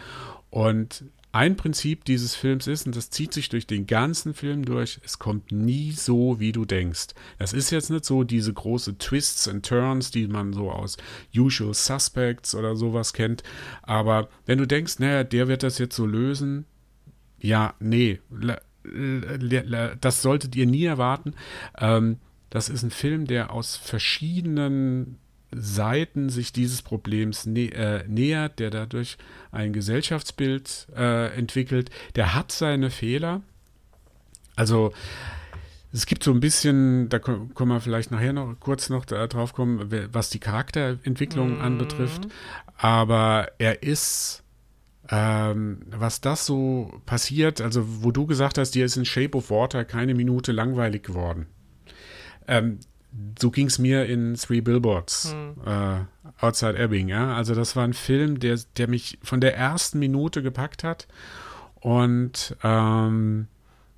Und 0.50 1.04
ein 1.32 1.56
Prinzip 1.56 2.06
dieses 2.06 2.34
Films 2.34 2.66
ist, 2.66 2.88
und 2.88 2.96
das 2.96 3.12
zieht 3.12 3.34
sich 3.34 3.50
durch 3.50 3.68
den 3.68 3.86
ganzen 3.86 4.34
Film 4.34 4.66
durch, 4.66 5.00
es 5.04 5.20
kommt 5.20 5.52
nie 5.52 5.92
so, 5.92 6.40
wie 6.40 6.52
du 6.52 6.66
denkst. 6.66 7.10
Das 7.38 7.54
ist 7.54 7.70
jetzt 7.70 7.92
nicht 7.92 8.06
so 8.06 8.24
diese 8.24 8.52
große 8.52 8.98
Twists 8.98 9.48
and 9.48 9.66
Turns, 9.66 10.10
die 10.10 10.28
man 10.28 10.54
so 10.54 10.72
aus 10.72 10.98
Usual 11.36 11.74
Suspects 11.74 12.56
oder 12.56 12.76
sowas 12.76 13.14
kennt. 13.14 13.44
Aber 13.84 14.30
wenn 14.46 14.58
du 14.58 14.66
denkst, 14.66 14.98
naja, 15.00 15.24
der 15.24 15.48
wird 15.48 15.62
das 15.62 15.78
jetzt 15.78 15.96
so 15.96 16.08
lösen, 16.08 16.66
ja, 17.40 17.76
nee, 17.80 18.20
das 20.02 20.22
solltet 20.22 20.56
ihr 20.56 20.66
nie 20.66 20.86
erwarten. 20.86 21.36
Ähm, 21.78 22.18
das 22.50 22.70
ist 22.70 22.82
ein 22.82 22.92
Film, 22.92 23.28
der 23.28 23.54
aus 23.54 23.76
verschiedenen 23.76 25.20
Seiten 25.52 26.30
sich 26.30 26.54
dieses 26.54 26.82
Problems 26.82 27.46
nä 27.46 27.68
äh, 27.70 28.04
nähert, 28.08 28.60
der 28.60 28.70
dadurch 28.70 29.18
ein 29.52 29.74
Gesellschaftsbild 29.74 30.88
äh, 30.96 31.36
entwickelt. 31.36 31.90
Der 32.16 32.36
hat 32.36 32.52
seine 32.52 32.90
Fehler. 32.92 33.42
Also 34.56 34.94
es 35.92 36.06
gibt 36.06 36.24
so 36.24 36.32
ein 36.32 36.40
bisschen, 36.40 37.10
da 37.10 37.18
können 37.18 37.50
wir 37.56 37.82
vielleicht 37.82 38.12
nachher 38.12 38.34
noch 38.34 38.56
kurz 38.60 38.90
noch 38.90 39.06
drauf 39.06 39.54
kommen, 39.54 39.92
was 40.14 40.30
die 40.30 40.40
Charakterentwicklung 40.40 41.58
mm. 41.58 41.62
anbetrifft. 41.62 42.28
Aber 42.78 43.48
er 43.58 43.82
ist, 43.82 44.44
ähm, 45.10 45.80
was 45.90 46.22
das 46.22 46.46
so 46.46 47.02
passiert, 47.08 47.60
also 47.60 48.04
wo 48.04 48.12
du 48.12 48.28
gesagt 48.28 48.60
hast, 48.60 48.72
dir 48.72 48.86
ist 48.86 48.98
in 48.98 49.06
Shape 49.06 49.36
of 49.36 49.50
Water 49.50 49.84
keine 49.84 50.14
Minute 50.14 50.52
langweilig 50.52 51.04
geworden. 51.04 51.48
Ähm, 52.48 52.80
so 53.40 53.50
ging 53.52 53.68
es 53.68 53.80
mir 53.80 54.06
in 54.06 54.36
Three 54.36 54.62
Billboards 54.62 55.34
hm. 55.34 55.56
äh, 55.66 56.46
Outside 56.46 56.78
Ebbing. 56.78 57.08
Ja? 57.08 57.36
Also 57.36 57.56
das 57.56 57.76
war 57.76 57.84
ein 57.84 57.94
Film, 57.94 58.40
der, 58.40 58.60
der 58.78 58.88
mich 58.88 59.18
von 59.24 59.42
der 59.42 59.56
ersten 59.58 60.00
Minute 60.00 60.42
gepackt 60.44 60.84
hat 60.84 61.08
und 61.76 62.56
ähm, 62.64 63.48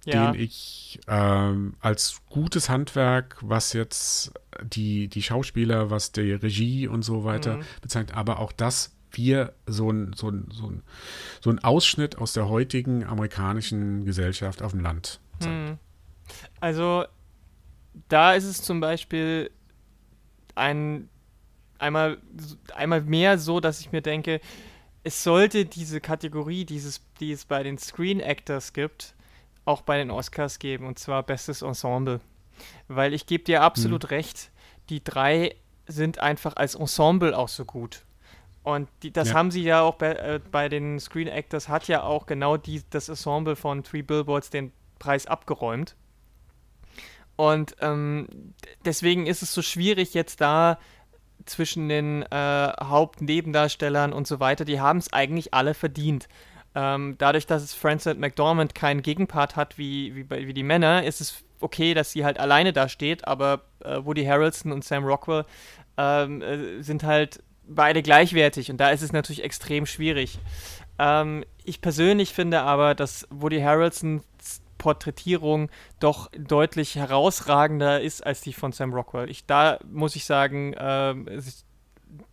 ja. 0.05 0.31
den 0.31 0.41
ich 0.41 0.99
ähm, 1.07 1.75
als 1.79 2.21
gutes 2.29 2.69
Handwerk, 2.69 3.37
was 3.41 3.73
jetzt 3.73 4.33
die, 4.63 5.07
die 5.07 5.21
Schauspieler, 5.21 5.89
was 5.89 6.11
die 6.11 6.33
Regie 6.33 6.87
und 6.87 7.03
so 7.03 7.23
weiter 7.23 7.57
mhm. 7.57 7.63
bezeichnet, 7.81 8.15
aber 8.15 8.39
auch 8.39 8.51
das 8.51 8.95
wir 9.13 9.53
so 9.65 9.91
ein, 9.91 10.13
so, 10.13 10.29
ein, 10.29 10.47
so, 10.51 10.67
ein, 10.67 10.83
so 11.41 11.49
ein 11.49 11.59
Ausschnitt 11.59 12.17
aus 12.17 12.31
der 12.31 12.47
heutigen 12.47 13.03
amerikanischen 13.03 14.05
Gesellschaft 14.05 14.61
auf 14.61 14.71
dem 14.71 14.79
Land 14.79 15.19
zeigt. 15.39 15.69
Hm. 15.69 15.77
Also 16.61 17.05
da 18.09 18.33
ist 18.33 18.45
es 18.45 18.61
zum 18.61 18.79
Beispiel 18.79 19.51
ein, 20.55 21.09
einmal, 21.79 22.17
einmal 22.75 23.01
mehr 23.01 23.37
so, 23.37 23.59
dass 23.59 23.81
ich 23.81 23.91
mir 23.91 24.01
denke, 24.01 24.41
es 25.03 25.23
sollte 25.23 25.65
diese 25.65 25.99
Kategorie, 25.99 26.65
dieses, 26.65 27.01
die 27.19 27.31
es 27.31 27.45
bei 27.45 27.63
den 27.63 27.77
Screen 27.77 28.19
Actors 28.19 28.73
gibt, 28.73 29.15
auch 29.65 29.81
bei 29.81 29.97
den 29.97 30.11
Oscars 30.11 30.59
geben, 30.59 30.85
und 30.85 30.99
zwar 30.99 31.23
Bestes 31.23 31.61
Ensemble. 31.61 32.19
Weil 32.87 33.13
ich 33.13 33.25
gebe 33.25 33.43
dir 33.43 33.63
absolut 33.63 34.03
mhm. 34.03 34.09
recht, 34.09 34.51
die 34.89 35.03
drei 35.03 35.55
sind 35.87 36.19
einfach 36.19 36.55
als 36.55 36.75
Ensemble 36.75 37.37
auch 37.37 37.47
so 37.47 37.65
gut. 37.65 38.03
Und 38.63 38.89
die, 39.01 39.11
das 39.11 39.29
ja. 39.29 39.35
haben 39.35 39.49
sie 39.49 39.63
ja 39.63 39.81
auch 39.81 39.95
bei, 39.95 40.11
äh, 40.11 40.39
bei, 40.51 40.69
den 40.69 40.99
Screen 40.99 41.27
Actors, 41.27 41.67
hat 41.67 41.87
ja 41.87 42.03
auch 42.03 42.27
genau 42.27 42.57
die, 42.57 42.83
das 42.91 43.09
Ensemble 43.09 43.55
von 43.55 43.83
Three 43.83 44.03
Billboards 44.03 44.51
den 44.51 44.71
Preis 44.99 45.25
abgeräumt. 45.25 45.95
Und 47.41 47.75
ähm, 47.81 48.27
deswegen 48.85 49.25
ist 49.25 49.41
es 49.41 49.51
so 49.51 49.63
schwierig 49.63 50.13
jetzt 50.13 50.41
da 50.41 50.77
zwischen 51.45 51.89
den 51.89 52.21
äh, 52.21 52.71
Hauptnebendarstellern 52.79 54.13
und 54.13 54.27
so 54.27 54.39
weiter. 54.39 54.63
Die 54.63 54.79
haben 54.79 54.99
es 54.99 55.11
eigentlich 55.11 55.51
alle 55.51 55.73
verdient. 55.73 56.27
Ähm, 56.75 57.15
dadurch, 57.17 57.47
dass 57.47 57.63
es 57.63 57.73
Frances 57.73 58.15
McDormand 58.15 58.75
keinen 58.75 59.01
Gegenpart 59.01 59.55
hat 59.55 59.79
wie, 59.79 60.15
wie, 60.15 60.29
wie 60.29 60.53
die 60.53 60.61
Männer, 60.61 61.03
ist 61.03 61.19
es 61.19 61.43
okay, 61.61 61.95
dass 61.95 62.11
sie 62.11 62.25
halt 62.25 62.39
alleine 62.39 62.73
da 62.73 62.87
steht, 62.87 63.27
aber 63.27 63.63
äh, 63.83 63.97
Woody 64.05 64.23
Harrelson 64.23 64.71
und 64.71 64.83
Sam 64.83 65.03
Rockwell 65.03 65.45
ähm, 65.97 66.43
äh, 66.43 66.83
sind 66.83 67.03
halt 67.03 67.41
beide 67.67 68.03
gleichwertig 68.03 68.69
und 68.69 68.77
da 68.77 68.91
ist 68.91 69.01
es 69.01 69.13
natürlich 69.13 69.43
extrem 69.43 69.87
schwierig. 69.87 70.37
Ähm, 70.99 71.43
ich 71.63 71.81
persönlich 71.81 72.33
finde 72.33 72.61
aber, 72.61 72.93
dass 72.93 73.27
Woody 73.31 73.61
Harrelsons 73.61 74.60
Porträtierung 74.81 75.69
doch 75.99 76.31
deutlich 76.35 76.95
herausragender 76.95 78.01
ist 78.01 78.25
als 78.25 78.41
die 78.41 78.51
von 78.51 78.71
Sam 78.71 78.91
Rockwell. 78.91 79.29
Ich, 79.29 79.45
da 79.45 79.77
muss 79.91 80.15
ich 80.15 80.25
sagen, 80.25 80.73
äh, 80.73 81.13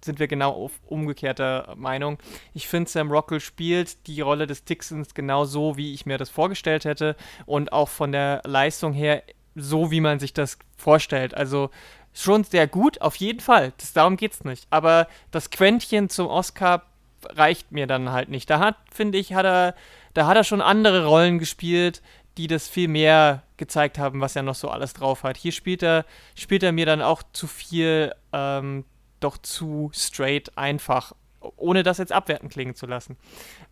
sind 0.03 0.19
wir 0.19 0.29
genau 0.29 0.53
auf 0.53 0.73
umgekehrter 0.87 1.75
Meinung. 1.77 2.17
Ich 2.55 2.67
finde, 2.67 2.89
Sam 2.89 3.13
Rockwell 3.13 3.41
spielt 3.41 4.07
die 4.07 4.23
Rolle 4.23 4.47
des 4.47 4.65
Texans 4.65 5.13
genau 5.13 5.45
so, 5.45 5.77
wie 5.77 5.93
ich 5.93 6.07
mir 6.07 6.17
das 6.17 6.31
vorgestellt 6.31 6.87
hätte 6.87 7.17
und 7.45 7.71
auch 7.71 7.91
von 7.91 8.13
der 8.13 8.41
Leistung 8.47 8.95
her 8.95 9.23
so, 9.55 9.91
wie 9.91 10.01
man 10.01 10.19
sich 10.19 10.33
das 10.33 10.59
vorstellt. 10.79 11.35
Also 11.35 11.69
schon 12.15 12.45
sehr 12.45 12.67
gut, 12.67 13.03
auf 13.03 13.17
jeden 13.17 13.41
Fall. 13.41 13.75
Das, 13.77 13.93
darum 13.93 14.17
es 14.19 14.43
nicht. 14.43 14.67
Aber 14.71 15.07
das 15.33 15.51
Quäntchen 15.51 16.09
zum 16.09 16.29
Oscar 16.29 16.85
reicht 17.27 17.73
mir 17.73 17.87
dann 17.87 18.11
halt 18.11 18.31
nicht. 18.31 18.49
Da 18.49 18.59
hat, 18.59 18.77
finde 18.91 19.19
ich, 19.19 19.35
hat 19.35 19.45
er, 19.45 19.75
da 20.15 20.27
hat 20.27 20.37
er 20.39 20.45
schon 20.45 20.63
andere 20.63 21.05
Rollen 21.05 21.39
gespielt, 21.39 22.01
die 22.39 22.47
das 22.47 22.69
viel 22.69 22.89
mehr 22.89 23.43
gezeigt 23.57 23.99
haben, 23.99 24.21
was 24.21 24.37
er 24.37 24.43
noch 24.43 24.55
so 24.55 24.71
alles 24.71 24.95
drauf 24.95 25.25
hat. 25.25 25.37
Hier 25.37 25.53
spielt 25.53 25.83
er, 25.83 26.07
spielt 26.35 26.63
er 26.63 26.73
mir 26.73 26.87
dann 26.87 27.03
auch 27.03 27.23
zu 27.33 27.49
viel, 27.49 28.15
ähm, 28.33 28.85
doch 29.21 29.37
zu 29.37 29.91
straight, 29.93 30.57
einfach, 30.57 31.13
ohne 31.57 31.83
das 31.83 31.99
jetzt 31.99 32.13
abwertend 32.13 32.53
klingen 32.53 32.77
zu 32.77 32.87
lassen. 32.87 33.17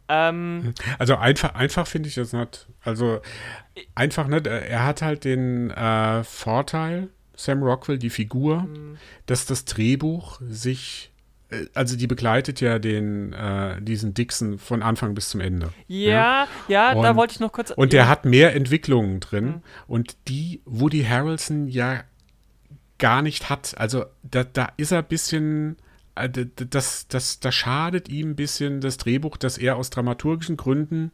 Ähm, 0.09 0.75
also 0.99 1.17
einfach, 1.17 1.55
einfach 1.55 1.87
finde 1.87 2.09
ich 2.09 2.17
das 2.17 2.33
nicht. 2.33 2.67
Also 2.83 3.21
einfach 3.95 4.27
nicht. 4.27 4.47
Er 4.47 4.85
hat 4.85 5.01
halt 5.01 5.25
den 5.25 5.71
äh, 5.71 6.25
Vorteil, 6.25 7.09
Sam 7.37 7.63
Rockwell, 7.63 7.99
die 7.99 8.11
Figur, 8.11 8.63
mhm. 8.63 8.99
dass 9.27 9.47
das 9.47 9.65
Drehbuch 9.65 10.41
sich 10.43 11.13
also 11.75 11.97
die 11.97 12.07
begleitet 12.07 12.61
ja 12.61 12.79
den 12.79 13.33
äh, 13.33 13.81
diesen 13.81 14.15
Dixon 14.15 14.59
von 14.59 14.83
Anfang 14.83 15.15
bis 15.15 15.31
zum 15.31 15.41
Ende. 15.41 15.73
Ja, 15.87 16.11
ja, 16.11 16.49
ja 16.69 16.93
und, 16.93 17.03
da 17.03 17.17
wollte 17.17 17.35
ich 17.35 17.41
noch 17.41 17.53
kurz. 17.53 17.71
Und 17.71 17.93
der 17.93 18.09
hat 18.09 18.25
mehr 18.25 18.55
Entwicklungen 18.55 19.21
drin 19.21 19.45
mhm. 19.47 19.63
und 19.87 20.17
die 20.29 20.61
Woody 20.65 21.05
Harrelson 21.05 21.69
ja 21.69 22.03
gar 22.99 23.23
nicht 23.23 23.49
hat. 23.49 23.75
Also 23.79 24.07
da, 24.23 24.45
da 24.45 24.73
ist 24.77 24.91
er 24.91 24.99
ein 24.99 25.05
bisschen, 25.05 25.77
äh, 26.15 26.29
das, 26.29 27.07
das, 27.09 27.39
das 27.39 27.55
schadet 27.55 28.09
ihm 28.09 28.31
ein 28.31 28.37
bisschen 28.37 28.81
das 28.81 28.97
Drehbuch, 28.97 29.37
dass 29.37 29.59
er 29.59 29.77
aus 29.77 29.91
dramaturgischen 29.91 30.57
Gründen 30.57 31.13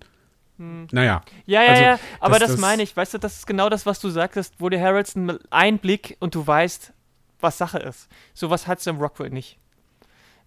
hm. 0.58 0.86
Naja. 0.92 1.22
Ja, 1.46 1.62
ja, 1.62 1.70
also, 1.70 1.82
ja, 1.82 1.98
aber 2.20 2.38
das, 2.38 2.52
das, 2.52 2.60
meine 2.60 2.82
ich. 2.82 2.96
Weißt 2.96 3.14
du, 3.14 3.18
das 3.18 3.38
ist 3.38 3.46
genau 3.46 3.68
das, 3.68 3.86
was 3.86 4.00
du 4.00 4.10
sagtest, 4.10 4.54
wo 4.58 4.68
der 4.68 4.80
Harrelson 4.80 5.38
ein 5.50 5.78
Blick 5.78 6.16
und 6.20 6.34
du 6.34 6.46
weißt, 6.46 6.92
was 7.40 7.58
Sache 7.58 7.78
ist. 7.78 8.08
Sowas 8.34 8.66
hat 8.66 8.80
Sam 8.80 8.98
Rockwell 8.98 9.30
nicht. 9.30 9.58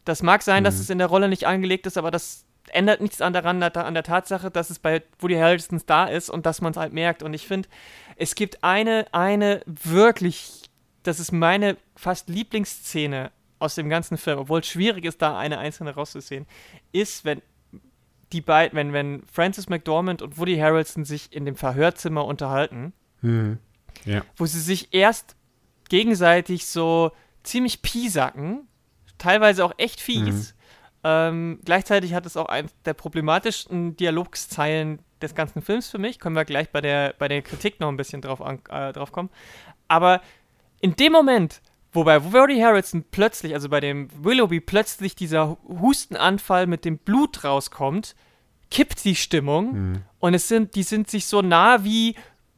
Das 0.06 0.24
mag 0.24 0.42
sein, 0.42 0.64
mhm. 0.64 0.66
dass 0.66 0.80
es 0.80 0.90
in 0.90 1.00
der 1.00 1.08
Rolle 1.08 1.28
nicht 1.28 1.46
angelegt 1.46 1.86
ist, 1.88 1.98
aber 1.98 2.12
das 2.12 2.46
ändert 2.72 3.02
nichts 3.02 3.22
an, 3.22 3.34
daran, 3.34 3.62
an 3.62 3.94
der 3.94 4.04
Tatsache, 4.04 4.50
dass 4.50 4.70
es 4.70 4.80
bei 4.80 5.04
Woody 5.20 5.36
Harrelson 5.36 5.82
da 5.86 6.06
ist 6.06 6.30
und 6.30 6.46
dass 6.46 6.62
man 6.62 6.72
es 6.72 6.78
halt 6.78 6.94
merkt. 6.94 7.24
Und 7.24 7.34
ich 7.34 7.48
finde, 7.48 7.70
es 8.16 8.36
gibt 8.36 8.64
eine, 8.64 9.06
eine 9.12 9.62
wirklich, 9.66 10.70
das 11.04 11.20
ist 11.20 11.32
meine 11.32 11.78
fast 11.96 12.30
Lieblingsszene 12.30 13.32
aus 13.60 13.76
dem 13.76 13.90
ganzen 13.90 14.18
Film, 14.18 14.40
obwohl 14.40 14.60
es 14.60 14.68
schwierig 14.68 15.06
ist, 15.06 15.22
da 15.22 15.38
eine 15.38 15.58
einzelne 15.60 15.96
rauszusehen, 15.96 16.46
ist, 16.92 17.26
wenn 17.26 17.42
die 18.32 18.42
beiden, 18.42 18.76
wenn, 18.76 18.94
wenn 18.94 19.24
Francis 19.32 19.70
McDormand 19.70 20.22
und 20.22 20.38
Woody 20.38 20.58
Harrelson 20.58 21.06
sich 21.06 21.34
in 21.34 21.46
dem 21.46 21.56
Verhörzimmer 21.56 22.26
unterhalten, 22.26 22.94
mhm. 23.22 23.60
ja. 24.04 24.24
wo 24.36 24.46
sie 24.46 24.60
sich 24.60 24.94
erst 24.94 25.36
gegenseitig 25.90 26.66
so 26.66 27.12
ziemlich 27.44 27.82
piesacken, 27.82 28.68
teilweise 29.18 29.66
auch 29.66 29.74
echt 29.78 30.02
fies. 30.02 30.54
Mhm. 30.54 30.60
Ähm, 31.04 31.60
gleichzeitig 31.64 32.14
hat 32.14 32.26
es 32.26 32.36
auch 32.36 32.48
eines 32.48 32.72
der 32.84 32.96
problematischsten 32.96 33.96
Dialogszeilen 33.96 35.00
des 35.22 35.36
ganzen 35.36 35.62
Films 35.62 35.90
für 35.90 36.00
mich. 36.00 36.20
Können 36.20 36.36
wir 36.36 36.46
gleich 36.46 36.72
bei 36.72 36.82
der, 36.82 37.14
bei 37.18 37.28
der 37.28 37.42
Kritik 37.42 37.80
noch 37.80 37.90
ein 37.90 37.98
bisschen 37.98 38.22
drauf, 38.22 38.42
an, 38.42 38.60
äh, 38.70 38.92
drauf 38.92 39.12
kommen. 39.12 39.30
Aber 39.88 40.22
in 40.82 40.96
dem 40.96 41.12
Moment, 41.12 41.62
wobei 41.94 42.34
Woody 42.34 42.60
Harrelson 42.60 43.06
plötzlich, 43.12 43.54
also 43.54 43.70
bei 43.70 43.80
dem 43.80 44.10
Willoughby 44.24 44.60
plötzlich 44.60 45.16
dieser 45.16 45.58
Hustenanfall 45.68 46.68
mit 46.68 46.86
dem 46.86 46.98
Blut 46.98 47.44
rauskommt, 47.44 48.16
kippt 48.72 49.06
die 49.06 49.16
Stimmung 49.16 49.74
mhm. 49.74 50.02
und 50.20 50.34
es 50.34 50.48
sind, 50.48 50.76
die 50.76 50.84
sind 50.84 51.10
sich 51.10 51.28
so 51.28 51.42
nah 51.42 51.84
wie 51.84 52.16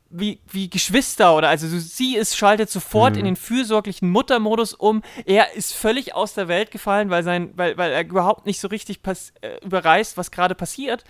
wie, 0.09 0.39
wie 0.49 0.69
Geschwister 0.69 1.35
oder 1.35 1.49
also 1.49 1.67
sie 1.67 2.15
ist, 2.15 2.37
schaltet 2.37 2.69
sofort 2.69 3.13
mhm. 3.13 3.19
in 3.19 3.25
den 3.25 3.35
fürsorglichen 3.35 4.09
Muttermodus 4.09 4.73
um. 4.73 5.01
Er 5.25 5.53
ist 5.53 5.73
völlig 5.73 6.15
aus 6.15 6.33
der 6.33 6.47
Welt 6.47 6.71
gefallen, 6.71 7.09
weil, 7.09 7.23
sein, 7.23 7.51
weil, 7.55 7.77
weil 7.77 7.91
er 7.91 8.05
überhaupt 8.05 8.45
nicht 8.45 8.59
so 8.59 8.67
richtig 8.67 9.01
pass, 9.03 9.33
äh, 9.41 9.57
überreißt, 9.65 10.17
was 10.17 10.31
gerade 10.31 10.55
passiert. 10.55 11.03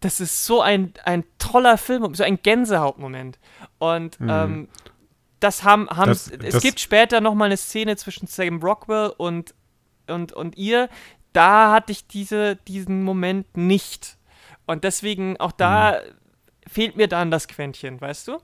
Das 0.00 0.20
ist 0.20 0.46
so 0.46 0.62
ein, 0.62 0.92
ein 1.04 1.24
toller 1.38 1.76
Film, 1.76 2.14
so 2.14 2.22
ein 2.22 2.40
Gänsehautmoment. 2.42 3.38
Und 3.78 4.18
mhm. 4.20 4.28
ähm, 4.30 4.68
das 5.40 5.64
haben, 5.64 5.88
haben 5.90 6.08
das, 6.08 6.30
es 6.30 6.54
das 6.54 6.62
gibt 6.62 6.80
später 6.80 7.20
nochmal 7.20 7.46
eine 7.46 7.56
Szene 7.56 7.96
zwischen 7.96 8.26
Sam 8.26 8.62
Rockwell 8.62 9.12
und, 9.16 9.54
und, 10.06 10.32
und 10.32 10.56
ihr. 10.56 10.88
Da 11.32 11.72
hatte 11.72 11.92
ich 11.92 12.06
diese, 12.06 12.56
diesen 12.56 13.02
Moment 13.02 13.56
nicht. 13.56 14.16
Und 14.66 14.84
deswegen 14.84 15.38
auch 15.38 15.52
da 15.52 15.92
mhm 15.92 16.18
fehlt 16.68 16.96
mir 16.96 17.08
dann 17.08 17.30
das 17.30 17.48
Quäntchen, 17.48 18.00
weißt 18.00 18.28
du? 18.28 18.38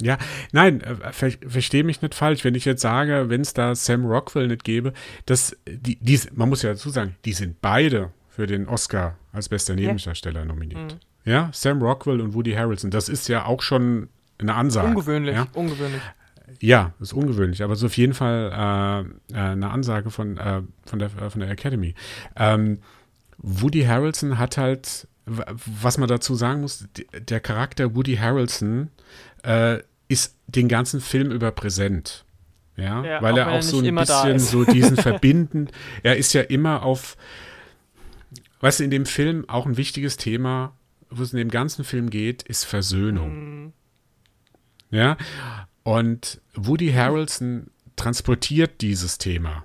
Ja, 0.00 0.18
nein, 0.52 0.82
äh, 0.82 1.12
ver 1.12 1.30
verstehe 1.46 1.84
mich 1.84 2.02
nicht 2.02 2.14
falsch. 2.14 2.44
Wenn 2.44 2.54
ich 2.54 2.64
jetzt 2.64 2.82
sage, 2.82 3.30
wenn 3.30 3.40
es 3.40 3.54
da 3.54 3.74
Sam 3.74 4.04
Rockwell 4.04 4.48
nicht 4.48 4.64
gäbe, 4.64 4.92
dass 5.24 5.56
die, 5.66 5.96
die, 5.96 6.20
man 6.34 6.48
muss 6.48 6.62
ja 6.62 6.70
dazu 6.70 6.90
sagen, 6.90 7.16
die 7.24 7.32
sind 7.32 7.60
beide 7.62 8.12
für 8.28 8.46
den 8.46 8.68
Oscar 8.68 9.16
als 9.32 9.48
bester 9.48 9.74
Nebendarsteller 9.74 10.40
ja. 10.40 10.46
nominiert. 10.46 10.94
Mhm. 10.94 11.30
Ja, 11.30 11.50
Sam 11.52 11.82
Rockwell 11.82 12.20
und 12.20 12.34
Woody 12.34 12.52
Harrelson. 12.52 12.90
Das 12.90 13.08
ist 13.08 13.28
ja 13.28 13.46
auch 13.46 13.62
schon 13.62 14.08
eine 14.38 14.54
Ansage. 14.54 14.88
Ungewöhnlich, 14.88 15.34
ja? 15.34 15.46
ungewöhnlich. 15.54 16.02
Ja, 16.60 16.92
ist 17.00 17.12
ungewöhnlich, 17.12 17.62
aber 17.62 17.72
es 17.72 17.80
ist 17.80 17.86
auf 17.86 17.96
jeden 17.96 18.14
Fall 18.14 18.52
äh, 19.32 19.34
äh 19.34 19.38
eine 19.38 19.70
Ansage 19.70 20.10
von, 20.10 20.36
äh, 20.36 20.62
von, 20.84 20.98
der, 20.98 21.10
von 21.10 21.40
der 21.40 21.50
Academy. 21.50 21.94
Ähm, 22.36 22.78
Woody 23.38 23.82
Harrelson 23.82 24.38
hat 24.38 24.56
halt 24.56 25.08
was 25.26 25.98
man 25.98 26.08
dazu 26.08 26.34
sagen 26.34 26.60
muss, 26.60 26.86
der 27.12 27.40
Charakter 27.40 27.94
Woody 27.94 28.16
Harrelson 28.16 28.90
äh, 29.42 29.80
ist 30.08 30.36
den 30.46 30.68
ganzen 30.68 31.00
Film 31.00 31.32
über 31.32 31.50
präsent. 31.50 32.24
Ja, 32.76 33.04
ja 33.04 33.22
weil 33.22 33.36
er 33.36 33.50
auch 33.50 33.62
so 33.62 33.80
ein 33.80 33.94
bisschen 33.94 34.38
so 34.38 34.64
diesen 34.64 34.96
verbinden. 34.96 35.68
Er 36.02 36.16
ist 36.16 36.32
ja 36.32 36.42
immer 36.42 36.82
auf, 36.82 37.16
weißt 38.60 38.80
du, 38.80 38.84
in 38.84 38.90
dem 38.90 39.06
Film 39.06 39.48
auch 39.48 39.66
ein 39.66 39.76
wichtiges 39.76 40.16
Thema, 40.16 40.76
wo 41.10 41.22
es 41.22 41.32
in 41.32 41.38
dem 41.38 41.50
ganzen 41.50 41.84
Film 41.84 42.10
geht, 42.10 42.42
ist 42.42 42.64
Versöhnung. 42.64 43.64
Mhm. 43.64 43.72
Ja, 44.90 45.16
und 45.82 46.40
Woody 46.54 46.92
Harrelson 46.92 47.70
transportiert 47.96 48.80
dieses 48.80 49.18
Thema. 49.18 49.64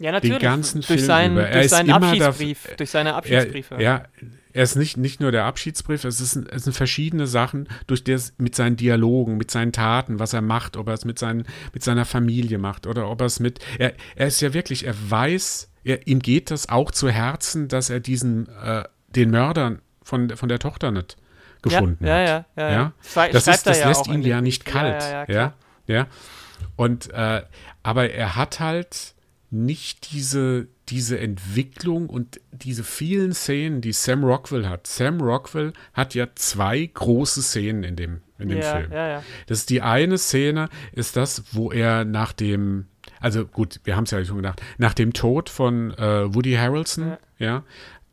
Ja, 0.00 0.12
natürlich. 0.12 0.38
Den 0.38 0.42
ganzen 0.42 0.78
durch 0.78 0.86
Film 0.86 1.00
seinen, 1.00 1.32
über. 1.32 1.48
Er 1.48 1.60
durch 1.60 1.70
seinen 1.70 1.90
Abschiedsbrief, 1.90 2.66
da, 2.68 2.74
durch 2.74 2.90
seine 2.90 3.14
Abschiedsbriefe. 3.14 3.74
Er, 3.74 3.80
ja, 3.80 4.04
er 4.52 4.62
ist 4.62 4.76
nicht, 4.76 4.96
nicht 4.96 5.20
nur 5.20 5.32
der 5.32 5.44
Abschiedsbrief, 5.44 6.04
es, 6.04 6.20
ist, 6.20 6.36
es 6.36 6.64
sind 6.64 6.72
verschiedene 6.72 7.26
Sachen, 7.26 7.68
durch 7.86 8.04
das 8.04 8.34
mit 8.38 8.54
seinen 8.54 8.76
Dialogen, 8.76 9.36
mit 9.36 9.50
seinen 9.50 9.72
Taten, 9.72 10.18
was 10.18 10.32
er 10.32 10.42
macht, 10.42 10.76
ob 10.76 10.88
er 10.88 10.94
es 10.94 11.04
mit, 11.04 11.18
seinen, 11.18 11.46
mit 11.72 11.82
seiner 11.82 12.04
Familie 12.04 12.58
macht 12.58 12.86
oder 12.86 13.08
ob 13.08 13.20
er 13.20 13.26
es 13.26 13.40
mit. 13.40 13.60
Er, 13.78 13.94
er 14.16 14.26
ist 14.26 14.40
ja 14.40 14.52
wirklich, 14.52 14.86
er 14.86 14.94
weiß, 15.10 15.70
er, 15.84 16.06
ihm 16.06 16.20
geht 16.20 16.50
das 16.50 16.68
auch 16.68 16.90
zu 16.90 17.08
Herzen, 17.08 17.68
dass 17.68 17.90
er 17.90 18.00
diesen, 18.00 18.48
äh, 18.48 18.84
den 19.08 19.30
Mördern 19.30 19.80
von, 20.02 20.30
von 20.36 20.48
der 20.48 20.58
Tochter 20.58 20.90
nicht 20.90 21.16
gefunden 21.62 22.06
ja, 22.06 22.14
hat. 22.14 22.26
Ja, 22.26 22.46
ja, 22.56 22.70
ja. 22.70 22.70
ja? 22.70 22.92
Das, 23.32 23.46
ist, 23.46 23.66
das 23.66 23.80
ja 23.80 23.88
lässt 23.88 24.06
ihn 24.08 24.22
ja 24.22 24.40
nicht 24.40 24.64
kalt. 24.64 25.02
Ja, 25.02 25.24
ja, 25.28 25.54
ja, 25.86 26.06
Und, 26.76 27.12
äh, 27.12 27.42
aber 27.82 28.10
er 28.10 28.36
hat 28.36 28.60
halt 28.60 29.14
nicht 29.50 30.12
diese, 30.12 30.68
diese 30.88 31.18
Entwicklung 31.18 32.08
und 32.08 32.40
diese 32.52 32.84
vielen 32.84 33.32
Szenen, 33.32 33.80
die 33.80 33.92
Sam 33.92 34.24
Rockwell 34.24 34.68
hat. 34.68 34.86
Sam 34.86 35.20
Rockwell 35.20 35.72
hat 35.92 36.14
ja 36.14 36.28
zwei 36.34 36.88
große 36.92 37.42
Szenen 37.42 37.82
in 37.82 37.96
dem, 37.96 38.20
in 38.38 38.48
dem 38.48 38.58
ja, 38.58 38.76
Film. 38.76 38.92
Ja, 38.92 39.08
ja. 39.08 39.24
Das 39.46 39.58
ist 39.58 39.70
die 39.70 39.82
eine 39.82 40.18
Szene, 40.18 40.68
ist 40.92 41.16
das, 41.16 41.44
wo 41.52 41.72
er 41.72 42.04
nach 42.04 42.32
dem, 42.32 42.86
also 43.18 43.44
gut, 43.44 43.80
wir 43.84 43.96
haben 43.96 44.04
es 44.04 44.12
ja 44.12 44.24
schon 44.24 44.36
gedacht, 44.36 44.62
nach 44.78 44.94
dem 44.94 45.12
Tod 45.12 45.48
von 45.48 45.92
äh, 45.92 46.32
Woody 46.32 46.54
Harrelson, 46.54 47.16
ja, 47.38 47.64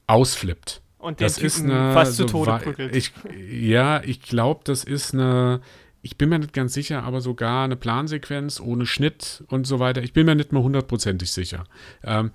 ausflippt. 0.07 0.81
Und 0.97 1.21
das 1.21 1.37
ist 1.37 1.63
eine, 1.63 1.93
fast 1.93 2.15
zu 2.15 2.25
Tode 2.25 2.59
prügelt. 2.63 2.95
Ich, 2.95 3.13
ja, 3.49 4.01
ich 4.03 4.21
glaube, 4.21 4.61
das 4.63 4.83
ist 4.83 5.13
eine 5.13 5.61
ich 6.07 6.17
bin 6.17 6.29
mir 6.29 6.39
nicht 6.39 6.53
ganz 6.53 6.73
sicher, 6.73 7.03
aber 7.03 7.19
sogar 7.19 7.65
eine 7.65 7.75
Plansequenz 7.75 8.61
ohne 8.61 8.85
Schnitt 8.85 9.43
und 9.47 9.67
so 9.67 9.79
weiter. 9.79 10.01
Ich 10.01 10.13
bin 10.13 10.25
mir 10.25 10.35
nicht 10.35 10.53
mehr 10.53 10.63
hundertprozentig 10.63 11.33
sicher. 11.33 11.65
Ähm, 12.01 12.31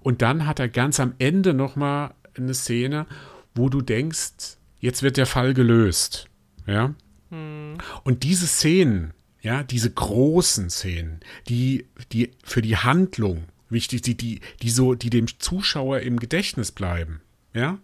und 0.00 0.20
dann 0.20 0.46
hat 0.46 0.60
er 0.60 0.68
ganz 0.68 1.00
am 1.00 1.14
Ende 1.18 1.54
nochmal 1.54 2.12
eine 2.36 2.52
Szene, 2.52 3.06
wo 3.54 3.70
du 3.70 3.80
denkst, 3.80 4.58
jetzt 4.78 5.02
wird 5.02 5.16
der 5.16 5.24
Fall 5.24 5.54
gelöst. 5.54 6.28
Ja. 6.66 6.94
Hm. 7.30 7.78
Und 8.02 8.24
diese 8.24 8.46
Szenen, 8.46 9.14
ja, 9.40 9.62
diese 9.62 9.90
großen 9.90 10.68
Szenen, 10.68 11.20
die, 11.48 11.86
die 12.12 12.32
für 12.44 12.60
die 12.60 12.76
Handlung 12.76 13.44
wichtig, 13.70 14.02
die, 14.02 14.18
die, 14.18 14.40
die 14.60 14.70
so, 14.70 14.94
die 14.94 15.08
dem 15.08 15.28
Zuschauer 15.38 16.00
im 16.00 16.20
Gedächtnis 16.20 16.72
bleiben, 16.72 17.22
ja, 17.54 17.78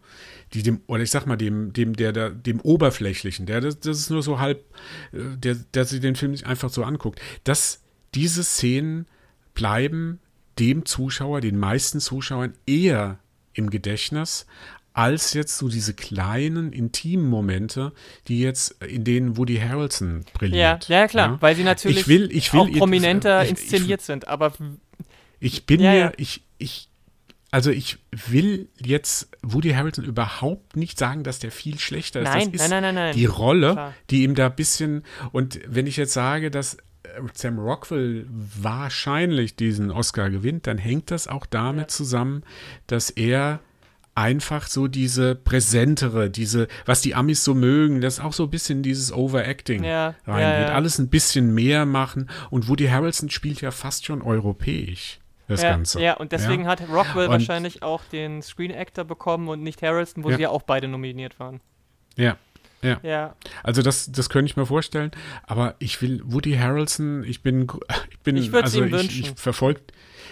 die 0.52 0.62
dem, 0.62 0.80
oder 0.86 1.02
ich 1.02 1.10
sag 1.10 1.26
mal, 1.26 1.36
dem, 1.36 1.72
dem, 1.72 1.94
der, 1.94 2.12
der 2.12 2.30
dem 2.30 2.60
Oberflächlichen, 2.60 3.46
der, 3.46 3.60
das, 3.60 3.78
das 3.80 3.98
ist 3.98 4.10
nur 4.10 4.22
so 4.22 4.38
halb, 4.38 4.64
äh, 5.12 5.36
der, 5.36 5.54
der 5.54 5.84
sich 5.84 6.00
den 6.00 6.16
Film 6.16 6.32
nicht 6.32 6.46
einfach 6.46 6.70
so 6.70 6.84
anguckt, 6.84 7.20
dass 7.44 7.82
diese 8.14 8.42
Szenen 8.42 9.06
bleiben 9.54 10.20
dem 10.58 10.84
Zuschauer, 10.84 11.40
den 11.40 11.56
meisten 11.56 12.00
Zuschauern 12.00 12.54
eher 12.66 13.18
im 13.52 13.70
Gedächtnis, 13.70 14.46
als 14.92 15.34
jetzt 15.34 15.56
so 15.56 15.68
diese 15.68 15.94
kleinen, 15.94 16.72
intimen 16.72 17.28
Momente, 17.28 17.92
die 18.26 18.40
jetzt, 18.40 18.82
in 18.82 19.04
denen 19.04 19.36
Woody 19.36 19.56
Harrelson 19.56 20.24
brilliert. 20.34 20.88
Ja, 20.88 21.00
ja 21.00 21.08
klar, 21.08 21.28
ja? 21.32 21.36
weil 21.42 21.56
sie 21.56 21.64
natürlich 21.64 22.00
ich 22.00 22.08
will, 22.08 22.28
ich 22.32 22.52
will, 22.52 22.60
auch 22.60 22.70
prominenter 22.72 23.44
ich, 23.44 23.50
inszeniert 23.50 24.00
ich, 24.00 24.06
sind, 24.06 24.28
aber 24.28 24.52
ich 25.38 25.64
bin 25.64 25.80
ja, 25.80 25.92
mir, 25.92 26.12
ich, 26.16 26.42
ich, 26.58 26.89
also 27.50 27.70
ich 27.70 27.98
will 28.10 28.68
jetzt 28.78 29.28
Woody 29.42 29.70
Harrelson 29.70 30.04
überhaupt 30.04 30.76
nicht 30.76 30.98
sagen, 30.98 31.24
dass 31.24 31.38
der 31.40 31.50
viel 31.50 31.78
schlechter 31.78 32.20
ist. 32.20 32.28
Nein, 32.28 32.52
das 32.52 32.62
ist 32.62 32.70
nein, 32.70 32.82
nein, 32.82 32.94
nein. 32.94 33.14
Die 33.16 33.26
Rolle, 33.26 33.72
Klar. 33.72 33.94
die 34.10 34.22
ihm 34.22 34.34
da 34.34 34.46
ein 34.46 34.54
bisschen, 34.54 35.02
und 35.32 35.60
wenn 35.66 35.86
ich 35.86 35.96
jetzt 35.96 36.12
sage, 36.12 36.50
dass 36.50 36.76
Sam 37.34 37.58
Rockwell 37.58 38.26
wahrscheinlich 38.28 39.56
diesen 39.56 39.90
Oscar 39.90 40.30
gewinnt, 40.30 40.66
dann 40.66 40.78
hängt 40.78 41.10
das 41.10 41.26
auch 41.26 41.46
damit 41.46 41.82
ja. 41.82 41.88
zusammen, 41.88 42.44
dass 42.86 43.10
er 43.10 43.60
einfach 44.14 44.66
so 44.66 44.86
diese 44.86 45.34
präsentere, 45.34 46.30
diese, 46.30 46.68
was 46.84 47.00
die 47.00 47.14
Amis 47.14 47.42
so 47.42 47.54
mögen, 47.54 48.00
das 48.00 48.20
auch 48.20 48.32
so 48.32 48.44
ein 48.44 48.50
bisschen 48.50 48.82
dieses 48.82 49.12
Overacting 49.12 49.82
ja, 49.82 50.14
reingeht. 50.26 50.68
Ja. 50.68 50.74
Alles 50.74 50.98
ein 50.98 51.08
bisschen 51.08 51.54
mehr 51.54 51.86
machen. 51.86 52.28
Und 52.50 52.68
Woody 52.68 52.86
Harrelson 52.86 53.30
spielt 53.30 53.60
ja 53.60 53.70
fast 53.70 54.04
schon 54.04 54.22
europäisch. 54.22 55.20
Das 55.50 55.62
ja, 55.62 55.70
Ganze. 55.72 56.00
Ja, 56.00 56.14
und 56.14 56.30
deswegen 56.30 56.68
hat 56.68 56.80
Rockwell 56.88 57.26
und, 57.26 57.32
wahrscheinlich 57.32 57.82
auch 57.82 58.04
den 58.04 58.40
Screen 58.40 58.72
Actor 58.72 59.04
bekommen 59.04 59.48
und 59.48 59.64
nicht 59.64 59.82
Harrelson, 59.82 60.22
wo 60.22 60.30
sie 60.30 60.42
ja 60.42 60.48
auch 60.48 60.62
beide 60.62 60.86
nominiert 60.86 61.40
waren. 61.40 61.60
Ja, 62.16 62.36
ja. 62.82 63.00
ja. 63.02 63.34
Also 63.64 63.82
das, 63.82 64.12
das 64.12 64.30
könnte 64.30 64.48
ich 64.48 64.56
mir 64.56 64.64
vorstellen. 64.64 65.10
Aber 65.42 65.74
ich 65.80 66.00
will 66.02 66.22
Woody 66.24 66.52
Harrelson, 66.52 67.24
ich 67.24 67.42
bin, 67.42 67.62
ich 68.10 68.18
bin, 68.20 68.36
ich 68.36 68.54
also 68.54 68.84
ich, 68.84 69.20
ich 69.20 69.32
verfolge 69.32 69.80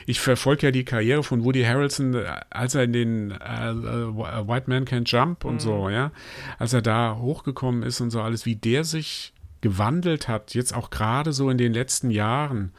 ich 0.06 0.20
verfolge 0.20 0.68
ja 0.68 0.70
die 0.70 0.84
Karriere 0.84 1.24
von 1.24 1.44
Woody 1.44 1.64
Harrelson, 1.64 2.14
als 2.48 2.76
er 2.76 2.84
in 2.84 2.92
den 2.92 3.30
äh, 3.32 3.70
äh, 3.70 4.48
White 4.48 4.70
Man 4.70 4.84
Can't 4.84 5.10
Jump 5.10 5.44
und 5.44 5.54
mhm. 5.54 5.60
so, 5.60 5.90
ja, 5.90 6.12
als 6.58 6.72
er 6.72 6.80
da 6.80 7.16
hochgekommen 7.20 7.82
ist 7.82 8.00
und 8.00 8.10
so 8.10 8.22
alles, 8.22 8.46
wie 8.46 8.54
der 8.54 8.84
sich 8.84 9.34
gewandelt 9.60 10.28
hat, 10.28 10.54
jetzt 10.54 10.74
auch 10.74 10.90
gerade 10.90 11.32
so 11.32 11.50
in 11.50 11.58
den 11.58 11.74
letzten 11.74 12.10
Jahren. 12.10 12.72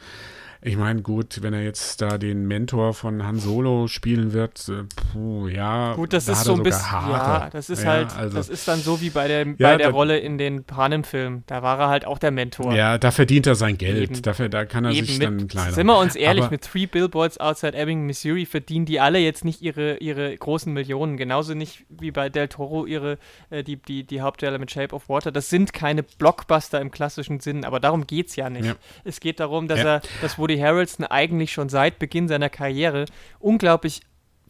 Ich 0.62 0.76
meine, 0.76 1.02
gut, 1.02 1.42
wenn 1.42 1.54
er 1.54 1.64
jetzt 1.64 2.02
da 2.02 2.18
den 2.18 2.46
Mentor 2.46 2.94
von 2.94 3.26
Han 3.26 3.40
Solo 3.40 3.88
spielen 3.88 4.34
wird, 4.34 4.68
äh, 4.68 4.84
puh, 5.14 5.48
ja. 5.48 5.94
Gut, 5.94 6.12
das 6.12 6.26
da 6.26 6.34
ist 6.34 6.44
so 6.44 6.56
ein 6.56 6.64
bisschen, 6.64 6.92
Haare. 6.92 7.12
ja, 7.46 7.50
das 7.50 7.70
ist 7.70 7.84
ja, 7.84 7.90
halt, 7.90 8.14
also, 8.14 8.36
das 8.36 8.50
ist 8.50 8.68
dann 8.68 8.80
so 8.80 9.00
wie 9.00 9.10
bei 9.10 9.30
der, 9.30 9.46
bei 9.46 9.56
ja, 9.58 9.78
der 9.78 9.88
da, 9.88 9.94
Rolle 9.94 10.20
in 10.20 10.38
den 10.38 10.66
Panem-Filmen. 10.66 11.44
Da 11.48 11.64
war 11.64 11.80
er 11.80 11.88
halt 11.88 12.06
auch 12.06 12.18
der 12.18 12.32
Mentor. 12.32 12.74
Ja, 12.76 12.98
da 12.98 13.12
verdient 13.12 13.48
er 13.48 13.56
sein 13.56 13.78
Geld. 13.78 14.12
Eben, 14.12 14.22
Dafür, 14.22 14.50
da 14.50 14.66
kann 14.66 14.84
er 14.84 14.92
sich 14.92 15.18
mit, 15.18 15.26
dann 15.26 15.48
kleiner. 15.48 15.72
Sind 15.72 15.88
wir 15.88 15.98
uns 15.98 16.18
ehrlich, 16.18 16.44
Aber, 16.44 16.52
mit 16.52 16.64
Three 16.64 16.88
Billboards 16.88 17.38
Outside 17.40 17.78
Ebbing, 17.78 18.06
Missouri 18.06 18.46
verdienen 18.46 18.86
die 18.86 19.00
alle 19.00 19.20
jetzt 19.20 19.46
nicht 19.46 19.62
ihre, 19.62 19.98
ihre 19.98 20.36
großen 20.36 20.74
Millionen. 20.74 21.16
Genauso 21.16 21.54
nicht 21.54 21.86
wie 21.88 22.12
bei 22.12 22.28
Del 22.28 22.50
Toro 22.50 22.86
ihre, 22.86 23.18
äh, 23.50 23.64
die, 23.64 23.78
die, 23.78 24.04
die 24.04 24.20
Hauptteile 24.20 24.60
mit 24.60 24.72
Shape 24.72 24.94
of 24.94 25.08
Water. 25.08 25.32
Das 25.32 25.50
sind 25.50 25.72
keine 25.72 26.04
Blockbuster 26.04 26.82
im 26.82 26.92
klassischen 26.92 27.40
Sinn, 27.40 27.64
aber 27.64 27.80
darum 27.80 28.06
geht 28.06 28.28
es 28.28 28.36
ja 28.36 28.50
nicht. 28.50 28.66
Ja. 28.66 28.76
Es 29.06 29.22
geht 29.22 29.40
darum, 29.40 29.70
dass 29.70 29.80
er, 29.80 30.02
dass 30.22 30.38
Woody 30.50 30.60
Harrelson 30.60 31.06
eigentlich 31.06 31.54
schon 31.54 31.70
seit 31.70 32.00
Beginn 32.00 32.28
seiner 32.28 32.50
Karriere 32.50 33.06
unglaublich 33.38 34.02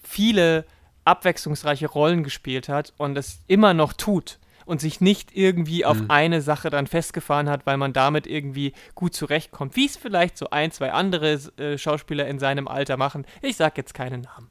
viele 0.01 0.65
abwechslungsreiche 1.03 1.87
Rollen 1.87 2.23
gespielt 2.23 2.69
hat 2.69 2.93
und 2.97 3.17
es 3.17 3.41
immer 3.47 3.73
noch 3.73 3.91
tut 3.91 4.39
und 4.65 4.79
sich 4.79 5.01
nicht 5.01 5.35
irgendwie 5.35 5.83
auf 5.83 5.99
mhm. 5.99 6.11
eine 6.11 6.41
Sache 6.41 6.69
dann 6.69 6.87
festgefahren 6.87 7.49
hat, 7.49 7.65
weil 7.65 7.75
man 7.75 7.91
damit 7.91 8.27
irgendwie 8.27 8.73
gut 8.95 9.13
zurechtkommt, 9.13 9.75
wie 9.75 9.87
es 9.87 9.97
vielleicht 9.97 10.37
so 10.37 10.51
ein, 10.51 10.71
zwei 10.71 10.93
andere 10.93 11.33
äh, 11.57 11.77
Schauspieler 11.77 12.27
in 12.27 12.39
seinem 12.39 12.67
Alter 12.67 12.95
machen. 12.95 13.25
Ich 13.41 13.57
sage 13.57 13.73
jetzt 13.77 13.93
keinen 13.93 14.21
Namen. 14.21 14.47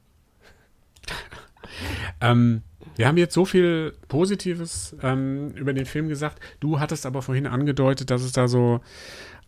ähm, 2.21 2.61
wir 2.95 3.07
haben 3.07 3.17
jetzt 3.17 3.33
so 3.33 3.45
viel 3.45 3.95
Positives 4.07 4.95
ähm, 5.01 5.51
über 5.55 5.73
den 5.73 5.85
Film 5.85 6.09
gesagt. 6.09 6.39
Du 6.59 6.79
hattest 6.79 7.05
aber 7.05 7.21
vorhin 7.21 7.47
angedeutet, 7.47 8.11
dass 8.11 8.21
es 8.21 8.33
da 8.33 8.47
so 8.47 8.81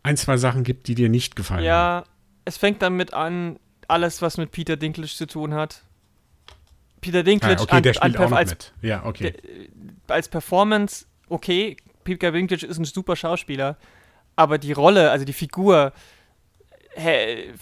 ein, 0.03 0.17
zwei 0.17 0.37
Sachen 0.37 0.63
gibt, 0.63 0.87
die 0.87 0.95
dir 0.95 1.09
nicht 1.09 1.35
gefallen 1.35 1.63
ja, 1.63 1.73
haben. 1.73 2.05
Ja, 2.05 2.11
es 2.45 2.57
fängt 2.57 2.81
damit 2.81 3.13
an, 3.13 3.59
alles, 3.87 4.21
was 4.21 4.37
mit 4.37 4.51
Peter 4.51 4.77
Dinklage 4.77 5.11
zu 5.11 5.27
tun 5.27 5.53
hat. 5.53 5.83
Peter 7.01 7.23
Dinklage 7.23 7.59
ah, 7.59 7.63
okay, 7.63 7.75
an, 7.75 7.83
der 7.83 7.93
spielt 7.93 8.17
an, 8.17 8.25
auch 8.25 8.31
als, 8.31 8.51
mit. 8.51 8.73
Ja, 8.81 9.05
okay. 9.05 9.31
Der, 9.31 10.15
als 10.15 10.29
Performance, 10.29 11.05
okay, 11.29 11.77
Peter 12.03 12.31
Dinklage 12.31 12.65
ist 12.65 12.77
ein 12.77 12.85
super 12.85 13.15
Schauspieler, 13.15 13.77
aber 14.35 14.57
die 14.57 14.71
Rolle, 14.71 15.11
also 15.11 15.25
die 15.25 15.33
Figur, 15.33 15.93
hä, 16.95 17.53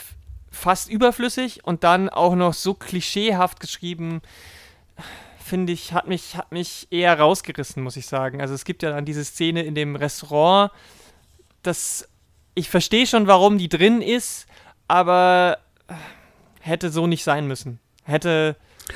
fast 0.52 0.90
überflüssig 0.90 1.64
und 1.64 1.84
dann 1.84 2.10
auch 2.10 2.36
noch 2.36 2.54
so 2.54 2.74
klischeehaft 2.74 3.60
geschrieben, 3.60 4.22
finde 5.44 5.74
ich, 5.74 5.94
hat 5.94 6.08
mich, 6.08 6.36
hat 6.36 6.52
mich 6.52 6.88
eher 6.92 7.18
rausgerissen, 7.18 7.82
muss 7.82 7.98
ich 7.98 8.06
sagen. 8.06 8.42
Also 8.42 8.54
es 8.54 8.66
gibt 8.66 8.84
ja 8.84 8.92
dann 8.92 9.06
diese 9.06 9.24
Szene 9.24 9.64
in 9.64 9.74
dem 9.74 9.96
Restaurant, 9.96 10.72
das 11.64 12.08
ich 12.56 12.70
verstehe 12.70 13.08
schon, 13.08 13.28
warum 13.28 13.58
die 13.58 13.70
drin 13.70 14.02
ist, 14.02 14.47
aber 14.88 15.60
hätte 16.60 16.89
so 16.89 17.08
nicht 17.08 17.24
sein 17.24 17.47
müssen. 17.47 17.80
Hätte. 18.04 18.56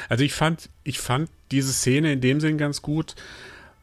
Also 0.10 0.24
ich 0.24 0.34
fand, 0.34 0.70
ich 0.84 1.00
fand 1.00 1.30
diese 1.52 1.72
Szene 1.72 2.14
in 2.14 2.22
dem 2.22 2.40
Sinn 2.40 2.58
ganz 2.58 2.82
gut, 2.82 3.16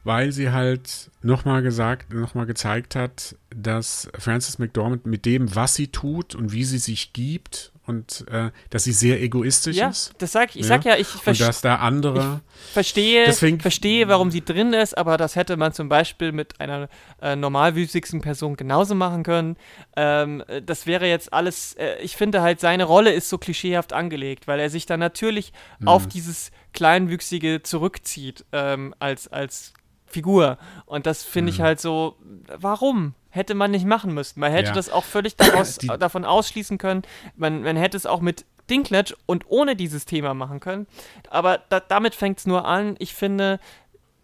weil 0.03 0.33
sie 0.33 0.51
halt 0.51 1.11
nochmal 1.23 1.62
gesagt, 1.62 2.12
nochmal 2.12 2.47
gezeigt 2.47 2.97
hat, 2.97 3.37
dass 3.55 4.11
Frances 4.18 4.59
McDormand 4.59 5.07
mit 5.07 5.25
dem, 5.25 5.55
was 5.55 5.75
sie 5.75 5.89
tut 5.89 6.35
und 6.35 6.53
wie 6.53 6.64
sie 6.64 6.79
sich 6.79 7.12
gibt 7.12 7.73
und 7.91 8.24
äh, 8.30 8.51
dass 8.70 8.84
sie 8.84 8.93
sehr 8.93 9.20
egoistisch 9.20 9.76
ja, 9.76 9.88
ist. 9.88 10.14
Das 10.18 10.32
sag, 10.32 10.57
ich 10.57 10.62
ja? 10.62 10.68
sag 10.68 10.84
ja, 10.84 10.97
ich, 10.97 11.09
und 11.26 11.41
dass 11.41 11.61
da 11.61 11.76
andere 11.76 12.41
ich 12.55 12.72
verstehe, 12.72 13.26
deswegen, 13.26 13.61
verstehe, 13.61 14.09
warum 14.09 14.30
sie 14.30 14.45
drin 14.45 14.72
ist, 14.72 14.97
aber 14.97 15.16
das 15.16 15.36
hätte 15.36 15.57
man 15.57 15.72
zum 15.72 15.88
Beispiel 15.88 16.32
mit 16.32 16.61
einer 16.61 16.88
äh, 17.20 17.36
normalwüchsigen 17.36 18.20
Person 18.20 18.57
genauso 18.57 18.95
machen 18.95 19.22
können. 19.22 19.57
Ähm, 19.97 20.43
das 20.64 20.86
wäre 20.86 21.07
jetzt 21.07 21.32
alles, 21.32 21.74
äh, 21.74 21.99
ich 22.01 22.16
finde 22.16 22.41
halt, 22.43 22.61
seine 22.61 22.84
Rolle 22.84 23.12
ist 23.12 23.28
so 23.28 23.36
klischeehaft 23.38 23.93
angelegt, 23.93 24.47
weil 24.47 24.61
er 24.61 24.70
sich 24.70 24.86
dann 24.86 25.01
natürlich 25.01 25.53
mhm. 25.80 25.88
auf 25.88 26.07
dieses 26.07 26.53
Kleinwüchsige 26.72 27.62
zurückzieht 27.62 28.45
ähm, 28.53 28.95
als, 29.01 29.28
als 29.28 29.74
Figur. 30.07 30.59
Und 30.86 31.07
das 31.07 31.24
finde 31.24 31.51
ich 31.51 31.59
mhm. 31.59 31.64
halt 31.64 31.80
so, 31.80 32.16
warum? 32.57 33.14
Hätte 33.31 33.55
man 33.55 33.70
nicht 33.70 33.87
machen 33.87 34.12
müssen. 34.12 34.41
Man 34.41 34.53
hätte 34.53 34.68
ja. 34.68 34.74
das 34.74 34.91
auch 34.91 35.05
völlig 35.05 35.37
daraus, 35.37 35.78
davon 35.99 36.24
ausschließen 36.24 36.78
können. 36.78 37.03
Man, 37.37 37.62
man 37.62 37.76
hätte 37.76 37.97
es 37.97 38.07
auch 38.07 38.20
mit 38.20 38.45
Dinklage 38.68 39.14
und 39.26 39.45
ohne 39.49 39.76
dieses 39.76 40.05
Thema 40.05 40.35
machen 40.35 40.61
können. 40.61 40.87
Aber 41.28 41.59
da, 41.68 41.81
damit 41.81 42.14
fängt 42.14 42.39
es 42.39 42.47
nur 42.47 42.64
an. 42.64 42.97
Ich 42.99 43.14
finde, 43.14 43.59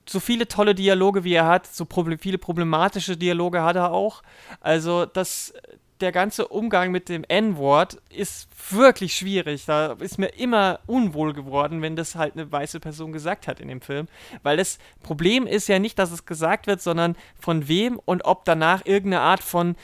so 0.08 0.20
viele 0.20 0.46
tolle 0.48 0.74
Dialoge 0.74 1.24
wie 1.24 1.34
er 1.34 1.46
hat, 1.46 1.66
so 1.66 1.84
proble 1.84 2.18
viele 2.18 2.38
problematische 2.38 3.16
Dialoge 3.16 3.62
hat 3.62 3.76
er 3.76 3.92
auch. 3.92 4.22
Also 4.60 5.04
das, 5.06 5.52
der 6.00 6.12
ganze 6.12 6.48
Umgang 6.48 6.90
mit 6.90 7.08
dem 7.08 7.24
N-Wort 7.24 7.98
ist 8.10 8.48
wirklich 8.70 9.16
schwierig. 9.16 9.64
Da 9.66 9.92
ist 9.92 10.18
mir 10.18 10.28
immer 10.28 10.80
unwohl 10.86 11.32
geworden, 11.32 11.82
wenn 11.82 11.96
das 11.96 12.14
halt 12.14 12.34
eine 12.34 12.50
weiße 12.50 12.80
Person 12.80 13.12
gesagt 13.12 13.48
hat 13.48 13.60
in 13.60 13.68
dem 13.68 13.80
Film. 13.80 14.08
Weil 14.42 14.56
das 14.56 14.78
Problem 15.02 15.46
ist 15.46 15.68
ja 15.68 15.78
nicht, 15.78 15.98
dass 15.98 16.12
es 16.12 16.26
gesagt 16.26 16.66
wird, 16.66 16.82
sondern 16.82 17.16
von 17.38 17.68
wem 17.68 17.98
und 18.04 18.24
ob 18.24 18.44
danach 18.44 18.84
irgendeine 18.84 19.22
Art 19.22 19.42
von 19.42 19.76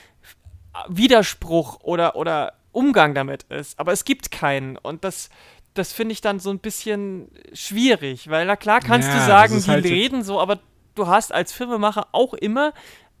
Widerspruch 0.87 1.79
oder, 1.81 2.15
oder 2.15 2.53
Umgang 2.71 3.13
damit 3.13 3.43
ist. 3.43 3.79
Aber 3.79 3.91
es 3.91 4.05
gibt 4.05 4.31
keinen. 4.31 4.77
Und 4.77 5.03
das, 5.03 5.29
das 5.73 5.93
finde 5.93 6.13
ich 6.13 6.21
dann 6.21 6.39
so 6.39 6.49
ein 6.49 6.59
bisschen 6.59 7.29
schwierig. 7.53 8.29
Weil 8.29 8.45
na 8.45 8.55
klar 8.55 8.79
kannst 8.81 9.07
ja, 9.07 9.15
du 9.15 9.25
sagen, 9.25 9.59
die 9.59 9.69
halt 9.69 9.85
reden 9.85 10.23
so, 10.23 10.39
aber 10.39 10.59
du 10.95 11.07
hast 11.07 11.33
als 11.33 11.53
Filmemacher 11.53 12.07
auch 12.11 12.33
immer 12.33 12.73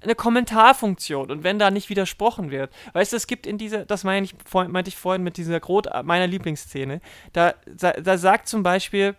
eine 0.03 0.15
Kommentarfunktion 0.15 1.31
und 1.31 1.43
wenn 1.43 1.59
da 1.59 1.71
nicht 1.71 1.89
widersprochen 1.89 2.51
wird. 2.51 2.71
Weißt 2.93 3.13
du, 3.13 3.17
es 3.17 3.27
gibt 3.27 3.47
in 3.47 3.57
dieser, 3.57 3.85
das 3.85 4.03
meine 4.03 4.25
ich, 4.25 4.35
meinte 4.53 4.89
ich 4.89 4.97
vorhin 4.97 5.23
mit 5.23 5.37
dieser 5.37 5.59
Grot, 5.59 5.87
meiner 6.03 6.27
Lieblingsszene, 6.27 7.01
da, 7.31 7.53
da 7.65 8.17
sagt 8.17 8.47
zum 8.47 8.63
Beispiel 8.63 9.15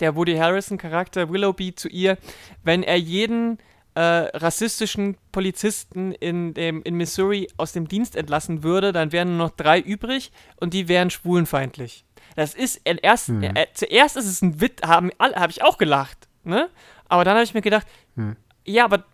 der 0.00 0.16
Woody 0.16 0.36
Harrison-Charakter 0.36 1.30
Willoughby 1.30 1.74
zu 1.74 1.88
ihr, 1.88 2.18
wenn 2.62 2.82
er 2.82 2.96
jeden 2.96 3.58
äh, 3.94 4.00
rassistischen 4.00 5.16
Polizisten 5.30 6.12
in, 6.12 6.54
dem, 6.54 6.82
in 6.82 6.96
Missouri 6.96 7.48
aus 7.56 7.72
dem 7.72 7.86
Dienst 7.86 8.16
entlassen 8.16 8.62
würde, 8.62 8.92
dann 8.92 9.12
wären 9.12 9.36
nur 9.36 9.46
noch 9.46 9.56
drei 9.56 9.78
übrig 9.78 10.32
und 10.56 10.74
die 10.74 10.88
wären 10.88 11.10
schwulenfeindlich. 11.10 12.04
Das 12.34 12.54
ist 12.54 12.80
erst, 12.84 13.28
hm. 13.28 13.42
äh, 13.42 13.66
zuerst 13.74 14.16
ist 14.16 14.26
es 14.26 14.42
ein 14.42 14.60
Witz, 14.60 14.82
habe 14.84 15.10
hab 15.18 15.50
ich 15.50 15.62
auch 15.62 15.78
gelacht, 15.78 16.28
ne? 16.42 16.68
Aber 17.06 17.24
dann 17.24 17.34
habe 17.34 17.44
ich 17.44 17.54
mir 17.54 17.62
gedacht, 17.62 17.86
hm. 18.16 18.36
ja, 18.64 18.84
aber 18.84 19.04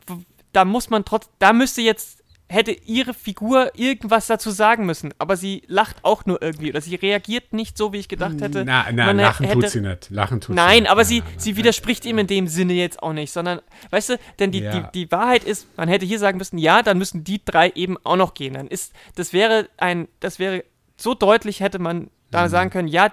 da 0.53 0.64
muss 0.64 0.90
man 0.90 1.05
trotz, 1.05 1.28
da 1.38 1.53
müsste 1.53 1.80
jetzt 1.82 2.18
hätte 2.48 2.72
ihre 2.72 3.14
Figur 3.14 3.70
irgendwas 3.78 4.26
dazu 4.26 4.51
sagen 4.51 4.84
müssen, 4.84 5.14
aber 5.18 5.36
sie 5.36 5.62
lacht 5.68 5.98
auch 6.05 6.26
nur 6.26 6.42
irgendwie 6.42 6.70
oder 6.70 6.80
sie 6.80 6.96
reagiert 6.96 7.53
nicht 7.53 7.78
so, 7.78 7.92
wie 7.92 7.98
ich 7.98 8.09
gedacht 8.09 8.40
hätte. 8.40 8.64
Na, 8.64 8.86
na, 8.92 9.07
Man 9.07 9.18
lachen 9.18 9.46
hätte- 9.46 9.61
tut 9.61 9.68
sie 9.70 9.80
nicht. 9.80 10.11
Lachen 10.11 10.40
tut 10.40 10.57
Nein, 10.57 10.74
sie 10.74 10.80
nicht. 10.80 10.90
aber 10.90 11.05
sie, 11.05 11.20
nein, 11.20 11.28
sie 11.36 11.57
widerspricht 11.57 12.05
ihm 12.07 12.18
in 12.18 12.26
dem 12.26 12.48
Sinne 12.48 12.72
jetzt 12.72 13.05
auch 13.05 13.12
nicht, 13.12 13.30
sondern, 13.32 13.61
weißt 13.90 14.09
du, 14.11 14.18
denn 14.40 14.51
die, 14.51 14.62
Ja. 14.62 14.72
die, 14.90 15.05
die 15.07 15.12
Wahrheit 15.12 15.44
ist, 15.44 15.68
man 15.76 15.88
hätte 15.88 16.07
hier 16.07 16.18
sagen 16.18 16.38
müssen, 16.38 16.59
ja, 16.59 16.82
dann 16.82 16.98
müssen 16.98 17.22
die 17.22 17.40
drei 17.44 17.70
eben 17.76 17.96
auch 18.03 18.16
noch 18.16 18.34
gehen. 18.34 18.55
Dann 18.55 18.66
ist, 18.66 18.92
das 19.14 19.32
wäre 19.32 19.68
ein, 19.76 20.09
das 20.18 20.40
wäre, 20.40 20.64
so 20.96 21.14
deutlich 21.14 21.61
hätte 21.61 21.78
man 21.78 22.11
da 22.32 22.46
Mhm. 22.46 22.48
sagen 22.51 22.70
können, 22.70 22.88
ja, 22.88 23.12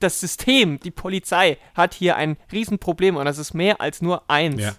das 0.00 0.20
System, 0.20 0.78
die 0.80 0.90
Polizei 0.90 1.58
hat 1.74 1.94
hier 1.94 2.16
ein 2.16 2.36
Riesenproblem 2.52 3.16
und 3.16 3.24
das 3.24 3.38
ist 3.38 3.54
mehr 3.54 3.80
als 3.80 4.00
nur 4.02 4.28
eins. 4.30 4.62
Ja. 4.62 4.74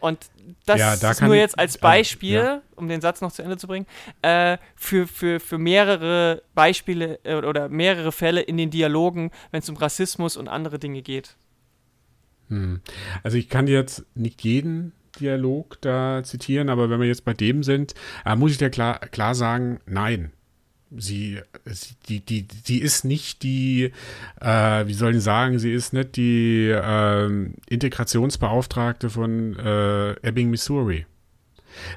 Und 0.00 0.18
das 0.66 0.78
Ja, 0.78 0.96
da 0.96 1.12
ist 1.12 1.22
nur 1.22 1.34
jetzt 1.34 1.58
als 1.58 1.76
äh, 1.76 1.80
Beispiel, 1.80 2.34
ja. 2.34 2.62
um 2.76 2.88
den 2.88 3.00
Satz 3.00 3.20
noch 3.20 3.32
zu 3.32 3.42
Ende 3.42 3.56
zu 3.56 3.66
bringen, 3.66 3.86
äh, 4.22 4.58
für, 4.76 5.06
für, 5.06 5.40
für 5.40 5.58
mehrere 5.58 6.42
Beispiele 6.54 7.18
äh, 7.24 7.36
oder 7.36 7.68
mehrere 7.68 8.12
Fälle 8.12 8.40
in 8.40 8.56
den 8.56 8.70
Dialogen, 8.70 9.30
wenn 9.50 9.60
es 9.60 9.68
um 9.68 9.76
Rassismus 9.76 10.36
und 10.36 10.48
andere 10.48 10.78
Dinge 10.78 11.02
geht. 11.02 11.36
Hm. 12.48 12.80
Also 13.22 13.38
ich 13.38 13.48
kann 13.48 13.66
jetzt 13.66 14.04
nicht 14.14 14.42
jeden 14.42 14.92
Dialog 15.20 15.80
da 15.80 16.22
zitieren, 16.24 16.68
aber 16.68 16.90
wenn 16.90 17.00
wir 17.00 17.06
jetzt 17.06 17.24
bei 17.24 17.34
dem 17.34 17.62
sind, 17.62 17.94
äh, 18.24 18.36
muss 18.36 18.52
ich 18.52 18.58
dir 18.58 18.70
klar, 18.70 18.98
klar 18.98 19.34
sagen, 19.34 19.80
nein. 19.86 20.32
Sie, 20.96 21.40
die, 22.08 22.20
die, 22.20 22.46
sie 22.64 22.78
ist 22.78 23.04
nicht 23.04 23.42
die, 23.42 23.92
äh, 24.40 24.86
wie 24.86 24.94
soll 24.94 25.16
ich 25.16 25.22
sagen, 25.22 25.58
sie 25.58 25.72
ist 25.72 25.92
nicht 25.92 26.16
die 26.16 26.72
ähm, 26.72 27.54
Integrationsbeauftragte 27.68 29.10
von 29.10 29.56
äh, 29.56 30.12
Ebbing, 30.26 30.50
Missouri. 30.50 31.06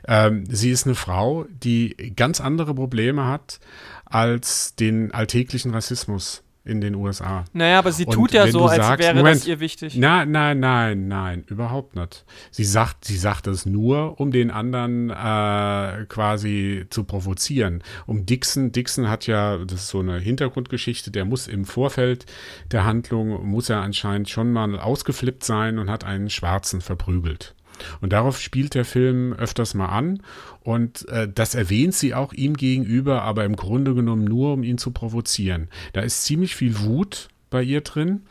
Ähm, 0.08 0.46
sie 0.50 0.72
ist 0.72 0.86
eine 0.86 0.96
Frau, 0.96 1.46
die 1.64 1.96
ganz 2.16 2.42
andere 2.42 2.74
Probleme 2.74 3.26
hat 3.26 3.60
als 4.06 4.76
den 4.76 5.12
alltäglichen 5.12 5.72
Rassismus 5.72 6.44
in 6.68 6.82
den 6.82 6.96
USA. 6.96 7.46
Naja, 7.54 7.80
aber 7.80 7.92
sie 7.92 8.06
Und 8.06 8.14
tut 8.14 8.32
ja 8.34 8.46
wenn 8.46 8.52
so, 8.52 8.66
als 8.66 8.76
sagst- 8.86 9.00
wäre 9.04 9.16
Moment. 9.16 9.38
das 9.38 9.48
ihr 9.48 9.60
wichtig. 9.60 9.96
Nein, 9.98 10.32
nein, 10.32 10.60
nein, 10.60 11.08
nein, 11.08 11.44
überhaupt 11.48 11.96
nicht. 11.96 12.26
Sie 12.52 12.66
sagt, 12.66 13.06
sie 13.06 13.18
sagt 13.18 13.48
das 13.48 13.66
nur, 13.66 14.20
um 14.20 14.32
den 14.32 14.52
anderen 14.52 15.10
äh, 15.10 16.06
quasi 16.08 16.86
zu 16.90 17.04
provozieren. 17.06 17.82
Um 18.06 18.26
Dixon, 18.26 18.72
Dixon 18.72 19.10
hat 19.10 19.28
ja, 19.28 19.58
das 19.58 19.82
ist 19.82 19.88
so 19.90 20.00
eine 20.00 20.20
Hintergrundgeschichte, 20.20 21.12
der 21.12 21.26
muss 21.26 21.48
im 21.48 21.66
Vorfeld 21.66 22.26
der 22.72 22.86
Handlung, 22.86 23.46
muss 23.46 23.70
er 23.70 23.82
anscheinend 23.82 24.30
schon 24.30 24.52
mal 24.52 24.78
ausgeflippt 24.80 25.44
sein 25.44 25.80
und 25.80 25.90
hat 25.90 26.04
einen 26.04 26.30
Schwarzen 26.30 26.82
verprügelt. 26.82 27.56
Und 28.02 28.14
darauf 28.14 28.40
spielt 28.40 28.76
der 28.76 28.86
Film 28.86 29.34
öfters 29.34 29.74
mal 29.74 29.88
an 29.88 30.22
und 30.62 31.08
äh, 31.10 31.28
das 31.34 31.56
erwähnt 31.56 31.94
sie 31.94 32.14
auch 32.14 32.34
ihm 32.34 32.56
gegenüber, 32.56 33.24
aber 33.24 33.46
im 33.46 33.56
Grunde 33.56 33.94
genommen 33.94 34.26
nur, 34.26 34.54
um 34.54 34.64
ihn 34.64 34.78
zu 34.78 34.92
provozieren. 34.92 35.70
Da 35.94 36.02
ist 36.02 36.24
ziemlich 36.24 36.56
viel 36.56 36.80
Wut 36.80 37.30
bei 37.50 37.64
ihr 37.64 37.82
drin 37.82 38.22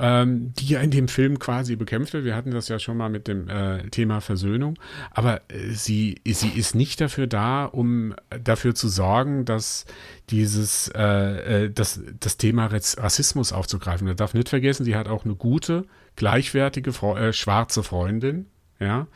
ähm, 0.00 0.52
die 0.58 0.66
ja 0.66 0.80
in 0.80 0.90
dem 0.90 1.08
Film 1.08 1.38
quasi 1.38 1.76
bekämpft 1.76 2.14
wird. 2.14 2.24
Wir 2.24 2.34
hatten 2.34 2.50
das 2.50 2.68
ja 2.68 2.78
schon 2.78 2.96
mal 2.96 3.10
mit 3.10 3.28
dem 3.28 3.48
äh, 3.48 3.88
Thema 3.90 4.20
Versöhnung. 4.20 4.78
Aber 5.10 5.42
äh, 5.48 5.70
sie, 5.70 6.20
sie 6.26 6.48
ist 6.48 6.74
nicht 6.74 7.00
dafür 7.00 7.26
da, 7.26 7.66
um 7.66 8.14
dafür 8.42 8.74
zu 8.74 8.88
sorgen, 8.88 9.44
dass 9.44 9.84
dieses, 10.30 10.88
äh, 10.88 11.64
äh, 11.64 11.70
das, 11.70 12.00
das 12.18 12.38
Thema 12.38 12.66
Rassismus 12.66 13.52
aufzugreifen. 13.52 14.06
Man 14.06 14.16
darf 14.16 14.32
nicht 14.32 14.48
vergessen, 14.48 14.84
sie 14.84 14.96
hat 14.96 15.06
auch 15.06 15.24
eine 15.24 15.34
gute, 15.34 15.84
gleichwertige 16.16 16.92
Frau, 16.92 17.16
äh, 17.16 17.32
schwarze 17.32 17.82
Freundin. 17.82 18.46
Ja, 18.80 19.08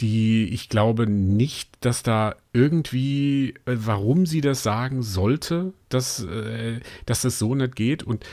die 0.00 0.48
ich 0.54 0.70
glaube 0.70 1.06
nicht, 1.06 1.70
dass 1.80 2.02
da 2.02 2.34
irgendwie, 2.54 3.50
äh, 3.66 3.74
warum 3.74 4.24
sie 4.24 4.40
das 4.40 4.62
sagen 4.62 5.02
sollte, 5.02 5.74
dass, 5.90 6.24
äh, 6.24 6.80
dass 7.04 7.20
das 7.20 7.38
so 7.38 7.54
nicht 7.54 7.76
geht. 7.76 8.02
Und 8.02 8.24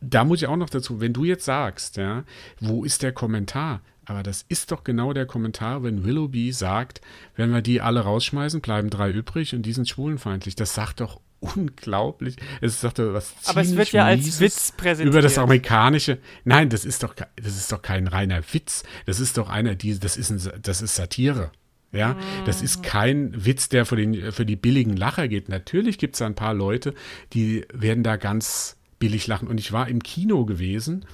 da 0.00 0.24
muss 0.24 0.42
ich 0.42 0.48
auch 0.48 0.56
noch 0.56 0.68
dazu, 0.68 1.00
wenn 1.00 1.12
du 1.12 1.24
jetzt 1.24 1.44
sagst, 1.44 1.96
ja, 1.96 2.24
wo 2.60 2.84
ist 2.84 3.04
der 3.04 3.12
Kommentar? 3.12 3.82
Aber 4.04 4.22
das 4.22 4.44
ist 4.48 4.70
doch 4.70 4.84
genau 4.84 5.12
der 5.12 5.26
Kommentar, 5.26 5.82
wenn 5.82 6.04
Willoughby 6.04 6.52
sagt, 6.52 7.00
wenn 7.34 7.52
wir 7.52 7.62
die 7.62 7.80
alle 7.80 8.00
rausschmeißen, 8.00 8.60
bleiben 8.60 8.90
drei 8.90 9.10
übrig 9.10 9.54
und 9.54 9.62
die 9.62 9.72
sind 9.72 9.88
schwulenfeindlich. 9.88 10.54
Das 10.54 10.74
sagt 10.74 11.00
doch 11.00 11.20
unglaublich. 11.40 12.36
Es 12.60 12.80
sagt 12.80 12.98
doch 12.98 13.12
was 13.12 13.34
Aber 13.44 13.60
es 13.60 13.76
wird 13.76 13.92
ja 13.92 14.04
als 14.04 14.40
Witz 14.40 14.72
präsentiert. 14.72 15.08
über 15.12 15.22
das 15.22 15.38
amerikanische. 15.38 16.18
Nein, 16.44 16.68
das 16.68 16.84
ist 16.84 17.02
doch, 17.02 17.14
das 17.14 17.56
ist 17.56 17.70
doch 17.72 17.82
kein 17.82 18.06
reiner 18.06 18.42
Witz. 18.52 18.82
Das 19.04 19.20
ist 19.20 19.38
doch 19.38 19.48
einer, 19.48 19.74
die, 19.74 19.98
das 19.98 20.16
ist, 20.16 20.30
ein, 20.30 20.62
das 20.62 20.82
ist 20.82 20.94
Satire. 20.94 21.52
Ja, 21.92 22.16
das 22.44 22.62
ist 22.62 22.82
kein 22.82 23.32
Witz, 23.46 23.68
der 23.68 23.86
für, 23.86 23.96
den, 23.96 24.32
für 24.32 24.44
die 24.44 24.56
billigen 24.56 24.96
Lacher 24.96 25.28
geht. 25.28 25.48
Natürlich 25.48 25.98
gibt 25.98 26.16
es 26.16 26.22
ein 26.22 26.34
paar 26.34 26.52
Leute, 26.52 26.94
die 27.32 27.64
werden 27.72 28.02
da 28.02 28.16
ganz 28.16 28.76
billig 28.98 29.26
lachen. 29.26 29.48
Und 29.48 29.58
ich 29.58 29.72
war 29.72 29.88
im 29.88 30.02
Kino 30.02 30.44
gewesen 30.44 31.06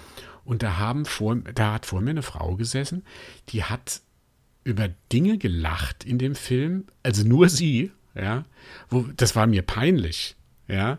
und 0.44 0.62
da 0.62 0.78
haben 0.78 1.04
vor, 1.04 1.36
da 1.36 1.74
hat 1.74 1.86
vor 1.86 2.00
mir 2.00 2.10
eine 2.10 2.22
Frau 2.22 2.56
gesessen, 2.56 3.04
die 3.50 3.64
hat 3.64 4.00
über 4.64 4.88
Dinge 5.12 5.38
gelacht 5.38 6.04
in 6.04 6.18
dem 6.18 6.34
Film, 6.34 6.86
also 7.02 7.24
nur 7.24 7.48
sie, 7.48 7.92
ja, 8.14 8.44
wo, 8.88 9.02
das 9.16 9.36
war 9.36 9.46
mir 9.46 9.62
peinlich, 9.62 10.36
ja, 10.68 10.98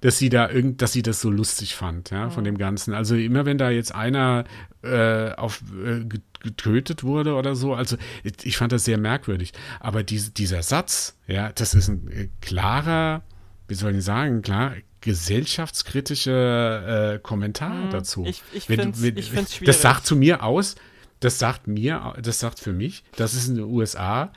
dass 0.00 0.16
sie 0.18 0.30
da 0.30 0.48
irgend, 0.48 0.80
dass 0.80 0.92
sie 0.92 1.02
das 1.02 1.20
so 1.20 1.30
lustig 1.30 1.74
fand, 1.74 2.10
ja, 2.10 2.30
von 2.30 2.44
dem 2.44 2.56
Ganzen. 2.56 2.94
Also 2.94 3.16
immer 3.16 3.44
wenn 3.44 3.58
da 3.58 3.68
jetzt 3.70 3.94
einer 3.94 4.44
äh, 4.82 5.32
auf 5.32 5.62
äh, 5.84 6.04
ge- 6.04 6.20
getötet 6.42 7.04
wurde 7.04 7.34
oder 7.34 7.54
so, 7.54 7.74
also 7.74 7.96
ich- 8.22 8.46
fand 8.56 8.72
das 8.72 8.86
sehr 8.86 8.96
merkwürdig. 8.96 9.52
Aber 9.78 10.02
dies, 10.02 10.32
dieser 10.32 10.62
Satz, 10.62 11.18
ja, 11.26 11.52
das 11.52 11.74
ist 11.74 11.88
ein 11.88 12.08
äh, 12.10 12.28
klarer, 12.40 13.22
wie 13.68 13.74
soll 13.74 13.94
ich 13.94 14.02
sagen, 14.04 14.40
klar, 14.40 14.72
gesellschaftskritischer 15.02 17.14
äh, 17.14 17.18
Kommentar 17.18 17.88
dazu. 17.90 18.20
Mhm. 18.22 18.26
Ich- 18.26 18.42
ich 18.52 18.68
ich 18.70 18.78
find's 19.30 19.42
Das 19.44 19.54
schwierig. 19.54 19.76
sagt 19.76 20.06
zu 20.06 20.16
mir 20.16 20.42
aus, 20.42 20.76
das 21.20 21.38
sagt 21.38 21.66
mir, 21.66 22.14
das 22.22 22.40
sagt 22.40 22.58
für 22.58 22.72
mich, 22.72 23.04
dass 23.16 23.34
es 23.34 23.48
in 23.48 23.56
den 23.56 23.64
USA 23.64 24.32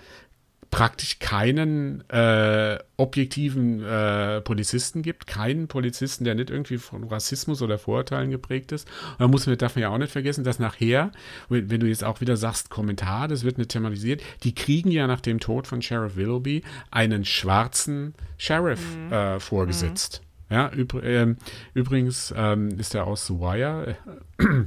praktisch 0.74 1.19
keinen 1.19 2.03
äh, 2.09 2.80
objektiven 2.97 3.84
äh, 3.84 4.41
Polizisten 4.41 5.03
gibt, 5.03 5.28
keinen 5.28 5.67
Polizisten, 5.67 6.24
der 6.24 6.34
nicht 6.34 6.49
irgendwie 6.49 6.80
von 6.80 7.03
Rassismus 7.03 7.61
oder 7.61 7.78
Vorurteilen 7.78 8.32
geprägt 8.32 8.71
ist. 8.71 8.88
Und 9.11 9.19
da 9.19 9.28
muss 9.28 9.45
man, 9.45 9.55
darf 9.55 9.76
man 9.76 9.84
ja 9.84 9.89
auch 9.89 9.99
nicht 9.99 10.11
vergessen, 10.11 10.43
dass 10.43 10.57
nachher, 10.57 11.11
wenn, 11.47 11.80
du 11.80 11.86
jetzt 11.86 12.03
auch 12.03 12.21
wieder 12.21 12.38
sagst, 12.38 12.71
Kommentar, 12.71 13.28
das 13.28 13.43
wird 13.43 13.59
nicht 13.59 13.69
thematisiert, 13.69 14.24
die 14.41 14.55
kriegen 14.55 14.89
ja 14.89 15.05
nach 15.05 15.21
dem 15.21 15.39
Tod 15.39 15.67
von 15.67 15.84
Sheriff 15.84 16.15
Willoughby 16.15 16.63
einen 16.89 17.24
schwarzen 17.24 18.15
Sheriff 18.38 18.82
äh, 19.11 19.39
vorgesetzt. 19.39 20.24
Ja, 20.49 20.71
übr 20.74 21.03
ähm, 21.03 21.38
übrigens 21.76 22.34
ähm, 22.36 22.80
ist 22.80 22.95
er 22.95 23.05
aus 23.05 23.28
The 23.28 23.36
Wire, 23.36 23.95
äh, 24.39 24.43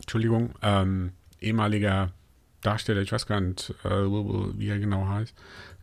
Entschuldigung, 0.00 0.50
ähm, 0.60 1.12
ehemaliger 1.40 2.12
Darsteller, 2.62 3.00
ich 3.00 3.12
weiß 3.12 3.26
gar 3.26 3.40
nicht, 3.40 3.74
äh, 3.84 3.88
wie 3.90 4.68
er 4.68 4.78
genau 4.78 5.08
heißt. 5.08 5.34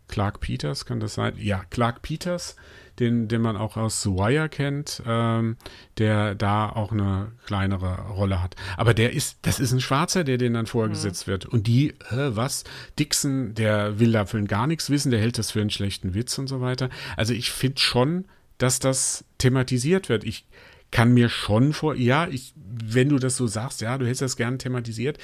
Clark 0.07 0.39
Peters, 0.39 0.85
kann 0.85 0.99
das 0.99 1.15
sein? 1.15 1.33
Ja, 1.37 1.63
Clark 1.69 2.01
Peters, 2.01 2.55
den, 2.99 3.27
den 3.27 3.41
man 3.41 3.57
auch 3.57 3.77
aus 3.77 4.01
The 4.01 4.09
Wire 4.09 4.49
kennt, 4.49 5.03
ähm, 5.05 5.57
der 5.97 6.33
da 6.33 6.69
auch 6.69 6.91
eine 6.91 7.31
kleinere 7.45 8.07
Rolle 8.09 8.41
hat. 8.41 8.55
Aber 8.77 8.93
der 8.93 9.13
ist, 9.13 9.37
das 9.41 9.59
ist 9.59 9.73
ein 9.73 9.81
Schwarzer, 9.81 10.23
der 10.23 10.37
den 10.37 10.53
dann 10.53 10.65
vorgesetzt 10.65 11.27
wird. 11.27 11.45
Und 11.45 11.67
die, 11.67 11.89
äh, 12.09 12.35
was? 12.35 12.63
Dixon, 12.97 13.53
der 13.53 13.99
will 13.99 14.11
davon 14.11 14.47
gar 14.47 14.65
nichts 14.65 14.89
wissen, 14.89 15.11
der 15.11 15.19
hält 15.19 15.37
das 15.37 15.51
für 15.51 15.61
einen 15.61 15.69
schlechten 15.69 16.13
Witz 16.13 16.37
und 16.37 16.47
so 16.47 16.61
weiter. 16.61 16.89
Also 17.17 17.33
ich 17.33 17.51
finde 17.51 17.79
schon, 17.79 18.25
dass 18.57 18.79
das 18.79 19.25
thematisiert 19.37 20.09
wird. 20.09 20.23
Ich 20.23 20.45
kann 20.91 21.13
mir 21.13 21.29
schon 21.29 21.73
vor, 21.73 21.95
ja, 21.95 22.27
ich, 22.27 22.53
wenn 22.55 23.09
du 23.09 23.19
das 23.19 23.35
so 23.35 23.45
sagst, 23.45 23.81
ja, 23.81 23.97
du 23.97 24.05
hättest 24.05 24.21
das 24.21 24.37
gern 24.37 24.57
thematisiert, 24.57 25.17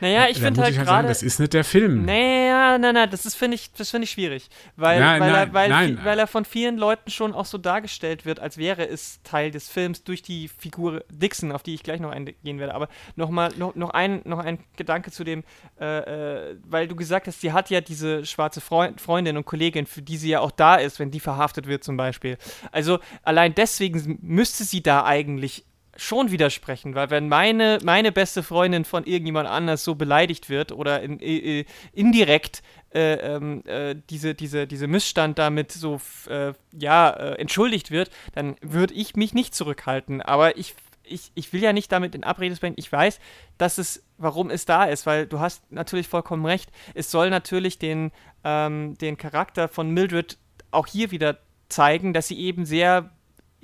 Naja, 0.00 0.28
ich 0.28 0.38
finde 0.38 0.60
halt 0.60 0.72
ich 0.72 0.78
halt 0.78 0.88
sagen, 0.88 1.02
gerade. 1.02 1.08
das 1.08 1.22
ist 1.22 1.40
nicht 1.40 1.54
der 1.54 1.64
Film. 1.64 2.04
Naja, 2.04 2.78
nein, 2.78 2.94
nein, 2.94 3.10
das 3.10 3.26
ist, 3.26 3.34
finde 3.34 3.54
ich, 3.54 3.72
das 3.72 3.90
finde 3.90 4.04
ich 4.04 4.10
schwierig. 4.10 4.48
Weil, 4.76 5.00
Nein, 5.00 5.20
weil, 5.20 5.32
nein, 5.32 5.48
er, 5.48 5.54
weil, 5.54 5.68
nein. 5.68 6.00
weil 6.02 6.18
er 6.18 6.26
von 6.26 6.44
vielen 6.44 6.76
Leuten 6.76 7.10
schon 7.10 7.34
auch 7.34 7.46
so 7.46 7.58
dargestellt 7.58 8.24
wird, 8.24 8.40
als 8.40 8.58
wäre 8.58 8.86
es 8.86 9.22
Teil 9.22 9.50
des 9.50 9.68
Films 9.68 10.04
durch 10.04 10.22
die 10.22 10.48
Figur 10.48 11.04
Dixon, 11.10 11.52
auf 11.52 11.62
die 11.62 11.74
ich 11.74 11.82
gleich 11.82 12.00
noch 12.00 12.10
eingehen 12.10 12.58
werde. 12.58 12.74
Aber 12.74 12.88
nochmal, 13.16 13.52
noch, 13.56 13.74
noch, 13.74 13.90
ein, 13.90 14.22
noch 14.24 14.38
ein 14.38 14.58
Gedanke 14.76 15.10
zu 15.10 15.24
dem, 15.24 15.44
äh, 15.80 16.50
äh, 16.50 16.56
weil 16.64 16.88
du 16.88 16.96
gesagt 16.96 17.26
hast, 17.26 17.40
sie 17.40 17.52
hat 17.52 17.70
ja 17.70 17.80
diese 17.80 18.24
schwarze 18.26 18.60
Freund, 18.60 19.00
Freundin 19.00 19.36
und 19.36 19.46
Kollegin, 19.46 19.86
für 19.86 20.02
die 20.02 20.16
sie 20.16 20.30
ja 20.30 20.40
auch 20.40 20.50
da 20.50 20.76
ist, 20.76 20.98
wenn 20.98 21.10
die 21.10 21.20
verhaftet 21.20 21.66
wird 21.66 21.84
zum 21.84 21.96
Beispiel. 21.96 22.38
Also 22.72 22.98
allein 23.22 23.54
deswegen 23.54 24.18
müsste 24.20 24.64
sie 24.64 24.82
da 24.82 25.04
eigentlich 25.04 25.64
schon 25.96 26.30
widersprechen, 26.30 26.94
weil 26.94 27.10
wenn 27.10 27.28
meine, 27.28 27.78
meine 27.84 28.12
beste 28.12 28.42
Freundin 28.42 28.84
von 28.84 29.04
irgendjemand 29.04 29.48
anders 29.48 29.84
so 29.84 29.94
beleidigt 29.94 30.48
wird 30.48 30.72
oder 30.72 31.02
in, 31.02 31.20
äh, 31.20 31.64
indirekt 31.92 32.62
äh, 32.94 33.14
ähm, 33.14 33.62
äh, 33.66 33.96
diese, 34.10 34.34
diese, 34.34 34.66
diese 34.66 34.86
Missstand 34.86 35.38
damit 35.38 35.72
so 35.72 36.00
äh, 36.28 36.52
ja, 36.72 37.10
äh, 37.10 37.34
entschuldigt 37.38 37.90
wird, 37.90 38.10
dann 38.34 38.56
würde 38.62 38.94
ich 38.94 39.16
mich 39.16 39.34
nicht 39.34 39.54
zurückhalten. 39.54 40.22
Aber 40.22 40.56
ich, 40.56 40.74
ich, 41.02 41.30
ich 41.34 41.52
will 41.52 41.62
ja 41.62 41.72
nicht 41.72 41.90
damit 41.92 42.14
in 42.14 42.24
Abrede 42.24 42.56
sprechen. 42.56 42.76
Ich 42.78 42.90
weiß, 42.90 43.20
dass 43.58 43.78
es, 43.78 44.04
warum 44.18 44.50
es 44.50 44.64
da 44.64 44.84
ist, 44.84 45.06
weil 45.06 45.26
du 45.26 45.40
hast 45.40 45.70
natürlich 45.70 46.08
vollkommen 46.08 46.46
recht. 46.46 46.70
Es 46.94 47.10
soll 47.10 47.30
natürlich 47.30 47.78
den, 47.78 48.12
ähm, 48.44 48.96
den 48.98 49.16
Charakter 49.16 49.68
von 49.68 49.90
Mildred 49.90 50.38
auch 50.70 50.86
hier 50.86 51.10
wieder 51.10 51.38
zeigen, 51.68 52.12
dass 52.12 52.28
sie 52.28 52.38
eben 52.38 52.64
sehr 52.64 53.10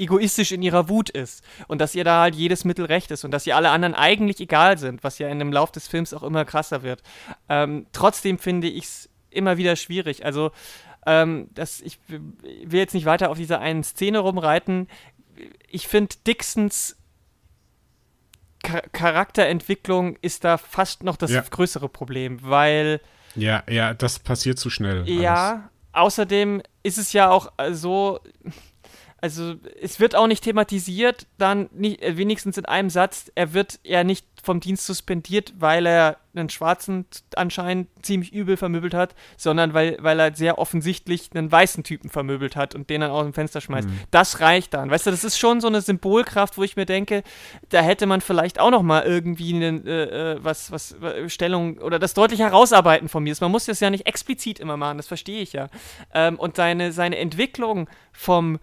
egoistisch 0.03 0.53
in 0.53 0.63
ihrer 0.63 0.89
Wut 0.89 1.11
ist 1.11 1.45
und 1.69 1.81
dass 1.81 1.95
ihr 1.95 2.05
da 2.05 2.23
halt 2.23 2.35
jedes 2.35 2.65
Mittel 2.65 2.85
recht 2.85 3.11
ist 3.11 3.25
und 3.25 3.31
dass 3.31 3.47
ihr 3.47 3.57
alle 3.57 3.71
anderen 3.71 3.95
eigentlich 3.95 4.41
egal 4.41 4.79
sind, 4.79 5.05
was 5.05 5.19
ja 5.19 5.29
in 5.29 5.39
dem 5.39 5.53
Lauf 5.53 5.73
des 5.73 5.89
Films 5.89 6.13
auch 6.15 6.23
immer 6.23 6.45
krasser 6.45 6.83
wird. 6.83 7.03
Ähm, 7.49 7.87
trotzdem 7.93 8.39
finde 8.39 8.69
ich 8.69 8.85
es 8.85 9.11
immer 9.31 9.57
wieder 9.57 9.77
schwierig. 9.77 10.25
Also 10.25 10.51
ähm, 11.07 11.49
das, 11.55 11.81
ich 11.81 11.99
will 12.09 12.79
jetzt 12.79 12.95
nicht 12.95 13.07
weiter 13.07 13.31
auf 13.31 13.39
dieser 13.39 13.61
einen 13.61 13.83
Szene 13.85 14.19
rumreiten. 14.19 14.89
Ich 15.69 15.89
finde 15.89 16.15
Dixons 16.27 16.97
Charakterentwicklung 18.63 20.17
ist 20.23 20.45
da 20.45 20.57
fast 20.57 21.03
noch 21.03 21.17
das 21.17 21.33
ja. 21.33 21.43
größere 21.43 21.89
Problem, 21.89 22.39
weil. 22.43 23.01
Ja, 23.35 23.65
ja, 23.69 23.95
das 23.95 24.19
passiert 24.19 24.59
zu 24.59 24.71
schnell. 24.71 25.09
Ja, 25.09 25.51
alles. 25.51 25.63
außerdem 25.93 26.63
ist 26.83 26.99
es 26.99 27.13
ja 27.13 27.31
auch 27.31 27.51
so, 27.73 28.21
also 29.23 29.55
es 29.81 30.01
wird 30.01 30.17
auch 30.17 30.27
nicht 30.27 30.43
thematisiert, 30.43 31.29
dann 31.39 31.71
nicht, 31.73 32.03
äh, 32.03 32.17
wenigstens 32.17 32.59
in 32.59 32.65
einem 32.65 32.91
Satz, 32.91 33.31
er 33.37 33.55
wird 33.55 33.79
ja 33.85 34.03
nicht 34.03 34.27
vom 34.43 34.59
Dienst 34.59 34.85
suspendiert, 34.85 35.55
weil 35.59 35.87
er 35.87 36.17
einen 36.35 36.51
Schwarzen 36.51 37.07
anscheinend 37.37 37.89
ziemlich 38.03 38.33
übel 38.33 38.57
vermöbelt 38.57 38.95
hat, 38.95 39.15
sondern 39.37 39.75
weil, 39.75 39.97
weil 40.01 40.19
er 40.19 40.35
sehr 40.35 40.59
offensichtlich 40.59 41.31
einen 41.35 41.53
weißen 41.53 41.85
Typen 41.85 42.11
vermöbelt 42.11 42.57
hat 42.57 42.75
und 42.75 42.91
den 42.91 43.03
dann 43.03 43.13
aus 43.13 43.23
dem 43.23 43.33
Fenster 43.33 43.61
schmeißt. 43.61 43.89
Mhm. 43.89 44.01
Das 44.11 44.41
reicht 44.41 44.75
dann. 44.75 44.91
Weißt 44.91 45.07
du, 45.07 45.13
das 45.13 45.23
ist 45.23 45.39
schon 45.39 45.61
so 45.61 45.69
eine 45.69 45.83
Symbolkraft, 45.83 46.59
wo 46.59 46.65
ich 46.65 46.75
mir 46.75 46.87
denke, 46.87 47.23
da 47.69 47.81
hätte 47.81 48.07
man 48.07 48.23
vielleicht 48.23 48.59
auch 48.59 48.73
noch 48.73 48.83
mal 48.83 49.05
irgendwie 49.05 49.55
eine, 49.55 49.83
äh, 49.87 50.33
äh 50.33 50.39
was, 50.43 50.73
was, 50.73 50.97
Stellung 51.29 51.79
oder 51.79 52.01
das 52.01 52.15
deutlich 52.15 52.41
herausarbeiten 52.41 53.09
von 53.09 53.23
mir. 53.23 53.37
Man 53.41 53.53
muss 53.53 53.67
das 53.67 53.79
ja 53.79 53.91
nicht 53.91 54.07
explizit 54.07 54.59
immer 54.59 54.77
machen, 54.77 54.97
das 54.97 55.07
verstehe 55.07 55.43
ich 55.43 55.53
ja. 55.53 55.69
Ähm, 56.13 56.41
und 56.41 56.57
seine, 56.57 56.91
seine 56.91 57.19
Entwicklung 57.19 57.89
vom 58.11 58.59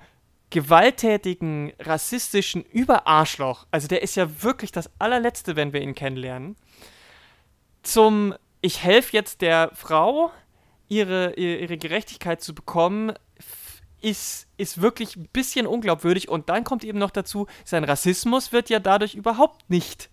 gewalttätigen, 0.50 1.74
rassistischen 1.80 2.64
Überarschloch, 2.64 3.68
also 3.72 3.88
der 3.88 4.02
ist 4.02 4.16
ja 4.16 4.44
wirklich 4.44 4.72
das 4.72 4.90
allerletzte, 5.00 5.56
wenn 5.56 5.74
wir 5.74 5.82
ihn 5.82 5.96
kennenlernen, 5.96 6.56
zum 7.84 8.34
ich 8.62 8.84
helfe 8.84 9.16
jetzt 9.16 9.42
der 9.42 9.72
Frau, 9.74 10.32
ihre, 10.90 11.34
ihre 11.36 11.78
Gerechtigkeit 11.78 12.42
zu 12.42 12.54
bekommen, 12.54 13.14
ist, 14.02 14.48
ist 14.58 14.82
wirklich 14.82 15.16
ein 15.16 15.28
bisschen 15.32 15.68
unglaubwürdig. 15.68 16.30
Und 16.30 16.50
dann 16.50 16.64
kommt 16.64 16.84
eben 16.84 17.00
noch 17.00 17.12
dazu, 17.12 17.48
sein 17.66 17.84
Rassismus 17.84 18.52
wird 18.52 18.70
ja 18.70 18.80
dadurch 18.80 19.16
überhaupt 19.16 19.70
nicht 19.70 20.10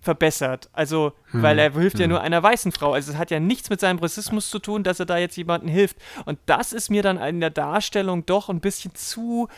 verbessert. 0.00 0.68
Also, 0.72 1.12
hm. 1.30 1.42
weil 1.42 1.58
er 1.58 1.72
hilft 1.72 1.96
hm. 1.96 2.02
ja 2.02 2.06
nur 2.08 2.20
einer 2.20 2.42
weißen 2.42 2.72
Frau. 2.72 2.92
Also, 2.92 3.12
es 3.12 3.18
hat 3.18 3.30
ja 3.30 3.40
nichts 3.40 3.70
mit 3.70 3.80
seinem 3.80 3.98
Rassismus 3.98 4.50
zu 4.50 4.58
tun, 4.58 4.84
dass 4.84 5.00
er 5.00 5.06
da 5.06 5.18
jetzt 5.18 5.36
jemandem 5.36 5.68
hilft. 5.68 5.96
Und 6.24 6.38
das 6.46 6.72
ist 6.72 6.90
mir 6.90 7.02
dann 7.02 7.18
in 7.18 7.40
der 7.40 7.50
Darstellung 7.50 8.26
doch 8.26 8.48
ein 8.48 8.60
bisschen 8.60 8.94
zu 8.94 9.48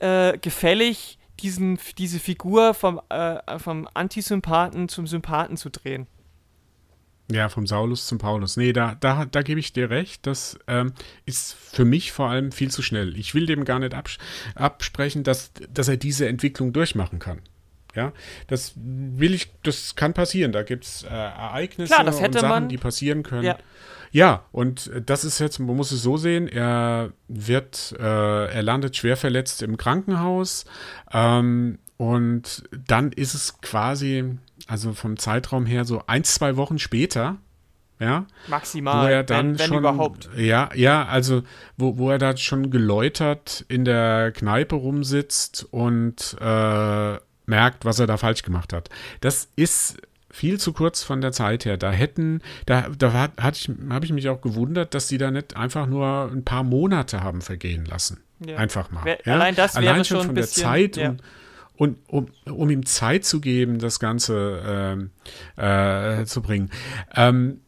äh, 0.00 0.38
gefällig, 0.38 1.18
diesen, 1.40 1.78
diese 1.98 2.20
Figur 2.20 2.74
vom, 2.74 3.00
äh, 3.08 3.58
vom 3.58 3.88
Antisympathen 3.94 4.88
zum 4.88 5.06
Sympathen 5.06 5.56
zu 5.56 5.70
drehen. 5.70 6.06
Ja, 7.32 7.48
vom 7.48 7.66
Saulus 7.66 8.06
zum 8.06 8.18
Paulus. 8.18 8.58
Nee, 8.58 8.74
da, 8.74 8.96
da, 8.96 9.24
da 9.24 9.42
gebe 9.42 9.58
ich 9.58 9.72
dir 9.72 9.88
recht. 9.88 10.26
Das 10.26 10.58
ähm, 10.66 10.92
ist 11.24 11.54
für 11.54 11.86
mich 11.86 12.12
vor 12.12 12.28
allem 12.28 12.52
viel 12.52 12.70
zu 12.70 12.82
schnell. 12.82 13.16
Ich 13.16 13.34
will 13.34 13.46
dem 13.46 13.64
gar 13.64 13.78
nicht 13.78 13.94
abs 13.94 14.18
absprechen, 14.54 15.24
dass, 15.24 15.52
dass 15.70 15.88
er 15.88 15.96
diese 15.96 16.28
Entwicklung 16.28 16.74
durchmachen 16.74 17.18
kann. 17.18 17.40
Ja, 17.94 18.12
das 18.48 18.72
will 18.76 19.34
ich, 19.34 19.52
das 19.62 19.94
kann 19.94 20.14
passieren. 20.14 20.52
Da 20.52 20.62
gibt 20.62 20.84
es 20.84 21.04
äh, 21.04 21.08
Ereignisse 21.08 21.94
Klar, 21.94 22.06
und 22.06 22.32
Sachen, 22.32 22.48
man, 22.48 22.68
die 22.68 22.78
passieren 22.78 23.22
können. 23.22 23.44
Ja. 23.44 23.58
ja. 24.10 24.44
und 24.52 24.90
das 25.06 25.24
ist 25.24 25.38
jetzt, 25.38 25.58
man 25.60 25.76
muss 25.76 25.92
es 25.92 26.02
so 26.02 26.16
sehen, 26.16 26.48
er 26.48 27.12
wird, 27.28 27.94
äh, 27.98 28.46
er 28.52 28.62
landet 28.62 28.96
schwer 28.96 29.16
verletzt 29.16 29.62
im 29.62 29.76
Krankenhaus 29.76 30.64
ähm, 31.12 31.78
und 31.96 32.64
dann 32.86 33.12
ist 33.12 33.34
es 33.34 33.60
quasi, 33.60 34.38
also 34.66 34.92
vom 34.92 35.16
Zeitraum 35.16 35.64
her 35.66 35.84
so 35.84 36.02
ein, 36.06 36.24
zwei 36.24 36.56
Wochen 36.56 36.78
später, 36.80 37.38
ja. 38.00 38.26
Maximal, 38.48 39.06
wo 39.06 39.10
er 39.10 39.22
dann 39.22 39.50
wenn, 39.50 39.58
wenn 39.58 39.66
schon, 39.68 39.78
überhaupt. 39.78 40.28
Ja, 40.36 40.68
ja, 40.74 41.06
also 41.06 41.42
wo, 41.76 41.96
wo 41.96 42.10
er 42.10 42.18
da 42.18 42.36
schon 42.36 42.70
geläutert 42.70 43.64
in 43.68 43.84
der 43.84 44.32
Kneipe 44.32 44.74
rumsitzt 44.74 45.66
und 45.70 46.36
äh, 46.40 47.18
merkt, 47.46 47.84
was 47.84 47.98
er 47.98 48.06
da 48.06 48.16
falsch 48.16 48.42
gemacht 48.42 48.72
hat. 48.72 48.88
Das 49.20 49.48
ist 49.56 49.98
viel 50.34 50.58
zu 50.58 50.72
kurz 50.72 51.02
von 51.02 51.20
der 51.20 51.32
Zeit 51.32 51.64
her. 51.64 51.76
Da 51.76 51.92
hätten, 51.92 52.42
da, 52.66 52.88
da 52.98 53.12
hatte 53.12 53.58
ich, 53.58 53.70
habe 53.88 54.04
ich 54.04 54.12
mich 54.12 54.28
auch 54.28 54.40
gewundert, 54.40 54.92
dass 54.94 55.06
sie 55.06 55.16
da 55.18 55.30
nicht 55.30 55.56
einfach 55.56 55.86
nur 55.86 56.30
ein 56.32 56.44
paar 56.44 56.64
Monate 56.64 57.22
haben 57.22 57.40
vergehen 57.40 57.84
lassen. 57.84 58.20
Ja. 58.44 58.56
Einfach 58.56 58.90
mal. 58.90 59.04
Wer, 59.04 59.18
ja? 59.24 59.34
Allein 59.34 59.54
das 59.54 59.76
allein 59.76 59.96
wäre 59.96 60.04
schon 60.04 60.26
von 60.26 60.34
bisschen, 60.34 60.62
der 60.62 60.70
Zeit 60.70 60.96
ja. 60.96 61.14
und, 61.76 61.98
und 62.08 62.32
um, 62.46 62.52
um 62.52 62.70
ihm 62.70 62.84
Zeit 62.84 63.24
zu 63.24 63.40
geben, 63.40 63.78
das 63.78 64.00
Ganze 64.00 64.60
ähm, 64.66 65.10
äh, 65.56 66.24
zu 66.24 66.42
bringen. 66.42 66.70
Ähm, 67.14 67.60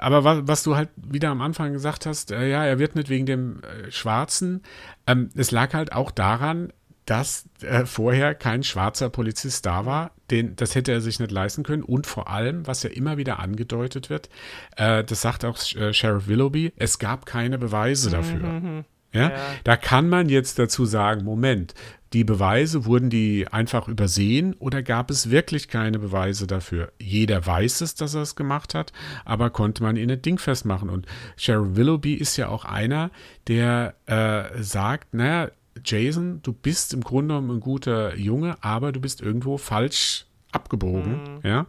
aber 0.00 0.24
was, 0.24 0.40
was, 0.42 0.62
du 0.64 0.76
halt 0.76 0.88
wieder 0.96 1.30
am 1.30 1.40
Anfang 1.40 1.72
gesagt 1.72 2.06
hast, 2.06 2.32
äh, 2.32 2.50
ja, 2.50 2.64
er 2.64 2.78
wird 2.80 2.96
nicht 2.96 3.08
wegen 3.08 3.26
dem 3.26 3.62
äh, 3.62 3.90
Schwarzen. 3.90 4.62
Ähm, 5.06 5.30
es 5.36 5.52
lag 5.52 5.72
halt 5.72 5.92
auch 5.92 6.10
daran, 6.10 6.72
dass 7.06 7.48
äh, 7.62 7.86
vorher 7.86 8.34
kein 8.34 8.62
schwarzer 8.62 9.10
Polizist 9.10 9.66
da 9.66 9.86
war. 9.86 10.12
Den, 10.30 10.54
das 10.56 10.74
hätte 10.74 10.92
er 10.92 11.00
sich 11.00 11.18
nicht 11.18 11.32
leisten 11.32 11.62
können. 11.62 11.82
Und 11.82 12.06
vor 12.06 12.28
allem, 12.28 12.66
was 12.66 12.82
ja 12.82 12.90
immer 12.90 13.16
wieder 13.16 13.40
angedeutet 13.40 14.10
wird, 14.10 14.28
äh, 14.76 15.02
das 15.02 15.20
sagt 15.20 15.44
auch 15.44 15.58
äh, 15.74 15.92
Sheriff 15.92 16.28
Willoughby, 16.28 16.72
es 16.76 16.98
gab 16.98 17.26
keine 17.26 17.58
Beweise 17.58 18.10
dafür. 18.10 18.38
Mhm. 18.38 18.84
Ja? 19.12 19.30
ja? 19.30 19.36
Da 19.64 19.76
kann 19.76 20.08
man 20.08 20.28
jetzt 20.28 20.58
dazu 20.58 20.84
sagen, 20.84 21.24
Moment, 21.24 21.74
die 22.12 22.24
Beweise, 22.24 22.86
wurden 22.86 23.08
die 23.08 23.46
einfach 23.48 23.86
übersehen 23.86 24.54
oder 24.54 24.82
gab 24.82 25.10
es 25.10 25.30
wirklich 25.30 25.68
keine 25.68 26.00
Beweise 26.00 26.48
dafür? 26.48 26.92
Jeder 26.98 27.46
weiß 27.46 27.82
es, 27.82 27.94
dass 27.94 28.14
er 28.14 28.22
es 28.22 28.34
gemacht 28.34 28.74
hat, 28.74 28.92
aber 29.24 29.50
konnte 29.50 29.82
man 29.84 29.96
ihn 29.96 30.08
nicht 30.08 30.26
dingfest 30.26 30.64
machen. 30.64 30.90
Und 30.90 31.06
Sheriff 31.36 31.76
Willoughby 31.76 32.14
ist 32.14 32.36
ja 32.36 32.48
auch 32.48 32.64
einer, 32.64 33.10
der 33.46 33.94
äh, 34.06 34.60
sagt, 34.60 35.14
naja, 35.14 35.50
Jason, 35.84 36.40
du 36.42 36.52
bist 36.52 36.94
im 36.94 37.02
Grunde 37.02 37.34
genommen 37.34 37.58
ein 37.58 37.60
guter 37.60 38.16
Junge, 38.16 38.62
aber 38.62 38.92
du 38.92 39.00
bist 39.00 39.20
irgendwo 39.20 39.58
falsch 39.58 40.26
abgebogen, 40.52 41.12
mhm. 41.12 41.40
ja. 41.44 41.66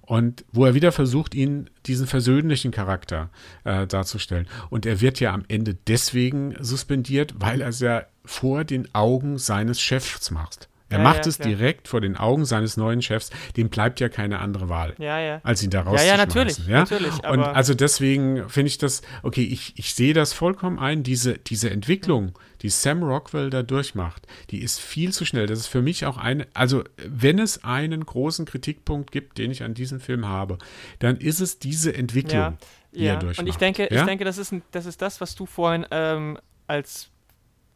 Und 0.00 0.44
wo 0.52 0.64
er 0.64 0.74
wieder 0.74 0.92
versucht, 0.92 1.34
ihn 1.34 1.68
diesen 1.86 2.06
versöhnlichen 2.06 2.70
Charakter 2.70 3.30
äh, 3.64 3.86
darzustellen. 3.86 4.46
Und 4.70 4.86
er 4.86 5.00
wird 5.00 5.20
ja 5.20 5.32
am 5.32 5.44
Ende 5.48 5.74
deswegen 5.74 6.56
suspendiert, 6.60 7.34
weil 7.38 7.60
er 7.60 7.68
es 7.68 7.80
ja 7.80 8.04
vor 8.24 8.64
den 8.64 8.92
Augen 8.94 9.38
seines 9.38 9.80
Chefs 9.80 10.30
macht. 10.30 10.68
Er 10.92 10.98
ja, 10.98 11.04
macht 11.04 11.24
ja, 11.24 11.30
es 11.30 11.38
klar. 11.38 11.48
direkt 11.48 11.88
vor 11.88 12.02
den 12.02 12.16
Augen 12.16 12.44
seines 12.44 12.76
neuen 12.76 13.00
Chefs. 13.00 13.30
Dem 13.56 13.70
bleibt 13.70 13.98
ja 13.98 14.10
keine 14.10 14.40
andere 14.40 14.68
Wahl, 14.68 14.94
ja, 14.98 15.40
als 15.42 15.62
ihn 15.62 15.70
da 15.70 15.80
rauszuschmeißen. 15.80 16.06
Ja, 16.06 16.16
ja, 16.16 16.26
natürlich. 16.26 16.58
Ja? 16.66 16.78
natürlich 16.80 17.24
Und 17.24 17.40
also 17.40 17.72
deswegen 17.72 18.48
finde 18.50 18.68
ich 18.68 18.76
das, 18.76 19.00
okay, 19.22 19.42
ich, 19.42 19.72
ich 19.76 19.94
sehe 19.94 20.12
das 20.12 20.34
vollkommen 20.34 20.78
ein, 20.78 21.02
diese, 21.02 21.38
diese 21.38 21.70
Entwicklung, 21.70 22.38
die 22.60 22.68
Sam 22.68 23.02
Rockwell 23.02 23.48
da 23.48 23.62
durchmacht, 23.62 24.26
die 24.50 24.62
ist 24.62 24.80
viel 24.80 25.12
zu 25.12 25.24
schnell. 25.24 25.46
Das 25.46 25.58
ist 25.58 25.66
für 25.66 25.80
mich 25.80 26.04
auch 26.04 26.18
eine, 26.18 26.46
also 26.52 26.84
wenn 26.96 27.38
es 27.38 27.64
einen 27.64 28.04
großen 28.04 28.44
Kritikpunkt 28.44 29.10
gibt, 29.10 29.38
den 29.38 29.50
ich 29.50 29.62
an 29.62 29.72
diesem 29.72 29.98
Film 29.98 30.28
habe, 30.28 30.58
dann 30.98 31.16
ist 31.16 31.40
es 31.40 31.58
diese 31.58 31.94
Entwicklung, 31.94 32.58
die 32.94 33.04
er 33.04 33.16
durchmacht. 33.16 33.38
Und 33.38 33.46
ich 33.48 33.56
denke, 33.56 33.86
ich 33.86 34.02
denke, 34.02 34.24
das 34.24 34.36
ist, 34.36 34.54
das 34.72 34.84
ist 34.84 35.00
das, 35.00 35.22
was 35.22 35.34
du 35.34 35.46
vorhin 35.46 35.86
ähm, 35.90 36.38
als 36.66 37.08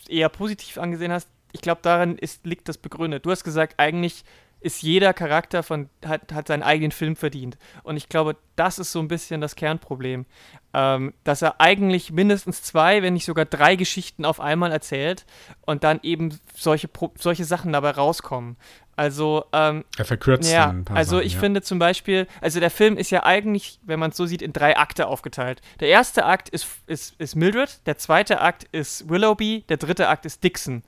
eher 0.08 0.28
positiv 0.28 0.78
angesehen 0.78 1.10
hast 1.10 1.28
ich 1.52 1.60
glaube, 1.60 1.80
daran 1.82 2.18
ist, 2.18 2.46
liegt 2.46 2.68
das 2.68 2.78
begründet. 2.78 3.24
Du 3.26 3.30
hast 3.30 3.44
gesagt, 3.44 3.74
eigentlich 3.78 4.24
ist 4.60 4.82
jeder 4.82 5.12
Charakter 5.12 5.62
von, 5.62 5.88
hat, 6.04 6.32
hat 6.32 6.48
seinen 6.48 6.62
eigenen 6.62 6.90
Film 6.90 7.14
verdient. 7.14 7.58
Und 7.82 7.96
ich 7.96 8.08
glaube, 8.08 8.36
das 8.56 8.78
ist 8.78 8.90
so 8.90 9.00
ein 9.00 9.08
bisschen 9.08 9.40
das 9.40 9.54
Kernproblem. 9.54 10.26
Ähm, 10.72 11.14
dass 11.24 11.42
er 11.42 11.60
eigentlich 11.60 12.10
mindestens 12.10 12.62
zwei, 12.62 13.02
wenn 13.02 13.14
nicht 13.14 13.26
sogar 13.26 13.44
drei 13.44 13.76
Geschichten 13.76 14.24
auf 14.24 14.40
einmal 14.40 14.72
erzählt 14.72 15.24
und 15.66 15.84
dann 15.84 16.00
eben 16.02 16.38
solche, 16.54 16.88
solche 17.18 17.44
Sachen 17.44 17.72
dabei 17.72 17.90
rauskommen. 17.90 18.56
Also, 18.96 19.44
ähm, 19.52 19.84
er 19.98 20.06
verkürzt 20.06 20.50
ja, 20.50 20.70
ein 20.70 20.86
paar 20.86 20.96
also 20.96 21.16
Sachen, 21.16 21.26
ich 21.26 21.34
ja. 21.34 21.40
finde 21.40 21.60
zum 21.60 21.78
Beispiel, 21.78 22.26
also 22.40 22.60
der 22.60 22.70
Film 22.70 22.96
ist 22.96 23.10
ja 23.10 23.24
eigentlich, 23.24 23.78
wenn 23.84 24.00
man 24.00 24.10
es 24.10 24.16
so 24.16 24.24
sieht, 24.24 24.40
in 24.40 24.54
drei 24.54 24.78
Akte 24.78 25.06
aufgeteilt. 25.06 25.60
Der 25.80 25.88
erste 25.88 26.24
Akt 26.24 26.48
ist, 26.48 26.66
ist, 26.86 27.14
ist 27.20 27.36
Mildred, 27.36 27.86
der 27.86 27.98
zweite 27.98 28.40
Akt 28.40 28.64
ist 28.72 29.08
Willoughby, 29.10 29.64
der 29.68 29.76
dritte 29.76 30.08
Akt 30.08 30.24
ist 30.24 30.42
Dixon 30.42 30.82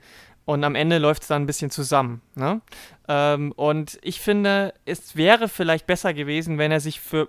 und 0.49 0.65
am 0.65 0.75
Ende 0.75 0.97
läuft 0.97 1.23
es 1.23 1.29
dann 1.29 1.43
ein 1.43 1.47
bisschen 1.47 1.71
zusammen. 1.71 2.23
Ne? 2.35 2.63
Ähm, 3.07 3.53
und 3.53 3.99
ich 4.01 4.19
finde, 4.19 4.73
es 4.87 5.15
wäre 5.15 5.47
vielleicht 5.47 5.87
besser 5.87 6.15
gewesen, 6.15 6.57
wenn 6.57 6.73
er 6.73 6.81
sich 6.81 7.01
für 7.01 7.29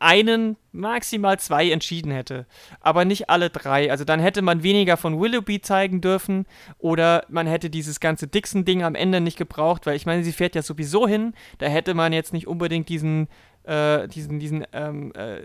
einen, 0.00 0.56
maximal 0.72 1.38
zwei 1.38 1.70
entschieden 1.70 2.10
hätte. 2.10 2.46
Aber 2.80 3.04
nicht 3.04 3.30
alle 3.30 3.48
drei. 3.48 3.92
Also 3.92 4.02
dann 4.04 4.18
hätte 4.18 4.42
man 4.42 4.64
weniger 4.64 4.96
von 4.96 5.20
Willoughby 5.20 5.60
zeigen 5.60 6.00
dürfen 6.00 6.46
oder 6.78 7.24
man 7.28 7.46
hätte 7.46 7.70
dieses 7.70 8.00
ganze 8.00 8.26
Dixon-Ding 8.26 8.82
am 8.82 8.96
Ende 8.96 9.20
nicht 9.20 9.38
gebraucht, 9.38 9.86
weil 9.86 9.94
ich 9.94 10.04
meine, 10.04 10.24
sie 10.24 10.32
fährt 10.32 10.56
ja 10.56 10.62
sowieso 10.62 11.06
hin. 11.06 11.32
Da 11.58 11.66
hätte 11.66 11.94
man 11.94 12.12
jetzt 12.12 12.32
nicht 12.32 12.48
unbedingt 12.48 12.88
diesen, 12.88 13.28
äh, 13.62 14.08
diesen, 14.08 14.40
diesen 14.40 14.66
ähm, 14.72 15.12
äh, 15.14 15.42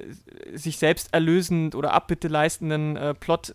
sich 0.58 0.80
selbst 0.80 1.14
erlösend 1.14 1.76
oder 1.76 1.94
Abbitte 1.94 2.28
leistenden 2.28 2.98
äh, 2.98 3.14
Plot 3.14 3.54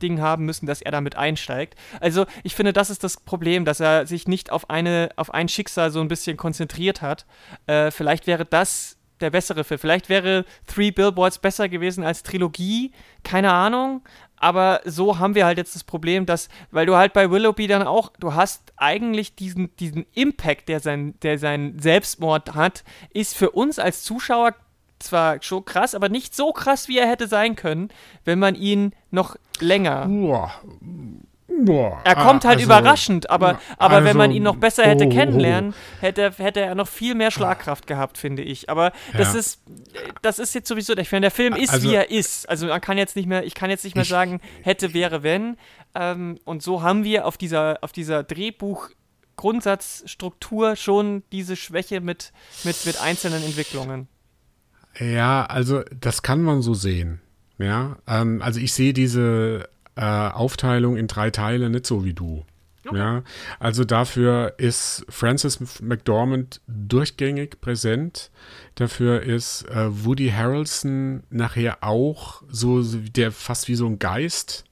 Ding 0.00 0.20
haben 0.20 0.44
müssen, 0.44 0.66
dass 0.66 0.82
er 0.82 0.92
damit 0.92 1.16
einsteigt. 1.16 1.74
Also 2.00 2.26
ich 2.42 2.54
finde, 2.54 2.72
das 2.72 2.90
ist 2.90 3.04
das 3.04 3.18
Problem, 3.18 3.64
dass 3.64 3.80
er 3.80 4.06
sich 4.06 4.28
nicht 4.28 4.50
auf 4.52 4.70
eine 4.70 5.10
auf 5.16 5.32
ein 5.32 5.48
Schicksal 5.48 5.90
so 5.90 6.00
ein 6.00 6.08
bisschen 6.08 6.36
konzentriert 6.36 7.02
hat. 7.02 7.26
Äh, 7.66 7.90
vielleicht 7.90 8.26
wäre 8.26 8.44
das 8.44 8.98
der 9.20 9.30
bessere 9.30 9.64
Film. 9.64 9.78
Vielleicht 9.78 10.08
wäre 10.08 10.44
Three 10.66 10.90
Billboards 10.90 11.38
besser 11.38 11.68
gewesen 11.68 12.04
als 12.04 12.22
Trilogie, 12.22 12.92
keine 13.24 13.52
Ahnung. 13.52 14.02
Aber 14.40 14.80
so 14.84 15.18
haben 15.18 15.34
wir 15.34 15.46
halt 15.46 15.58
jetzt 15.58 15.74
das 15.74 15.82
Problem, 15.82 16.24
dass, 16.24 16.48
weil 16.70 16.86
du 16.86 16.96
halt 16.96 17.12
bei 17.12 17.30
Willoughby 17.30 17.66
dann 17.66 17.82
auch, 17.82 18.12
du 18.20 18.34
hast 18.34 18.72
eigentlich 18.76 19.34
diesen, 19.34 19.74
diesen 19.76 20.06
Impact, 20.14 20.68
der 20.68 20.80
sein, 20.80 21.18
der 21.22 21.38
sein 21.38 21.76
Selbstmord 21.80 22.54
hat, 22.54 22.84
ist 23.12 23.36
für 23.36 23.50
uns 23.50 23.80
als 23.80 24.04
Zuschauer 24.04 24.54
zwar 24.98 25.42
schon 25.42 25.64
krass, 25.64 25.94
aber 25.94 26.08
nicht 26.08 26.34
so 26.34 26.52
krass, 26.52 26.88
wie 26.88 26.98
er 26.98 27.08
hätte 27.08 27.28
sein 27.28 27.56
können, 27.56 27.88
wenn 28.24 28.38
man 28.38 28.54
ihn 28.54 28.92
noch 29.10 29.36
länger. 29.60 30.06
Boah. 30.06 30.52
Boah, 31.60 32.00
er 32.04 32.14
kommt 32.14 32.44
halt 32.44 32.58
also, 32.58 32.66
überraschend, 32.66 33.30
aber, 33.30 33.58
aber 33.78 33.96
also, 33.96 34.06
wenn 34.06 34.16
man 34.16 34.30
ihn 34.30 34.42
noch 34.42 34.56
besser 34.56 34.84
hätte 34.84 35.06
oh, 35.06 35.08
kennenlernen, 35.08 35.74
hätte, 36.00 36.30
hätte 36.36 36.60
er 36.60 36.74
noch 36.74 36.86
viel 36.86 37.14
mehr 37.14 37.30
Schlagkraft 37.30 37.86
gehabt, 37.86 38.18
finde 38.18 38.42
ich. 38.42 38.68
Aber 38.68 38.92
das 39.16 39.32
ja. 39.32 39.40
ist 39.40 39.62
das 40.22 40.38
ist 40.38 40.54
jetzt 40.54 40.68
sowieso, 40.68 40.96
ich 40.96 41.10
meine, 41.10 41.22
der 41.22 41.30
Film 41.30 41.56
ist, 41.56 41.70
also, 41.70 41.88
wie 41.88 41.94
er 41.94 42.10
ist. 42.10 42.48
Also 42.48 42.66
man 42.66 42.80
kann 42.80 42.98
jetzt 42.98 43.16
nicht 43.16 43.26
mehr, 43.26 43.44
ich 43.44 43.54
kann 43.54 43.70
jetzt 43.70 43.82
nicht 43.82 43.96
mehr 43.96 44.04
sagen, 44.04 44.40
hätte, 44.62 44.94
wäre, 44.94 45.22
wenn. 45.22 45.56
Ähm, 45.94 46.38
und 46.44 46.62
so 46.62 46.82
haben 46.82 47.02
wir 47.02 47.26
auf 47.26 47.36
dieser, 47.36 47.78
auf 47.80 47.92
dieser 47.92 48.20
Drehbuch- 48.20 48.90
Grundsatzstruktur 49.38 50.76
schon 50.76 51.22
diese 51.30 51.56
Schwäche 51.56 52.00
mit, 52.00 52.32
mit, 52.64 52.84
mit 52.84 53.00
einzelnen 53.00 53.42
Entwicklungen. 53.42 54.08
Ja, 54.98 55.44
also 55.46 55.82
das 55.98 56.22
kann 56.22 56.42
man 56.42 56.62
so 56.62 56.74
sehen. 56.74 57.20
Ja, 57.58 57.98
ähm, 58.06 58.40
also 58.42 58.60
ich 58.60 58.72
sehe 58.72 58.92
diese 58.92 59.68
äh, 59.96 60.02
Aufteilung 60.02 60.96
in 60.96 61.08
drei 61.08 61.30
Teile 61.30 61.70
nicht 61.70 61.86
so 61.86 62.04
wie 62.04 62.14
du. 62.14 62.44
Okay. 62.86 62.98
Ja, 62.98 63.22
also 63.58 63.84
dafür 63.84 64.54
ist 64.56 65.04
Francis 65.08 65.60
McDormand 65.80 66.60
durchgängig 66.66 67.60
präsent. 67.60 68.30
Dafür 68.76 69.22
ist 69.22 69.68
äh, 69.68 70.04
Woody 70.04 70.30
Harrelson 70.30 71.24
nachher 71.30 71.78
auch 71.82 72.42
so, 72.48 72.82
der 72.82 73.32
fast 73.32 73.68
wie 73.68 73.74
so 73.74 73.86
ein 73.86 73.98
Geist, 73.98 74.64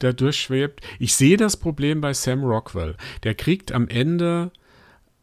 der 0.00 0.12
durchschwebt. 0.12 0.80
Ich 0.98 1.14
sehe 1.14 1.36
das 1.36 1.56
Problem 1.56 2.00
bei 2.00 2.12
Sam 2.12 2.44
Rockwell. 2.44 2.96
Der 3.22 3.34
kriegt 3.34 3.72
am 3.72 3.88
Ende 3.88 4.50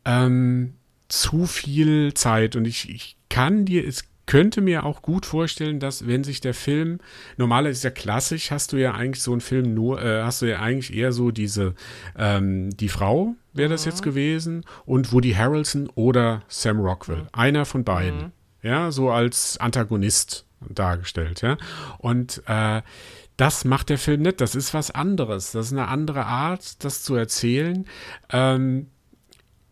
ähm, 0.06 0.74
zu 1.08 1.46
viel 1.46 2.14
Zeit 2.14 2.56
und 2.56 2.66
ich, 2.66 2.90
ich 2.90 3.18
kann 3.30 3.66
dir, 3.66 3.88
es 3.88 4.06
könnte 4.30 4.62
mir 4.62 4.86
auch 4.86 5.02
gut 5.02 5.26
vorstellen, 5.26 5.80
dass 5.80 6.06
wenn 6.06 6.24
sich 6.24 6.40
der 6.40 6.54
Film, 6.54 7.00
normalerweise 7.38 7.78
ist 7.80 7.84
ja 7.84 7.90
klassisch, 7.90 8.52
hast 8.52 8.72
du 8.72 8.78
ja 8.78 8.94
eigentlich 8.94 9.24
so 9.24 9.32
einen 9.32 9.42
Film 9.42 9.74
nur, 9.74 10.04
äh, 10.04 10.22
hast 10.22 10.44
du 10.44 10.46
ja 10.46 10.60
eigentlich 10.60 10.96
eher 10.96 11.12
so 11.14 11.32
diese, 11.32 11.74
ähm, 12.16 12.70
die 12.70 12.90
Frau 12.90 13.34
wäre 13.54 13.70
das 13.70 13.86
mhm. 13.86 13.90
jetzt 13.90 14.04
gewesen 14.04 14.66
und 14.86 15.12
Woody 15.12 15.32
Harrelson 15.32 15.90
oder 15.96 16.44
Sam 16.48 16.80
Rockwell. 16.80 17.24
Mhm. 17.24 17.28
Einer 17.32 17.66
von 17.66 17.84
beiden. 17.84 18.20
Mhm. 18.20 18.32
Ja, 18.62 18.92
so 18.92 19.10
als 19.10 19.58
Antagonist 19.58 20.46
dargestellt, 20.62 21.42
ja. 21.42 21.58
Und 21.98 22.44
äh, 22.46 22.84
das 23.36 23.66
macht 23.66 23.90
der 23.90 23.98
Film 23.98 24.22
nicht. 24.22 24.42
Das 24.42 24.54
ist 24.54 24.76
was 24.76 24.92
anderes. 24.92 25.54
Das 25.54 25.68
ist 25.68 25.72
eine 25.72 25.88
andere 25.88 26.28
Art, 26.28 26.84
das 26.84 27.02
zu 27.02 27.16
erzählen. 27.16 27.88
Ähm, 28.30 28.92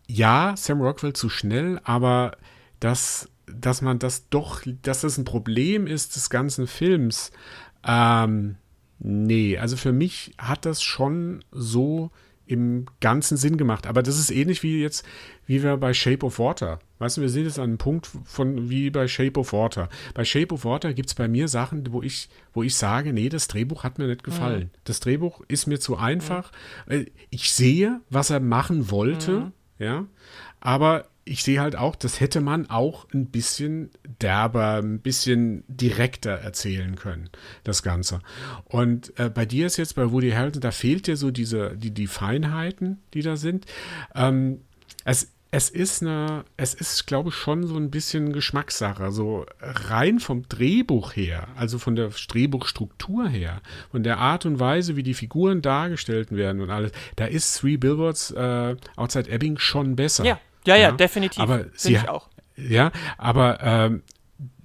ja, 0.08 0.56
Sam 0.58 0.82
Rockwell 0.82 1.14
zu 1.14 1.30
schnell, 1.30 1.80
aber 1.84 2.32
das 2.80 3.30
dass 3.48 3.82
man 3.82 4.00
das 4.00 4.30
doch, 4.30 4.62
dass 4.82 5.02
das 5.02 5.18
ein 5.18 5.26
Problem 5.26 5.88
ist 5.88 6.16
des 6.16 6.30
ganzen 6.30 6.68
Films. 6.68 7.32
Ähm, 7.86 8.56
nee, 9.00 9.58
also 9.58 9.78
für 9.78 9.94
mich 9.94 10.34
hat 10.38 10.66
das 10.66 10.82
schon 10.84 11.44
so 11.52 12.12
im 12.48 12.86
ganzen 13.02 13.38
Sinn 13.38 13.58
gemacht. 13.58 13.88
Aber 13.88 14.02
das 14.02 14.18
ist 14.18 14.32
ähnlich 14.32 14.64
wie 14.64 14.82
jetzt, 14.82 15.06
wie 15.46 15.64
wir 15.64 15.78
bei 15.78 15.94
Shape 15.94 16.26
of 16.26 16.40
Water. 16.40 16.80
Weißt 17.00 17.18
du, 17.18 17.22
wir 17.22 17.30
sind 17.30 17.44
jetzt 17.44 17.60
an 17.60 17.66
einem 17.66 17.78
Punkt 17.78 18.10
von 18.24 18.70
wie 18.70 18.90
bei 18.90 19.08
Shape 19.08 19.40
of 19.40 19.54
Water. 19.54 19.90
Bei 20.14 20.26
Shape 20.26 20.54
of 20.54 20.66
Water 20.66 20.94
gibt 20.94 21.10
es 21.10 21.16
bei 21.16 21.28
mir 21.28 21.48
Sachen, 21.48 21.92
wo 21.92 22.02
ich, 22.02 22.30
wo 22.54 22.64
ich 22.64 22.76
sage, 22.76 23.14
nee, 23.14 23.30
das 23.30 23.48
Drehbuch 23.48 23.84
hat 23.84 24.00
mir 24.00 24.08
nicht 24.08 24.24
gefallen. 24.24 24.64
Mhm. 24.64 24.80
Das 24.86 25.00
Drehbuch 25.02 25.42
ist 25.48 25.68
mir 25.68 25.80
zu 25.80 25.98
einfach. 25.98 26.52
Mhm. 26.88 27.08
Ich 27.30 27.52
sehe, 27.52 28.02
was 28.10 28.30
er 28.30 28.40
machen 28.40 28.90
wollte, 28.90 29.32
mhm. 29.32 29.52
ja, 29.78 30.06
aber 30.60 31.08
ich 31.28 31.44
sehe 31.44 31.60
halt 31.60 31.76
auch, 31.76 31.96
das 31.96 32.20
hätte 32.20 32.42
man 32.42 32.70
auch 32.70 33.08
ein 33.14 33.28
bisschen 33.28 33.92
derber, 34.22 34.82
ein 34.82 35.00
bisschen 35.00 35.64
direkter 35.68 36.32
erzählen 36.32 36.96
können, 36.96 37.30
das 37.64 37.84
Ganze. 37.84 38.20
Und 38.66 39.18
äh, 39.20 39.30
bei 39.30 39.46
dir 39.46 39.68
ist 39.68 39.78
jetzt 39.78 39.96
bei 39.96 40.12
Woody 40.12 40.32
Harrelson, 40.32 40.62
da 40.62 40.72
fehlt 40.72 41.08
dir 41.08 41.18
so 41.18 41.32
diese, 41.32 41.76
die, 41.76 41.92
die 41.92 42.08
Feinheiten, 42.08 43.00
die 43.14 43.22
da 43.22 43.36
sind. 43.36 43.66
Ähm, 44.16 44.62
es, 45.06 45.32
es 45.52 45.70
ist 45.70 46.02
eine, 46.02 46.44
es 46.58 46.74
ist, 46.74 47.08
glaube 47.08 47.30
ich, 47.30 47.36
schon 47.36 47.66
so 47.66 47.78
ein 47.78 47.90
bisschen 47.90 48.34
Geschmackssache. 48.34 49.12
So 49.12 49.46
rein 49.62 50.20
vom 50.20 50.48
Drehbuch 50.48 51.16
her, 51.16 51.48
also 51.56 51.80
von 51.80 51.96
der 51.96 52.10
Drehbuchstruktur 52.10 53.28
her, 53.30 53.62
von 53.92 54.04
der 54.04 54.18
Art 54.18 54.46
und 54.46 54.60
Weise, 54.60 54.96
wie 54.96 55.04
die 55.04 55.14
Figuren 55.14 55.62
dargestellt 55.62 56.32
werden 56.32 56.62
und 56.62 56.70
alles, 56.70 56.92
da 57.16 57.26
ist 57.26 57.60
Three 57.60 57.78
Billboards 57.78 58.32
äh, 58.32 58.76
Outside 58.98 59.30
Ebbing 59.30 59.58
schon 59.58 59.96
besser. 59.96 60.26
Ja, 60.26 60.40
ja, 60.68 60.76
ja, 60.76 60.92
definitiv. 60.92 61.42
Aber 61.42 61.66
sie 61.74 61.96
ich 61.96 62.10
auch. 62.10 62.28
Ja, 62.56 62.92
aber 63.18 63.60
ähm, 63.62 64.04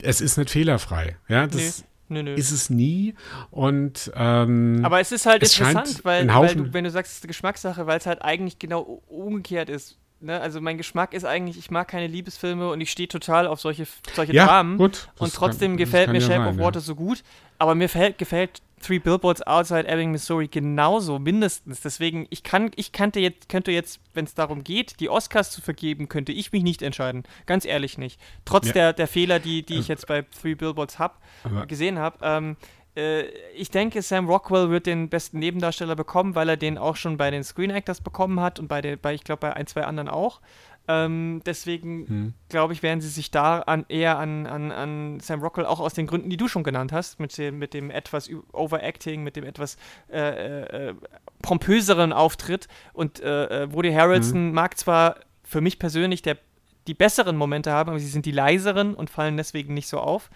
es 0.03 0.21
ist 0.21 0.37
nicht 0.37 0.51
fehlerfrei. 0.51 1.17
Ja, 1.29 1.47
das 1.47 1.85
nö, 2.09 2.23
nö, 2.23 2.31
nö. 2.31 2.35
ist 2.35 2.51
es 2.51 2.71
nie. 2.71 3.15
Und 3.51 4.11
ähm, 4.15 4.81
aber 4.83 5.01
es 5.01 5.13
ist 5.13 5.27
halt 5.27 5.43
es 5.43 5.59
interessant, 5.59 6.05
weil, 6.05 6.27
weil 6.29 6.55
du, 6.55 6.73
wenn 6.73 6.85
du 6.85 6.91
sagst, 6.91 7.13
es 7.13 7.19
ist 7.19 7.25
eine 7.25 7.29
Geschmackssache, 7.29 7.87
weil 7.87 7.99
es 7.99 8.07
halt 8.07 8.23
eigentlich 8.23 8.59
genau 8.59 9.03
umgekehrt 9.09 9.69
ist. 9.69 9.99
Ne? 10.21 10.41
Also 10.41 10.61
mein 10.61 10.79
Geschmack 10.79 11.15
ist 11.15 11.25
eigentlich, 11.25 11.59
ich 11.59 11.71
mag 11.71 11.89
keine 11.89 12.07
Liebesfilme 12.07 12.71
und 12.71 12.81
ich 12.81 12.91
stehe 12.91 13.09
total 13.09 13.47
auf 13.47 13.61
solche, 13.61 13.87
solche 14.15 14.33
ja, 14.33 14.47
Dramen. 14.47 14.79
Gut, 14.79 15.09
und 15.19 15.35
trotzdem 15.35 15.73
kann, 15.73 15.79
gefällt 15.79 16.13
mir 16.13 16.21
Shape 16.21 16.45
sein, 16.45 16.49
of 16.49 16.59
Water 16.59 16.79
ja. 16.79 16.85
so 16.85 16.95
gut. 16.95 17.23
Aber 17.59 17.75
mir 17.75 17.85
gefällt, 17.85 18.19
gefällt 18.19 18.63
Three 18.83 18.99
Billboards 18.99 19.43
Outside 19.47 19.89
Ebbing, 19.89 20.11
Missouri 20.11 20.49
genauso, 20.49 21.19
mindestens. 21.19 21.81
Deswegen, 21.81 22.27
ich 22.31 22.43
kann, 22.43 22.71
ich 22.77 22.93
kannte 22.93 23.21
jetzt, 23.21 23.49
könnte 23.49 23.73
jetzt, 23.73 24.01
wenn 24.13 24.25
es 24.25 24.35
darum 24.35 24.65
geht, 24.65 25.01
die 25.01 25.09
Oscars 25.09 25.51
zu 25.51 25.63
vergeben, 25.63 26.09
könnte 26.09 26.33
ich 26.33 26.53
mich 26.53 26.63
nicht 26.63 26.83
entscheiden. 26.83 27.23
Ganz 27.47 27.65
ehrlich 27.65 27.97
nicht. 27.97 28.21
Trotz 28.45 28.67
ja. 28.69 28.73
der, 28.73 28.93
der 28.93 29.09
Fehler, 29.09 29.39
die, 29.39 29.63
die 29.63 29.79
ich 29.79 29.89
jetzt 29.89 30.07
bei 30.07 30.23
Three 30.23 30.55
Billboards 30.55 30.99
hab, 30.99 31.23
gesehen 31.67 31.99
habe. 31.99 32.19
Ähm, 32.23 32.57
äh, 32.97 33.23
ich 33.55 33.71
denke, 33.71 34.03
Sam 34.03 34.29
Rockwell 34.29 34.71
wird 34.71 34.87
den 34.87 35.09
besten 35.09 35.39
Nebendarsteller 35.39 35.97
bekommen, 35.97 36.35
weil 36.35 36.49
er 36.49 36.57
den 36.57 36.79
auch 36.79 36.97
schon 36.97 37.17
bei 37.17 37.31
den 37.31 37.45
Screen 37.45 37.71
Actors 37.71 38.01
bekommen 38.01 38.41
hat 38.41 38.61
und 38.61 38.69
bei, 38.69 38.81
den, 38.81 38.99
bei 38.99 39.15
ich 39.15 39.25
glaube, 39.25 39.41
bei 39.41 39.55
ein, 39.55 39.67
zwei 39.67 39.85
anderen 39.85 40.09
auch. 40.09 40.41
Ähm, 40.89 41.43
deswegen 41.47 42.09
hm. 42.09 42.35
glaube 42.49 42.73
ich, 42.73 42.83
werden 42.83 43.01
sie 43.01 43.09
sich 43.09 43.31
da 43.31 43.61
an, 43.61 43.85
eher 43.89 44.19
an, 44.19 44.47
an, 44.47 44.73
an 44.73 45.21
Sam 45.21 45.41
Rockwell 45.41 45.67
auch 45.67 45.81
aus 45.81 45.95
den 45.95 46.07
Gründen, 46.07 46.29
die 46.29 46.37
du 46.37 46.49
schon 46.49 46.65
genannt 46.65 46.93
hast, 46.93 47.21
mit 47.21 47.37
dem, 47.39 47.59
mit 47.59 47.73
dem 47.73 47.91
etwas 47.91 48.29
Overacting, 48.53 49.23
mit 49.23 49.37
dem 49.37 49.45
etwas 49.45 49.77
äh, 50.11 50.19
äh, 50.19 50.89
äh 50.89 50.95
pompöseren 51.41 52.13
Auftritt. 52.13 52.69
Und 52.93 53.21
äh, 53.21 53.65
äh, 53.65 53.73
Woody 53.73 53.93
Harrelson 53.93 54.49
hm. 54.49 54.53
mag 54.53 54.77
zwar 54.77 55.17
für 55.45 55.61
mich 55.61 55.79
persönlich 55.79 56.23
der, 56.23 56.39
die 56.87 56.95
besseren 56.95 57.37
Momente 57.37 57.73
haben, 57.73 57.91
aber 57.91 57.99
sie 58.01 58.07
sind 58.07 58.27
die 58.27 58.33
leiseren 58.33 58.95
und 58.95 59.11
fallen 59.11 59.37
deswegen 59.37 59.75
nicht 59.75 59.89
so 59.89 59.99
auf. 59.99 60.31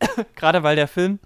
Gerade 0.36 0.62
weil 0.62 0.76
der 0.76 0.88
Film 0.88 1.18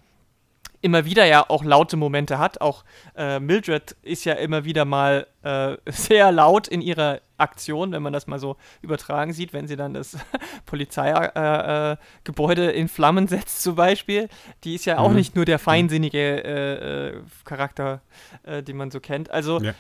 immer 0.81 1.05
wieder 1.05 1.27
ja 1.27 1.49
auch 1.49 1.65
laute 1.65 1.97
Momente 1.97 2.39
hat. 2.39 2.61
Auch 2.61 2.85
äh, 3.17 3.39
Mildred 3.39 3.97
ist 4.03 4.25
ja 4.25 4.35
immer 4.35 4.65
wieder 4.65 4.85
mal 4.85 5.27
äh, 5.43 5.77
sehr 5.87 6.33
laut 6.33 6.69
in 6.69 6.81
ihrer 6.81 7.21
Aktion, 7.39 7.93
wenn 7.93 8.03
man 8.03 8.13
das 8.13 8.27
mal 8.27 8.39
so 8.39 8.57
übertragen 8.83 9.33
sieht, 9.33 9.55
wenn 9.55 9.67
sie 9.67 9.77
dann 9.77 9.95
das 9.95 10.19
Polizeigebäude 10.67 12.67
äh, 12.67 12.75
äh 12.75 12.79
in 12.79 12.89
Flammen 12.89 13.29
setzt 13.29 13.63
zum 13.63 13.75
Beispiel. 13.75 14.29
Die 14.65 14.75
ist 14.75 14.85
ja 14.85 14.99
auch 14.99 15.09
mhm. 15.09 15.17
nicht 15.17 15.37
nur 15.37 15.47
der 15.47 15.57
mhm. 15.57 15.63
feinsinnige 15.63 16.45
äh, 16.45 17.09
äh, 17.09 17.15
Charakter, 17.45 18.03
den 18.47 18.77
man 18.77 18.91
so 18.91 19.01
kennt. 19.01 19.31
Also 19.31 19.61
ja. 19.61 19.73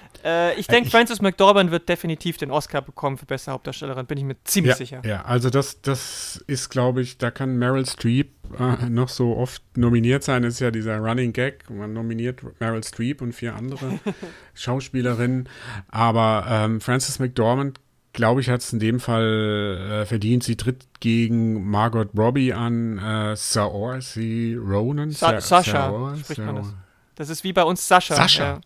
ich 0.56 0.66
denke, 0.66 0.90
Frances 0.90 1.20
McDormand 1.20 1.70
wird 1.70 1.88
definitiv 1.88 2.38
den 2.38 2.50
Oscar 2.50 2.82
bekommen 2.82 3.18
für 3.18 3.26
beste 3.26 3.52
Hauptdarstellerin, 3.52 4.06
bin 4.06 4.18
ich 4.18 4.24
mir 4.24 4.36
ziemlich 4.44 4.72
ja, 4.72 4.76
sicher. 4.76 5.02
Ja, 5.04 5.22
also 5.22 5.50
das, 5.50 5.82
das 5.82 6.42
ist, 6.46 6.70
glaube 6.70 7.02
ich, 7.02 7.18
da 7.18 7.30
kann 7.30 7.58
Meryl 7.58 7.86
Streep 7.86 8.40
noch 8.88 9.08
so 9.08 9.36
oft 9.36 9.62
nominiert 9.76 10.24
sein. 10.24 10.42
Das 10.42 10.54
ist 10.54 10.60
ja 10.60 10.70
dieser 10.70 10.98
Running 10.98 11.32
Gag. 11.32 11.68
Man 11.70 11.92
nominiert 11.92 12.40
Meryl 12.60 12.82
Streep 12.82 13.22
und 13.22 13.32
vier 13.32 13.54
andere 13.54 14.00
Schauspielerinnen. 14.54 15.48
Aber 15.88 16.46
ähm, 16.48 16.80
Frances 16.80 17.18
McDormand 17.18 17.80
glaube 18.12 18.40
ich, 18.40 18.48
hat 18.50 18.60
es 18.60 18.72
in 18.72 18.80
dem 18.80 18.98
Fall 18.98 20.02
äh, 20.02 20.06
verdient. 20.06 20.42
Sie 20.42 20.56
tritt 20.56 20.84
gegen 20.98 21.70
Margot 21.70 22.08
Robbie 22.16 22.52
an, 22.52 22.98
äh, 22.98 23.36
Saoirse 23.36 24.56
Ronan. 24.58 25.12
Sa 25.12 25.40
Sa 25.40 25.62
Sascha, 25.62 25.90
Saor- 25.90 26.16
spricht 26.16 26.40
man 26.40 26.56
Saor- 26.56 26.64
das. 26.64 26.74
Das 27.14 27.28
ist 27.28 27.44
wie 27.44 27.52
bei 27.52 27.62
uns 27.62 27.86
Sascha. 27.86 28.16
Sascha? 28.16 28.60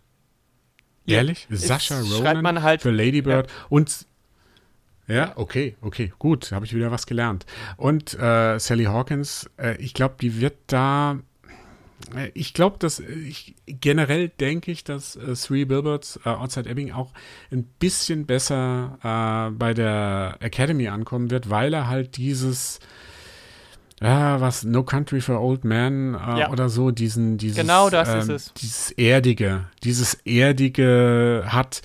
Ja. 1.05 1.17
Ehrlich? 1.17 1.45
Ist- 1.49 1.67
Sascha 1.67 1.99
Ronan 1.99 2.41
man 2.41 2.63
halt- 2.63 2.81
für 2.81 2.89
Lady 2.89 3.21
Bird 3.21 3.47
und 3.69 4.07
ja, 5.07 5.33
okay, 5.35 5.75
okay, 5.81 6.11
gut, 6.17 6.51
habe 6.51 6.65
ich 6.65 6.73
wieder 6.73 6.89
was 6.89 7.05
gelernt. 7.05 7.45
Und 7.77 8.15
äh, 8.15 8.57
Sally 8.57 8.85
Hawkins, 8.85 9.47
äh, 9.57 9.75
ich 9.77 9.93
glaube, 9.93 10.15
die 10.19 10.41
wird 10.41 10.55
da, 10.65 11.19
ich 12.33 12.53
glaube, 12.53 12.77
dass 12.79 12.99
ich 12.99 13.55
generell 13.65 14.29
denke 14.29 14.71
ich, 14.71 14.83
dass 14.83 15.15
äh, 15.15 15.33
Three 15.33 15.65
Billboards 15.65 16.19
äh, 16.25 16.29
Outside 16.29 16.69
Ebbing 16.69 16.91
auch 16.91 17.13
ein 17.51 17.63
bisschen 17.63 18.25
besser 18.25 18.97
äh, 19.03 19.51
bei 19.57 19.73
der 19.73 20.37
Academy 20.39 20.87
ankommen 20.87 21.31
wird, 21.31 21.49
weil 21.49 21.73
er 21.73 21.87
halt 21.87 22.17
dieses 22.17 22.79
ja, 24.01 24.41
was 24.41 24.63
No 24.65 24.83
Country 24.83 25.21
for 25.21 25.39
Old 25.41 25.63
Men 25.63 26.15
äh, 26.15 26.39
Ja. 26.39 26.49
oder 26.51 26.67
so, 26.67 26.91
diesen, 26.91 27.37
dieses, 27.37 27.57
Genau 27.57 27.89
das 27.89 28.09
ähm, 28.09 28.19
ist 28.19 28.29
es. 28.29 28.53
dieses 28.55 28.91
Erdige, 28.91 29.67
dieses 29.83 30.15
Erdige 30.25 31.43
hat, 31.47 31.81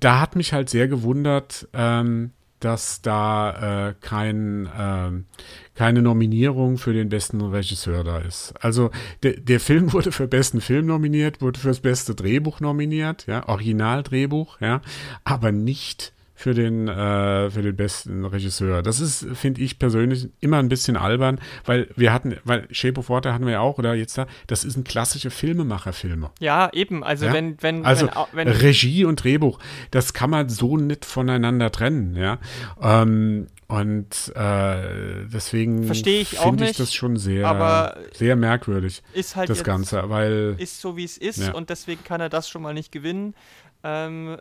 da 0.00 0.20
hat 0.20 0.36
mich 0.36 0.54
halt 0.54 0.70
sehr 0.70 0.88
gewundert, 0.88 1.68
ähm, 1.74 2.32
dass 2.60 3.02
da 3.02 3.88
äh, 3.90 3.94
kein, 4.00 4.68
ähm, 4.76 5.26
keine 5.78 6.02
Nominierung 6.02 6.76
für 6.76 6.92
den 6.92 7.08
besten 7.08 7.40
Regisseur 7.40 8.02
da 8.02 8.18
ist. 8.18 8.52
Also 8.60 8.90
der, 9.22 9.34
der 9.34 9.60
Film 9.60 9.92
wurde 9.92 10.10
für 10.10 10.26
besten 10.26 10.60
Film 10.60 10.86
nominiert, 10.86 11.40
wurde 11.40 11.60
fürs 11.60 11.78
beste 11.78 12.16
Drehbuch 12.16 12.58
nominiert, 12.58 13.28
ja, 13.28 13.48
Originaldrehbuch, 13.48 14.60
ja, 14.60 14.80
aber 15.22 15.52
nicht 15.52 16.12
für 16.34 16.52
den, 16.52 16.88
äh, 16.88 17.50
für 17.50 17.62
den 17.62 17.76
besten 17.76 18.24
Regisseur. 18.24 18.82
Das 18.82 18.98
ist, 18.98 19.24
finde 19.34 19.60
ich 19.60 19.78
persönlich, 19.78 20.28
immer 20.40 20.58
ein 20.58 20.68
bisschen 20.68 20.96
albern, 20.96 21.40
weil 21.64 21.86
wir 21.94 22.12
hatten, 22.12 22.36
weil 22.42 22.66
Shape 22.72 22.98
of 22.98 23.08
Water 23.08 23.32
hatten 23.32 23.44
wir 23.44 23.52
ja 23.52 23.60
auch, 23.60 23.78
oder 23.78 23.94
jetzt 23.94 24.18
da, 24.18 24.26
das 24.48 24.64
ist 24.64 24.76
ein 24.76 24.82
klassische 24.82 25.30
Filmemacherfilme. 25.30 26.30
Ja, 26.40 26.70
eben. 26.72 27.04
Also 27.04 27.26
Ja? 27.26 27.32
wenn, 27.32 27.56
wenn, 27.62 27.84
Also 27.84 28.08
wenn, 28.32 28.48
wenn, 28.48 28.56
Regie 28.56 29.04
und 29.04 29.22
Drehbuch, 29.22 29.60
das 29.92 30.12
kann 30.12 30.30
man 30.30 30.48
so 30.48 30.76
nicht 30.76 31.04
voneinander 31.04 31.70
trennen, 31.70 32.16
ja. 32.16 32.38
Ähm, 32.82 33.46
und 33.68 34.32
äh, 34.34 35.26
deswegen 35.32 35.84
Verstehe 35.84 36.20
ich 36.22 36.38
auch 36.38 36.44
finde 36.44 36.64
ich 36.64 36.70
nicht, 36.70 36.80
das 36.80 36.94
schon 36.94 37.16
sehr, 37.16 37.46
aber 37.46 37.96
sehr 38.14 38.34
merkwürdig, 38.34 39.02
ist 39.12 39.36
halt 39.36 39.50
das 39.50 39.62
Ganze, 39.62 40.08
weil 40.08 40.56
ist 40.58 40.80
so 40.80 40.96
wie 40.96 41.04
es 41.04 41.18
ist 41.18 41.38
Ja. 41.38 41.52
und 41.54 41.68
deswegen 41.70 42.02
kann 42.02 42.20
er 42.20 42.30
das 42.30 42.48
schon 42.48 42.62
mal 42.62 42.74
nicht 42.74 42.90
gewinnen. 42.92 43.34
Ähm, 43.84 44.36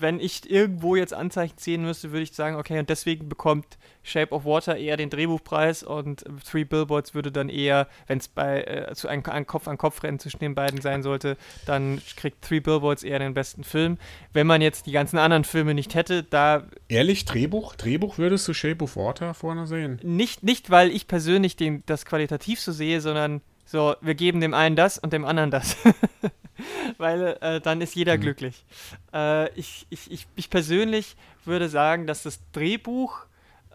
wenn 0.00 0.20
ich 0.20 0.50
irgendwo 0.50 0.96
jetzt 0.96 1.14
Anzeichen 1.14 1.58
sehen 1.58 1.82
müsste, 1.82 2.12
würde 2.12 2.22
ich 2.22 2.32
sagen, 2.32 2.56
okay, 2.56 2.78
und 2.78 2.88
deswegen 2.88 3.28
bekommt 3.28 3.78
Shape 4.02 4.32
of 4.34 4.44
Water 4.44 4.76
eher 4.76 4.96
den 4.96 5.10
Drehbuchpreis 5.10 5.82
und 5.82 6.24
Three 6.44 6.64
Billboards 6.64 7.14
würde 7.14 7.30
dann 7.30 7.48
eher, 7.48 7.86
wenn 8.06 8.18
es 8.18 8.28
bei 8.28 8.62
äh, 8.62 8.94
zu 8.94 9.08
einem, 9.08 9.22
ein 9.26 9.46
Kopf-an-Kopf-Rennen 9.46 10.18
zwischen 10.18 10.38
den 10.38 10.54
beiden 10.54 10.80
sein 10.80 11.02
sollte, 11.02 11.36
dann 11.66 12.00
kriegt 12.16 12.42
Three 12.42 12.60
Billboards 12.60 13.02
eher 13.02 13.18
den 13.18 13.34
besten 13.34 13.64
Film. 13.64 13.98
Wenn 14.32 14.46
man 14.46 14.62
jetzt 14.62 14.86
die 14.86 14.92
ganzen 14.92 15.18
anderen 15.18 15.44
Filme 15.44 15.74
nicht 15.74 15.94
hätte, 15.94 16.22
da 16.22 16.64
ehrlich, 16.88 17.24
Drehbuch, 17.24 17.76
Drehbuch 17.76 18.18
würdest 18.18 18.48
du 18.48 18.54
Shape 18.54 18.82
of 18.84 18.96
Water 18.96 19.34
vorne 19.34 19.66
sehen? 19.66 20.00
nicht, 20.02 20.42
nicht 20.42 20.70
weil 20.70 20.90
ich 20.90 21.06
persönlich 21.06 21.56
den, 21.56 21.82
das 21.86 22.04
qualitativ 22.04 22.60
so 22.60 22.72
sehe, 22.72 23.00
sondern 23.00 23.40
so, 23.64 23.94
wir 24.00 24.14
geben 24.14 24.40
dem 24.40 24.54
einen 24.54 24.76
das 24.76 24.98
und 24.98 25.12
dem 25.12 25.24
anderen 25.24 25.50
das. 25.50 25.76
weil 26.98 27.38
äh, 27.40 27.60
dann 27.60 27.80
ist 27.80 27.94
jeder 27.94 28.16
Mhm. 28.16 28.20
glücklich. 28.20 28.64
Äh, 29.12 29.52
ich, 29.58 29.86
ich, 29.90 30.10
ich, 30.10 30.26
ich 30.36 30.50
persönlich 30.50 31.16
würde 31.44 31.68
sagen, 31.68 32.06
dass 32.06 32.22
das 32.22 32.40
Drehbuch 32.52 33.26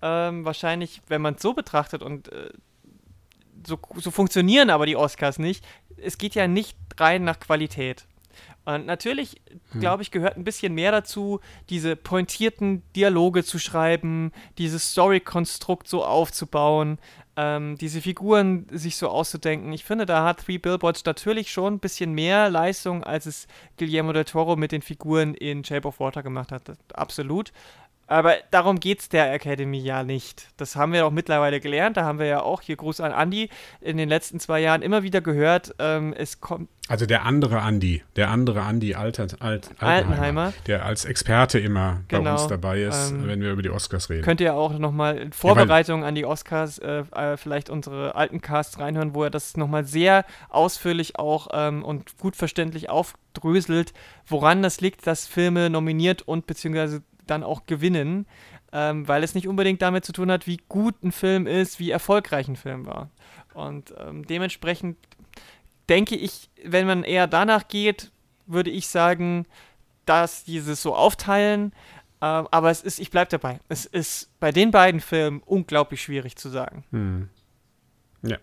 ähm, 0.02 0.46
wahrscheinlich, 0.46 1.02
wenn 1.08 1.22
man 1.22 1.36
es 1.36 1.42
so 1.42 1.54
betrachtet 1.54 2.04
und 2.04 2.32
äh, 2.32 2.50
so, 3.66 3.80
so 3.96 4.12
funktionieren 4.12 4.70
aber 4.70 4.86
die 4.86 4.96
Oscars 4.96 5.40
nicht, 5.40 5.66
es 5.98 6.18
geht 6.18 6.36
ja 6.36 6.48
nicht 6.48 6.78
rein 6.98 7.24
nach 7.24 7.40
Qualität. 7.40 8.06
Und 8.66 8.88
natürlich, 8.88 9.42
glaube 9.80 10.02
ich, 10.02 10.10
gehört 10.10 10.38
ein 10.38 10.44
bisschen 10.44 10.74
mehr 10.74 10.92
dazu, 10.92 11.40
diese 11.70 11.96
pointierten 11.96 12.82
Dialoge 12.96 13.44
zu 13.44 13.60
schreiben, 13.60 14.32
dieses 14.58 14.92
Story-Konstrukt 14.92 15.88
so 15.88 16.04
aufzubauen, 16.04 16.98
ähm, 17.38 17.78
diese 17.78 18.02
Figuren 18.02 18.66
sich 18.72 18.96
so 18.98 19.10
auszudenken. 19.10 19.74
Ich 19.74 19.84
finde, 19.84 20.06
da 20.06 20.24
hat 20.24 20.46
Three 20.46 20.58
Billboards 20.58 21.04
natürlich 21.06 21.52
schon 21.52 21.76
ein 21.76 21.80
bisschen 21.80 22.14
mehr 22.14 22.50
Leistung, 22.50 23.04
als 23.04 23.26
es 23.26 23.48
Guillermo 23.78 24.14
del 24.14 24.26
Toro 24.26 24.56
mit 24.56 24.72
den 24.72 24.82
Figuren 24.82 25.34
in 25.34 25.64
Shape 25.64 25.88
of 25.88 26.00
Water 26.00 26.24
gemacht 26.24 26.52
hat. 26.52 26.72
Absolut. 26.94 27.52
Aber 28.08 28.36
darum 28.52 28.80
geht 28.80 29.00
es 29.00 29.10
der 29.10 29.34
Academy 29.34 29.80
ja 29.80 30.04
nicht. 30.04 30.48
Das 30.58 30.76
haben 30.76 30.94
wir 30.94 31.08
auch 31.08 31.12
mittlerweile 31.12 31.60
gelernt. 31.60 31.98
Da 31.98 32.04
haben 32.04 32.20
wir 32.20 32.28
ja 32.28 32.42
auch, 32.42 32.62
hier 32.62 32.76
Gruß 32.76 33.02
an 33.02 33.12
Andy, 33.12 33.50
in 33.82 33.98
den 33.98 34.10
letzten 34.10 34.40
zwei 34.40 34.60
Jahren 34.60 34.84
immer 34.84 35.02
wieder 35.02 35.22
gehört, 35.22 35.74
ähm, 35.80 36.14
es 36.16 36.40
kommt 36.40 36.70
Also 36.88 37.08
der 37.08 37.26
andere 37.26 37.62
Andi, 37.62 38.04
der 38.16 38.30
andere 38.30 38.62
Andi 38.62 38.94
Alter, 38.94 39.24
Alt, 39.24 39.42
Altenheimer, 39.42 39.90
Altenheimer. 39.90 40.54
der 40.68 40.86
als 40.86 41.06
Experte 41.06 41.58
immer 41.58 42.02
bei 42.10 42.20
Genau, 42.20 42.34
uns 42.34 42.46
dabei 42.48 42.84
ist, 42.84 43.10
ähm, 43.10 43.28
wenn 43.28 43.42
wir 43.42 43.52
über 43.52 43.64
die 43.64 43.72
Oscars 43.72 44.08
reden. 44.12 44.24
Könnt 44.24 44.40
ihr 44.40 44.54
auch 44.54 44.78
nochmal 44.78 45.18
in 45.18 45.34
Vorbereitung 45.34 46.04
an 46.04 46.14
die 46.14 46.26
Oscars 46.26 46.78
äh, 46.78 47.04
äh, 47.12 47.38
vielleicht 47.38 47.72
unsere 47.72 48.14
alten 48.14 48.40
Casts 48.40 48.78
reinhören, 48.78 49.16
wo 49.16 49.24
er 49.24 49.32
das 49.32 49.58
nochmal 49.58 49.84
sehr 49.86 50.26
ausführlich 50.50 51.18
auch 51.18 51.48
ähm, 51.54 51.84
und 51.84 52.20
gut 52.20 52.36
verständlich 52.36 52.88
aufdröselt, 52.88 53.94
woran 54.28 54.62
das 54.62 54.80
liegt, 54.80 55.08
dass 55.08 55.26
Filme 55.26 55.72
nominiert 55.72 56.22
und 56.22 56.46
beziehungsweise 56.46 57.02
dann 57.28 57.44
auch 57.44 57.66
gewinnen, 57.66 58.26
ähm, 58.72 59.08
weil 59.08 59.24
es 59.24 59.36
nicht 59.36 59.48
unbedingt 59.48 59.82
damit 59.82 60.06
zu 60.06 60.14
tun 60.14 60.32
hat, 60.32 60.48
wie 60.48 60.58
gut 60.70 61.04
ein 61.04 61.12
Film 61.12 61.48
ist, 61.48 61.80
wie 61.80 61.92
erfolgreich 61.92 62.48
ein 62.48 62.56
Film 62.56 62.86
war. 62.86 63.10
Und 63.54 63.94
ähm, 63.98 64.26
dementsprechend 64.26 64.98
denke 65.90 66.16
ich, 66.16 66.50
wenn 66.64 66.88
man 66.88 67.04
eher 67.04 67.28
danach 67.28 67.68
geht, 67.68 68.12
würde 68.48 68.70
ich 68.70 68.88
sagen, 68.88 69.46
dass 70.06 70.44
dieses 70.44 70.82
so 70.82 70.96
aufteilen, 70.96 71.72
ähm, 72.22 72.48
aber 72.52 72.72
es 72.72 72.82
ist, 72.82 73.00
ich 73.00 73.12
bleibe 73.12 73.30
dabei. 73.30 73.60
Es 73.70 73.86
ist 73.86 74.30
bei 74.40 74.52
den 74.52 74.72
beiden 74.72 75.02
Filmen 75.02 75.42
unglaublich 75.46 76.02
schwierig 76.02 76.36
zu 76.38 76.50
sagen. 76.50 76.84
Hm. 76.92 77.30
Ja. 78.22 78.38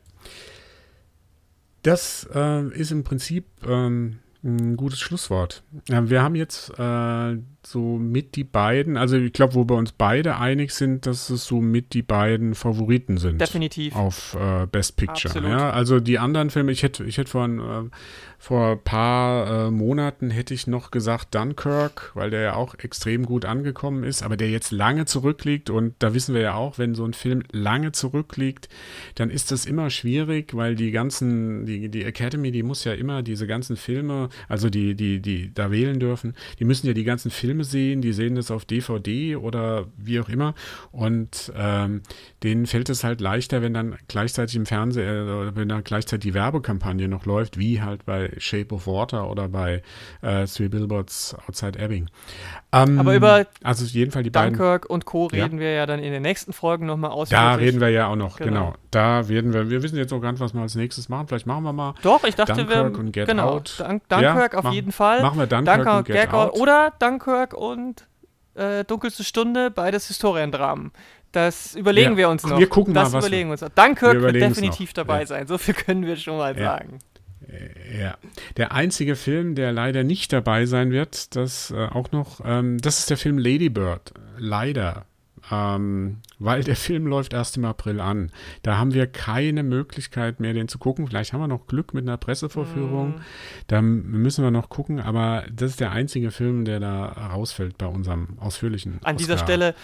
Das 1.83 2.29
äh, 2.33 2.69
ist 2.75 2.93
im 2.93 3.03
Prinzip 3.03 3.47
ähm, 3.67 4.21
ein 4.45 4.77
gutes 4.77 5.01
Schlusswort. 5.01 5.63
Ja, 5.89 6.09
wir 6.09 6.23
haben 6.23 6.35
jetzt 6.35 6.71
äh, 6.79 7.39
so 7.65 7.97
mit 7.97 8.35
die 8.35 8.45
beiden, 8.45 8.97
also 8.97 9.17
ich 9.17 9.33
glaube, 9.33 9.55
wo 9.55 9.69
wir 9.69 9.77
uns 9.77 9.93
beide 9.93 10.37
einig 10.37 10.73
sind, 10.73 11.07
dass 11.07 11.31
es 11.31 11.45
so 11.45 11.61
mit 11.61 11.95
die 11.95 12.03
beiden 12.03 12.55
Favoriten 12.55 13.19
sind. 13.19 13.41
Definitiv. 13.41 13.95
Auf 13.95 14.35
äh, 14.35 14.67
Best 14.67 14.97
Picture. 14.97 15.35
Absolut. 15.35 15.51
Ja, 15.51 15.71
also 15.71 16.01
die 16.01 16.19
anderen 16.19 16.51
Filme, 16.51 16.73
ich 16.73 16.83
hätte, 16.83 17.05
ich 17.05 17.19
hätte 17.19 17.31
vor, 17.31 17.45
ein, 17.45 17.61
äh, 17.61 17.91
vor 18.39 18.73
ein 18.73 18.83
paar 18.83 19.69
äh, 19.69 19.71
Monaten 19.71 20.31
hätte 20.31 20.55
ich 20.55 20.67
noch 20.67 20.91
gesagt 20.91 21.37
Dunkirk, 21.37 22.11
weil 22.15 22.31
der 22.31 22.41
ja 22.41 22.55
auch 22.55 22.75
extrem 22.81 23.25
gut 23.25 23.45
angekommen 23.45 24.03
ist, 24.03 24.25
aber 24.25 24.37
der 24.37 24.51
jetzt 24.51 24.73
lange 24.73 25.05
zurückliegt 25.05 25.71
und 25.71 25.95
da 26.01 26.15
wissen 26.15 26.35
wir 26.35 26.43
ja 26.43 26.55
auch, 26.55 26.79
wenn 26.79 26.97
so 26.97 27.05
ein 27.05 27.15
Film 27.15 27.45
lange 27.53 27.93
zurückliegt, 27.93 28.69
dann 29.15 29.31
ist 29.31 29.53
das 29.53 29.67
immer 29.67 29.89
schwierig, 29.91 30.57
weil 30.57 30.75
die 30.75 30.91
ganzen, 30.91 31.65
die, 31.65 31.89
die 31.89 32.05
Academy, 32.05 32.51
die 32.51 32.65
muss 32.65 32.83
ja 32.83 32.93
immer 32.93 33.23
diese 33.23 33.47
ganzen 33.47 33.77
Filme, 33.77 34.31
also 34.49 34.69
die, 34.69 34.97
die, 34.97 35.21
die 35.21 35.55
da 35.55 35.71
wählen 35.71 36.01
dürfen, 36.01 36.35
die 36.59 36.65
müssen 36.65 36.89
ja 36.89 36.93
die 36.93 37.05
ganzen 37.05 37.31
Filme 37.31 37.52
sehen, 37.61 38.01
die 38.01 38.13
sehen 38.13 38.35
das 38.35 38.51
auf 38.51 38.65
DVD 38.65 39.37
oder 39.37 39.87
wie 39.97 40.21
auch 40.21 40.29
immer 40.29 40.55
und 40.91 41.53
ähm, 41.57 42.03
denen 42.43 42.67
fällt 42.67 42.89
es 42.89 43.05
halt 43.05 43.21
leichter, 43.21 43.63
wenn 43.63 43.75
dann 43.75 43.97
gleichzeitig 44.09 44.57
im 44.57 44.67
Fernsehen, 44.67 45.29
äh, 45.29 45.31
oder 45.31 45.57
wenn 45.57 45.69
dann 45.69 45.85
gleichzeitig 45.85 46.23
die 46.31 46.35
Werbekampagne 46.35 47.09
noch 47.09 47.27
läuft, 47.27 47.59
wie 47.59 47.81
halt 47.83 48.05
bei 48.05 48.31
Shape 48.39 48.75
of 48.75 48.87
Water 48.87 49.29
oder 49.31 49.49
bei 49.49 49.83
äh, 50.23 50.47
Three 50.47 50.69
Billboards 50.69 51.37
Outside 51.49 51.79
Ebbing. 51.79 52.09
Ähm, 52.73 52.99
Aber 52.99 53.15
über 53.15 53.47
also 53.63 53.85
jeden 53.85 54.11
Fall 54.13 54.23
die 54.23 54.31
beiden. 54.31 54.55
Dunkirk 54.57 54.89
und 54.89 55.05
Co. 55.05 55.29
Ja. 55.33 55.45
reden 55.45 55.59
wir 55.59 55.73
ja 55.73 55.87
dann 55.87 56.01
in 56.01 56.13
den 56.13 56.23
nächsten 56.23 56.53
Folgen 56.53 56.87
nochmal 56.87 57.11
ausführlich. 57.11 57.45
Da 57.45 57.55
reden 57.55 57.81
wir 57.81 57.89
ja 57.91 58.07
auch 58.07 58.17
noch, 58.17 58.39
Genau. 58.39 58.51
genau. 58.51 58.75
Da 58.91 59.29
werden 59.29 59.53
wir, 59.53 59.69
wir 59.71 59.83
wissen 59.83 59.97
jetzt 59.97 60.11
noch 60.11 60.21
gar 60.21 60.33
nicht, 60.33 60.41
was 60.41 60.55
wir 60.55 60.61
als 60.61 60.75
nächstes 60.75 61.09
machen. 61.09 61.27
Vielleicht 61.29 61.47
machen 61.47 61.65
wir 61.65 61.73
mal, 61.73 61.95
Doch, 62.03 62.23
ich 62.25 62.35
dachte, 62.35 62.55
Dunkirk 62.55 62.93
wir. 62.95 62.99
und 63.01 63.13
Get 63.13 63.29
genau, 63.29 63.49
Out. 63.51 63.77
Dunk, 63.79 64.09
Dunkirk 64.09 64.53
Ja, 64.53 64.59
auf 64.59 64.65
machen- 64.65 64.75
jeden 64.75 64.93
Fall. 64.93 65.23
machen 65.23 65.39
wir 65.39 65.47
Dunkirk, 65.47 65.87
und 65.87 66.05
Get, 66.07 66.33
Out. 66.33 66.53
Oder 66.55 66.93
Dunkirk 66.99 67.42
und 67.55 68.07
äh, 68.55 68.85
Dunkelste 68.85 69.25
Stunde, 69.25 69.71
beides 69.71 70.07
Historiendramen. 70.09 70.93
Das 71.33 71.75
überlegen 71.75 72.13
Ja, 72.13 72.17
wir 72.19 72.29
uns 72.29 72.45
noch. 72.45 72.59
wir 72.59 72.69
gucken 72.69 72.93
mal, 72.93 73.05
das 73.05 73.13
was 73.15 73.25
überlegen 73.25 73.49
wir- 73.49 73.53
uns 73.53 73.61
noch. 73.63 73.71
Dunkirk 73.71 74.15
wir 74.15 74.23
wird 74.23 74.35
definitiv 74.37 74.91
noch. 74.91 74.95
dabei 74.95 75.21
Ja. 75.21 75.27
sein. 75.27 75.47
So 75.47 75.57
viel 75.59 75.75
können 75.75 76.05
wir 76.07 76.17
schon 76.17 76.37
mal 76.37 76.57
Ja. 76.59 76.65
sagen. 76.77 76.99
Ja. 77.99 78.17
Der 78.57 78.73
einzige 78.73 79.17
Film, 79.17 79.55
der 79.55 79.73
leider 79.73 80.05
nicht 80.05 80.33
dabei 80.33 80.67
sein 80.67 80.91
wird, 80.91 81.35
das 81.37 81.71
äh, 81.71 81.87
auch 81.87 82.13
noch, 82.13 82.41
ähm, 82.45 82.79
das 82.81 82.99
ist 83.01 83.11
der 83.11 83.17
Film 83.17 83.39
Lady 83.39 83.69
Bird. 83.69 84.13
Leider. 84.39 85.05
Ähm, 85.51 86.19
weil 86.39 86.63
der 86.63 86.77
Film 86.77 87.07
läuft 87.07 87.33
erst 87.33 87.57
im 87.57 87.65
April 87.65 88.01
an. 88.01 88.31
Da 88.63 88.79
haben 88.79 88.95
wir 88.95 89.07
keine 89.07 89.63
Möglichkeit 89.63 90.41
mehr, 90.41 90.53
den 90.53 90.69
zu 90.69 90.79
gucken. 90.79 91.07
Vielleicht 91.07 91.33
haben 91.33 91.41
wir 91.41 91.49
noch 91.49 91.67
Glück 91.67 91.95
mit 91.95 92.05
einer 92.05 92.17
Pressevorführung. 92.17 93.17
Mm. 93.17 93.21
Da 93.67 93.83
müssen 93.83 94.45
wir 94.45 94.51
noch 94.51 94.69
gucken, 94.69 95.01
aber 95.01 95.45
das 95.53 95.71
ist 95.71 95.81
der 95.81 95.93
einzige 95.93 96.31
Film, 96.31 96.65
der 96.65 96.81
da 96.81 97.07
rausfällt 97.07 97.79
bei 97.79 97.87
unserem 97.87 98.39
ausführlichen. 98.39 99.01
An 99.03 99.17
dieser 99.17 99.39
Stelle 99.39 99.75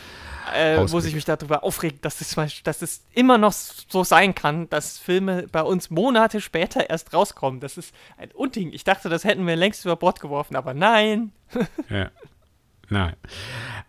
äh, 0.55 0.81
muss 0.85 1.05
ich 1.05 1.15
mich 1.15 1.25
darüber 1.25 1.65
aufregen, 1.65 1.99
dass 2.03 2.21
es, 2.21 2.35
dass 2.63 2.83
es 2.83 3.05
immer 3.13 3.39
noch 3.39 3.53
so 3.53 4.05
sein 4.05 4.35
kann, 4.35 4.69
dass 4.71 4.99
Filme 4.99 5.47
bei 5.51 5.63
uns 5.63 5.91
Monate 5.91 6.41
später 6.41 6.89
erst 6.89 7.13
rauskommen. 7.13 7.61
Das 7.61 7.77
ist 7.77 7.95
ein 8.17 8.31
Unding. 8.33 8.73
Ich 8.73 8.85
dachte, 8.85 9.09
das 9.09 9.25
hätten 9.25 9.47
wir 9.47 9.57
längst 9.57 9.85
über 9.85 9.97
Bord 9.97 10.21
geworfen, 10.21 10.57
aber 10.57 10.75
nein. 10.75 11.33
ja. 11.89 12.11
Nein. 12.91 13.17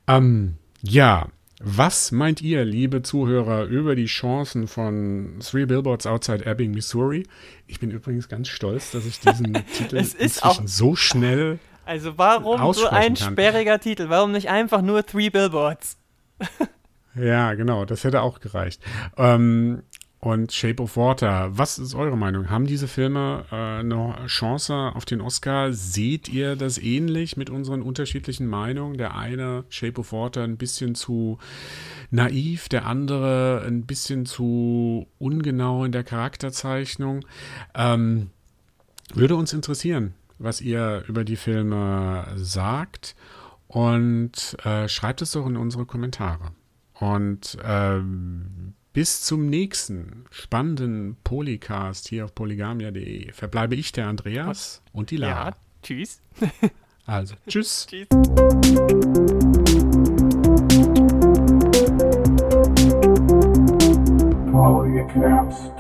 Ähm, 0.08 0.58
ja, 0.82 1.28
was 1.60 2.14
meint 2.14 2.42
ihr, 2.42 2.64
liebe 2.64 3.02
Zuhörer, 3.02 3.66
über 3.66 3.96
die 3.96 4.06
Chancen 4.06 4.68
von 4.68 5.40
Three 5.42 5.66
Billboards 5.66 6.08
Outside 6.08 6.46
Ebbing, 6.46 6.72
Missouri? 6.72 7.28
Ich 7.68 7.82
bin 7.82 7.92
übrigens 7.92 8.30
ganz 8.30 8.48
stolz, 8.48 8.92
dass 8.92 9.06
ich 9.06 9.20
diesen 9.20 9.54
Titel 9.74 9.98
es 9.98 10.14
ist 10.14 10.44
auch, 10.44 10.62
so 10.64 10.96
schnell. 10.96 11.60
Also 11.86 12.18
warum 12.18 12.74
so 12.74 12.88
ein 12.88 13.16
kann. 13.16 13.34
sperriger 13.34 13.80
Titel? 13.80 14.08
Warum 14.08 14.32
nicht 14.32 14.50
einfach 14.50 14.82
nur 14.82 15.06
Three 15.06 15.30
Billboards? 15.30 15.98
ja, 17.16 17.54
genau, 17.56 17.84
das 17.84 18.06
hätte 18.06 18.22
auch 18.22 18.40
gereicht. 18.40 18.82
Ähm, 19.18 19.84
und 20.20 20.52
Shape 20.52 20.84
of 20.84 20.98
Water. 20.98 21.58
Was 21.58 21.80
ist 21.80 21.96
eure 21.96 22.18
Meinung? 22.18 22.50
Haben 22.50 22.66
diese 22.66 22.88
Filme 22.88 23.46
äh, 23.52 23.56
eine 23.56 24.16
Chance 24.28 24.92
auf 24.94 25.06
den 25.06 25.22
Oscar? 25.22 25.72
Seht 25.72 26.28
ihr 26.28 26.56
das 26.56 26.78
ähnlich 26.78 27.38
mit 27.38 27.50
unseren 27.50 27.82
unterschiedlichen 27.82 28.46
Meinungen? 28.48 28.98
Der 28.98 29.16
eine, 29.16 29.64
Shape 29.70 30.02
of 30.02 30.12
Water, 30.12 30.44
ein 30.44 30.58
bisschen 30.58 30.94
zu 30.96 31.38
naiv, 32.12 32.68
der 32.68 32.86
andere 32.86 33.64
ein 33.66 33.86
bisschen 33.86 34.26
zu 34.26 35.08
ungenau 35.20 35.86
in 35.86 35.94
der 35.94 36.04
Charakterzeichnung. 36.04 37.26
Ähm, 37.74 38.32
würde 39.14 39.36
uns 39.36 39.54
interessieren, 39.54 40.14
was 40.38 40.60
ihr 40.60 41.06
über 41.08 41.24
die 41.24 41.38
Filme 41.38 42.28
sagt. 42.36 43.16
Und 43.68 44.58
äh, 44.66 44.90
schreibt 44.90 45.22
es 45.22 45.32
doch 45.32 45.46
in 45.46 45.56
unsere 45.56 45.86
Kommentare. 45.86 46.52
Und 47.00 47.58
ähm, 47.64 48.74
bis 49.00 49.22
zum 49.22 49.50
nächsten 49.50 50.26
spannenden 50.30 51.16
Polycast 51.24 52.10
hier 52.10 52.26
auf 52.26 52.36
polygamia.de 52.36 53.32
verbleibe 53.32 53.76
ich 53.76 53.94
der 53.94 54.08
Andreas 54.08 54.82
und 54.92 55.10
die 55.12 55.16
Lara. 55.16 55.52
Ja, 55.52 55.56
tschüss. 55.82 56.22
Also, 57.06 57.36
tschüss. 57.48 57.88
tschüss. 57.90 58.10
Polycast. 64.52 65.79